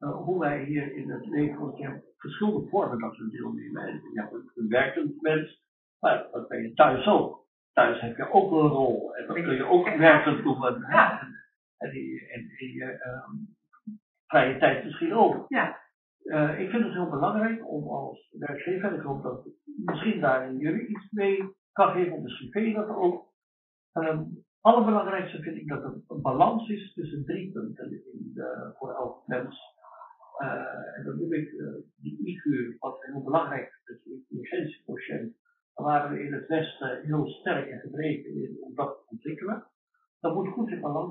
uh, 0.00 0.16
hoe 0.16 0.40
wij 0.40 0.64
hier 0.64 0.96
in 0.96 1.10
het 1.10 1.26
leven, 1.26 1.60
want 1.60 1.78
je 1.78 1.84
hebt 1.84 2.04
verschillende 2.16 2.68
vormen 2.68 2.98
dat 2.98 3.16
we 3.16 3.30
deelnemen. 3.30 3.92
Je 4.12 4.20
hebt 4.20 4.32
een 4.54 4.68
werkend 4.68 5.20
mens, 5.20 5.62
maar 6.00 6.26
dat 6.32 6.48
ben 6.48 6.62
je 6.62 6.74
thuis 6.74 7.06
ook. 7.06 7.42
Thuis 7.72 8.00
heb 8.00 8.16
je 8.16 8.32
ook 8.32 8.50
een 8.50 8.68
rol 8.68 9.14
en 9.16 9.26
dat 9.26 9.36
kun 9.36 9.54
je 9.54 9.64
ook 9.64 9.96
werkend 9.96 10.42
doen. 10.42 10.60
Ja. 10.88 11.28
En 11.78 11.90
in 11.92 12.72
je 12.72 12.84
um, 12.84 13.56
vrije 14.26 14.58
tijd 14.58 14.84
misschien 14.84 15.14
ook. 15.14 15.44
Ja. 15.48 15.82
Uh, 16.24 16.60
ik 16.60 16.70
vind 16.70 16.84
het 16.84 16.92
heel 16.92 17.10
belangrijk 17.10 17.70
om 17.70 17.88
als 17.88 18.34
werkgever, 18.38 18.88
en 18.88 18.94
ik 18.94 19.02
hoop 19.02 19.22
dat 19.22 19.48
misschien 19.64 20.20
daar 20.20 20.54
jullie 20.54 20.86
iets 20.86 21.10
mee 21.10 21.54
kan 21.72 21.92
geven, 21.92 22.22
misschien 22.22 22.50
vind 22.50 22.66
je 22.66 22.74
dat 22.74 22.88
ook. 22.88 23.32
Um, 23.92 24.44
allerbelangrijkste 24.60 25.42
vind 25.42 25.56
ik 25.56 25.68
dat 25.68 25.82
er 25.82 26.02
een 26.08 26.22
balans 26.22 26.68
is 26.68 26.92
tussen 26.92 27.24
drie 27.24 27.52
punten 27.52 27.90
in 27.90 28.30
de, 28.34 28.72
voor 28.78 28.94
elk 28.94 29.26
mens. 29.26 29.60
Uh, 30.42 30.96
en 30.96 31.04
dan 31.04 31.18
noem 31.18 31.32
ik 31.32 31.52
uh, 31.52 31.74
die 31.96 32.18
IQ, 32.18 32.78
wat 32.78 33.04
heel 33.04 33.22
belangrijk 33.22 33.80
is, 33.84 34.02
de 34.02 34.10
intelligentiequotient. 34.10 35.36
Daar 35.74 35.86
waren 35.86 36.12
we 36.12 36.24
in 36.24 36.32
het 36.32 36.46
Westen 36.46 37.02
heel 37.02 37.26
sterk 37.26 37.70
en 37.70 37.80
gedreven 37.80 38.34
in 38.34 38.56
om. 38.60 38.74
Dat 38.74 38.93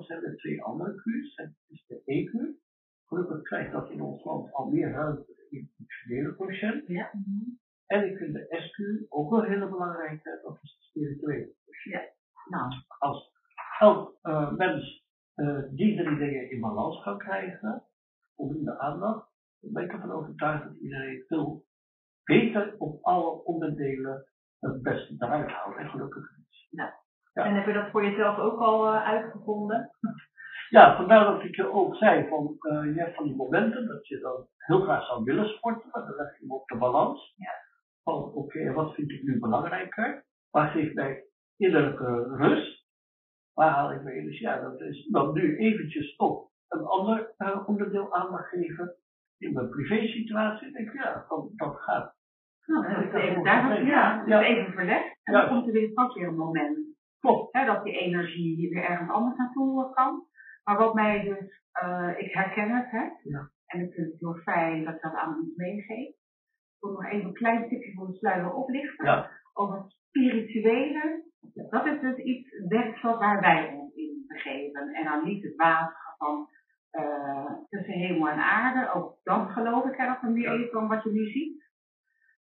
zijn 0.05 0.21
met 0.21 0.37
twee 0.37 0.63
andere 0.63 0.95
Q's. 0.95 1.35
Dat 1.35 1.49
is 1.67 1.85
de 1.87 2.01
EQ. 2.05 2.61
Gelukkig 3.07 3.41
krijgt 3.41 3.71
dat 3.71 3.89
in 3.89 4.01
ons 4.01 4.23
land 4.23 4.53
al 4.53 4.69
meer 4.69 4.91
ruimte 4.91 5.45
in 5.49 5.59
het 5.59 5.79
emotionele 5.79 6.35
quotient. 6.35 6.87
Ja. 6.87 7.11
En 7.85 8.11
ik 8.11 8.17
vind 8.17 8.33
de 8.33 8.47
SQ 8.49 9.05
ook 9.09 9.29
wel 9.29 9.43
heel 9.43 9.69
belangrijk, 9.69 10.23
dat 10.23 10.59
is 10.61 10.77
de 10.77 10.83
spirituele 10.83 11.53
quotient. 11.63 11.93
Ja. 11.93 12.57
Nou. 12.57 12.73
Als 12.99 13.31
elk 13.79 14.17
uh, 14.23 14.51
mens 14.51 15.05
uh, 15.35 15.63
die 15.69 15.95
drie 15.95 16.17
dingen 16.17 16.51
in 16.51 16.59
balans 16.59 17.03
kan 17.03 17.17
krijgen, 17.17 17.83
voldoende 18.35 18.79
aandacht, 18.79 19.29
dan 19.59 19.73
ben 19.73 19.83
ik 19.83 19.91
ervan 19.91 20.11
overtuigd 20.11 20.63
dat 20.63 20.75
iedereen 20.75 21.23
veel 21.27 21.65
beter 22.23 22.75
op 22.77 23.03
alle 23.03 23.43
onderdelen 23.43 24.25
het 24.59 24.81
beste 24.81 25.15
eruit 25.17 25.49
haalt. 25.49 25.75
En 25.75 25.89
gelukkig. 25.89 26.42
Ja. 27.33 27.43
Ja. 27.43 27.49
En 27.49 27.55
heb 27.55 27.65
je 27.65 27.73
dat 27.73 27.89
voor 27.89 28.03
jezelf 28.03 28.37
ook 28.37 28.59
al 28.59 28.93
uh, 28.93 29.07
uitgevonden? 29.07 29.89
Ja, 30.69 30.95
vandaar 30.95 31.25
dat 31.25 31.43
ik 31.43 31.55
je 31.55 31.71
ook 31.71 31.95
zei 31.95 32.27
van 32.27 32.57
uh, 32.59 32.95
je 32.95 32.99
hebt 33.01 33.15
van 33.15 33.25
die 33.25 33.35
momenten 33.35 33.87
dat 33.87 34.07
je 34.07 34.19
dan 34.19 34.47
heel 34.57 34.81
graag 34.81 35.05
zou 35.05 35.23
willen 35.23 35.47
sporten, 35.47 35.89
maar 35.91 36.05
dan 36.05 36.15
leg 36.15 36.31
je 36.31 36.39
hem 36.39 36.51
op 36.51 36.67
de 36.67 36.77
balans. 36.77 37.33
Ja. 37.37 37.51
Van 38.03 38.13
oké, 38.13 38.37
okay, 38.37 38.73
wat 38.73 38.93
vind 38.93 39.11
ik 39.11 39.23
nu 39.23 39.39
belangrijker? 39.39 40.25
Waar 40.51 40.69
geeft 40.69 40.93
mij 40.93 41.23
innerlijke 41.57 42.35
rust? 42.35 42.85
Waar 43.53 43.69
haal 43.69 43.91
ik 43.91 44.03
mijn 44.03 44.15
energie 44.15 44.49
uit? 44.49 44.61
Dat 44.61 44.81
is 44.81 45.07
dan 45.11 45.33
nu 45.33 45.57
eventjes 45.57 46.15
op 46.15 46.49
een 46.69 46.85
ander 46.85 47.33
uh, 47.37 47.67
onderdeel 47.67 48.13
aandacht 48.13 48.49
geven. 48.49 48.95
In 49.37 49.53
mijn 49.53 49.69
privé 49.69 50.07
situatie 50.07 50.71
denk 50.71 50.87
ik 50.87 50.93
ja, 50.93 51.25
dat, 51.29 51.49
dat 51.55 51.75
gaat. 51.79 52.15
Nou, 52.65 52.85
is 52.85 53.13
even 53.13 53.43
daar, 53.43 53.83
ja, 53.85 54.23
ja. 54.25 54.41
even 54.41 54.73
verlegd. 54.73 55.19
En 55.23 55.33
Ja. 55.33 55.39
dan 55.41 55.49
komt 55.49 55.67
er 55.67 55.73
weer 55.73 55.89
straks 55.89 56.13
weer 56.15 56.27
een 56.27 56.35
moment. 56.35 56.77
Klopt. 57.23 57.53
Hè, 57.53 57.65
dat 57.65 57.83
die 57.83 57.97
energie 57.97 58.69
weer 58.69 58.83
ergens 58.83 59.09
anders 59.09 59.37
naartoe 59.37 59.93
kan. 59.93 60.25
Maar 60.63 60.77
wat 60.77 60.93
mij 60.93 61.23
dus, 61.23 61.63
uh, 61.83 62.13
ik 62.17 62.33
herken 62.33 62.69
het, 62.75 62.91
hè. 62.91 63.03
Ja. 63.23 63.49
En 63.65 63.79
ik 63.81 63.93
vind 63.93 64.11
het 64.11 64.19
heel 64.19 64.33
fijn 64.33 64.83
dat 64.83 64.95
ik 64.95 65.01
dat 65.01 65.13
aan 65.13 65.35
ons 65.39 65.55
meegeef. 65.55 66.07
Ik 66.07 66.79
wil 66.79 66.91
nog 66.91 67.05
even 67.05 67.25
een 67.27 67.33
klein 67.33 67.65
stukje 67.65 67.93
voor 67.93 68.07
de 68.07 68.13
sluier 68.17 68.53
oplichten. 68.53 69.05
Ja. 69.05 69.29
Over 69.53 69.77
het 69.77 69.91
spirituele. 69.91 71.23
Dat 71.69 71.85
is 71.85 71.99
dus 72.01 72.17
iets 72.17 72.49
werkveld 72.67 73.19
waar 73.19 73.41
wij 73.41 73.73
ons 73.73 73.93
in 73.95 74.25
begeven. 74.27 74.93
En 74.93 75.03
dan 75.03 75.23
niet 75.23 75.43
het 75.43 75.55
water 75.55 76.15
van 76.17 76.47
uh, 76.91 77.51
tussen 77.69 77.93
hemel 77.93 78.29
en 78.29 78.39
aarde. 78.39 78.93
Ook 78.93 79.17
dat 79.23 79.49
geloof 79.49 79.85
ik 79.85 79.99
er 79.99 80.07
nog 80.07 80.33
meer 80.33 80.51
even 80.51 80.71
van 80.71 80.87
wat 80.87 81.03
je 81.03 81.11
nu 81.11 81.25
ziet. 81.25 81.61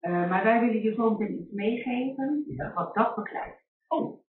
Uh, 0.00 0.28
maar 0.30 0.44
wij 0.44 0.60
willen 0.60 0.82
je 0.82 0.94
zo 0.94 1.10
meteen 1.10 1.40
iets 1.40 1.52
meegeven 1.52 2.44
Ja. 2.46 2.72
wat 2.72 2.94
dat 2.94 3.14
beklijft. 3.14 3.62
Oh, 3.88 4.26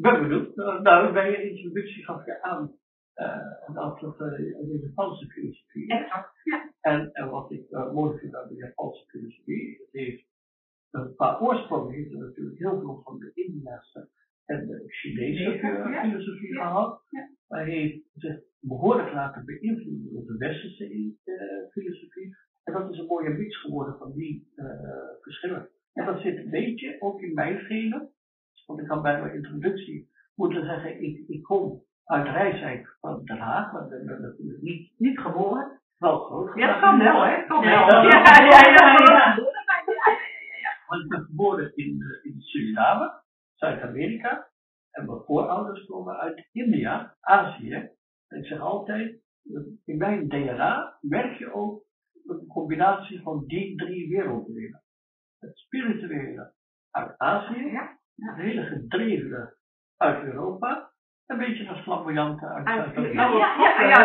ben 0.00 0.20
benieuwd. 0.22 0.56
Uh, 0.56 0.80
nou, 0.80 1.12
bij 1.12 1.30
je 1.30 1.50
introductie 1.50 2.04
gaf 2.04 2.24
je 2.24 2.42
aan 2.42 2.74
uh, 3.16 3.74
dat 3.74 4.00
het 4.00 4.20
uh, 4.20 4.38
de 4.38 4.78
Japanse 4.82 5.26
filosofie. 5.26 5.88
Exact. 5.88 6.30
Ja. 6.44 6.72
En, 6.80 7.12
en 7.12 7.30
wat 7.30 7.50
ik 7.50 7.70
uh, 7.70 7.92
mooi 7.92 8.18
vind 8.18 8.34
aan 8.34 8.48
de 8.48 8.54
Japanse 8.54 9.04
filosofie, 9.06 9.78
het 9.78 9.88
heeft 9.92 10.24
een 10.90 11.14
paar 11.14 11.40
oorsprongen 11.40 11.94
heeft 11.94 12.12
er 12.12 12.18
natuurlijk 12.18 12.58
heel 12.58 12.80
veel 12.80 13.00
van 13.04 13.18
de 13.18 13.30
Indiase 13.34 14.08
en 14.44 14.66
de 14.66 14.84
Chinese 14.86 15.42
ja. 15.42 16.02
filosofie 16.02 16.54
Ja. 16.54 16.66
gehad. 16.66 17.02
Ja. 17.08 17.28
Maar 17.48 17.64
heeft 17.64 18.02
zich 18.14 18.40
behoorlijk 18.60 19.12
laten 19.12 19.44
beïnvloeden 19.44 20.12
door 20.12 20.26
de 20.26 20.36
westerse 20.38 21.14
filosofie. 21.70 22.36
En 22.64 22.72
dat 22.72 22.92
is 22.92 22.98
een 22.98 23.06
mooie 23.06 23.30
mix 23.30 23.60
geworden 23.60 23.98
van 23.98 24.12
die 24.12 24.52
verschillen. 25.20 25.68
En 25.92 26.06
dat 26.06 26.20
zit 26.20 26.36
een 26.36 26.50
beetje 26.50 26.96
ook 27.00 27.22
in 27.22 27.34
mijn 27.34 27.58
genen. 27.58 28.10
Want 28.70 28.82
ik 28.82 28.88
had 28.88 29.02
bij 29.02 29.20
mijn 29.20 29.34
introductie 29.34 30.08
moeten 30.34 30.64
zeggen, 30.64 31.02
ik, 31.02 31.28
ik 31.28 31.42
kom 31.42 31.82
uit 32.04 32.26
Rijswijk 32.26 32.96
van 33.00 33.24
Den 33.24 33.38
Haag, 33.38 33.72
maar 33.72 33.88
ben 33.88 34.20
natuurlijk 34.20 34.62
niet, 34.62 34.92
Niet 34.98 35.18
geboren. 35.18 35.80
wel 35.98 36.18
groot 36.18 36.54
Ja, 36.54 36.66
dat 36.66 36.80
kan 36.80 36.98
wel, 36.98 37.24
hè? 37.24 37.46
Kan 37.46 37.60
wel. 37.60 37.70
ja, 37.70 38.02
ja, 38.02 38.60
ja, 38.68 38.96
ja. 39.14 39.48
Want 40.86 41.02
ik 41.02 41.08
ben 41.08 41.24
geboren 41.24 41.76
in, 41.76 42.00
uh, 42.00 42.32
in 42.32 42.40
Suriname, 42.40 43.22
Zuid-Amerika. 43.54 44.48
En 44.90 45.06
mijn 45.06 45.20
voorouders 45.26 45.86
komen 45.86 46.16
uit 46.16 46.48
India, 46.52 47.16
Azië. 47.20 47.90
En 48.28 48.38
ik 48.38 48.46
zeg 48.46 48.60
altijd, 48.60 49.20
in 49.84 49.96
mijn 49.96 50.28
DNA 50.28 50.98
merk 51.00 51.38
je 51.38 51.52
ook 51.52 51.84
een 52.26 52.46
combinatie 52.46 53.22
van 53.22 53.44
die 53.46 53.76
drie 53.76 54.08
werelddelen. 54.08 54.82
Het 55.38 55.58
spirituele 55.58 56.52
uit 56.90 57.18
Azië, 57.18 57.98
Ja. 58.20 58.26
het 58.32 58.36
hele 58.36 58.64
gedrevene 58.64 59.54
uit 59.96 60.22
Europa, 60.24 60.90
een 61.26 61.38
beetje 61.38 61.64
dat 61.64 61.78
flamboyante 61.82 62.46
uit 62.46 62.66
Uit-. 62.66 62.94
Ja, 62.94 63.02
ja, 63.12 63.82
ja, 63.82 64.02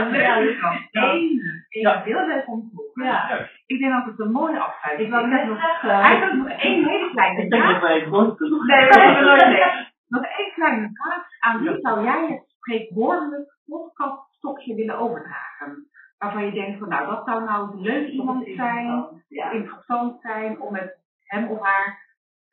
ja. 1.69 2.01
Heel 2.03 2.27
leuk 2.27 2.47
om. 2.47 2.71
Ja. 2.93 3.47
Ik 3.65 3.79
denk 3.79 3.93
dat 3.93 4.05
het 4.05 4.19
een 4.19 4.31
mooie 4.31 4.59
afsluiting 4.59 5.07
Ik 5.07 5.13
wou 5.13 5.25
is. 5.25 5.31
net 5.31 5.47
nog- 5.47 5.59
zeggen. 5.61 5.89
Eigenlijk 5.89 6.37
nog 6.49 6.59
één 6.59 6.85
hele 6.87 7.09
kleine 7.11 7.41
Ik 7.43 7.49
denk 7.49 7.63
dat 7.63 7.71
vraag. 7.71 7.81
wij 7.81 7.99
het 7.99 8.09
nooit 8.09 8.35
kunnen 8.37 8.65
Nee, 8.65 8.87
we 8.87 8.99
hebben 9.01 9.23
nooit 9.23 9.47
niks. 9.47 9.93
Nog 10.15 10.23
één 10.23 10.51
kleine 10.53 10.89
vraag. 10.93 11.23
Aan 11.39 11.61
wie 11.63 11.79
zou 11.79 12.03
jij 12.03 12.27
het 12.27 12.43
spreekwoordelijk 12.57 13.57
podcaststokje 13.65 14.75
willen 14.75 14.97
overdragen? 14.97 15.87
Waarvan 16.17 16.45
je 16.45 16.51
denkt 16.51 16.79
van 16.79 16.89
nou, 16.89 17.05
dat 17.07 17.25
zou 17.25 17.43
nou 17.43 17.81
leuk 17.81 18.07
iemand 18.07 18.47
zijn, 18.55 19.05
interessant 19.51 20.21
zijn 20.21 20.59
om 20.61 20.71
met 20.71 20.97
hem 21.23 21.47
of 21.47 21.59
haar 21.61 22.04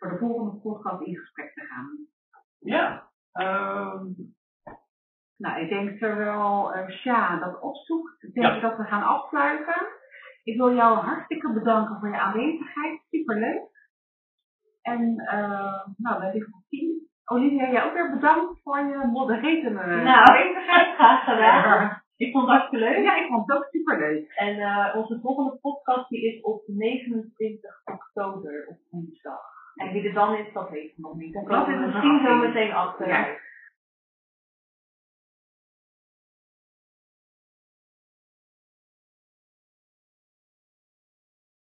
voor 0.02 0.10
de 0.10 0.18
volgende 0.18 0.60
podcast 0.60 1.02
in 1.02 1.16
gesprek 1.16 1.54
te 1.54 1.60
gaan. 1.60 2.06
Ja. 2.58 3.08
ehm, 3.32 4.04
Nou, 5.36 5.60
ik 5.62 5.68
denk 5.68 5.98
terwijl 5.98 6.76
uh, 6.76 6.88
Sja 6.88 7.38
dat 7.38 7.60
opzoekt, 7.60 8.20
denk 8.20 8.46
Ja. 8.46 8.54
ik 8.54 8.62
dat 8.62 8.76
we 8.76 8.84
gaan 8.84 9.02
afsluiten. 9.02 9.86
Ik 10.44 10.56
wil 10.56 10.74
jou 10.74 10.98
hartstikke 10.98 11.52
bedanken 11.52 11.98
voor 12.00 12.08
je 12.08 12.18
aanwezigheid. 12.20 13.00
Superleuk. 13.10 13.62
En 14.82 15.00
uh, 15.20 15.86
nou, 15.96 16.20
wij 16.20 16.32
liggen 16.32 16.54
op 16.54 16.62
10. 16.68 17.08
Olivia, 17.24 17.70
jij 17.70 17.84
ook 17.84 17.92
weer 17.92 18.10
bedankt 18.10 18.60
voor 18.62 18.78
je 18.78 19.06
modererende 19.12 19.70
Nou, 19.86 20.06
aanwezigheid. 20.28 20.94
graag 20.98 21.24
gedaan. 21.24 22.02
Ik 22.16 22.32
vond 22.32 22.48
het 22.48 22.52
hartstikke 22.56 22.84
leuk. 22.84 23.04
Ja, 23.04 23.16
ik 23.16 23.26
vond 23.28 23.46
het 23.48 23.56
ook 23.56 23.64
superleuk. 23.70 24.32
En 24.32 24.56
uh, 24.56 24.94
onze 24.96 25.20
volgende 25.20 25.58
podcast 25.60 26.08
die 26.08 26.34
is 26.34 26.42
op 26.42 26.62
29 26.66 27.82
oktober 27.84 28.66
op 28.68 28.78
woensdag. 28.90 29.50
En 29.74 29.92
wie 29.92 30.08
er 30.08 30.14
dan 30.14 30.34
is, 30.34 30.52
dat 30.52 30.70
weet 30.70 30.84
ik 30.84 30.94
nog 30.96 31.14
niet. 31.14 31.32
Dan 31.32 31.44
Dat 31.44 31.68
is 31.68 31.78
misschien 31.78 32.20
zo 32.24 32.36
meteen 32.36 32.72
achter. 32.72 33.08
Ja. 33.08 33.26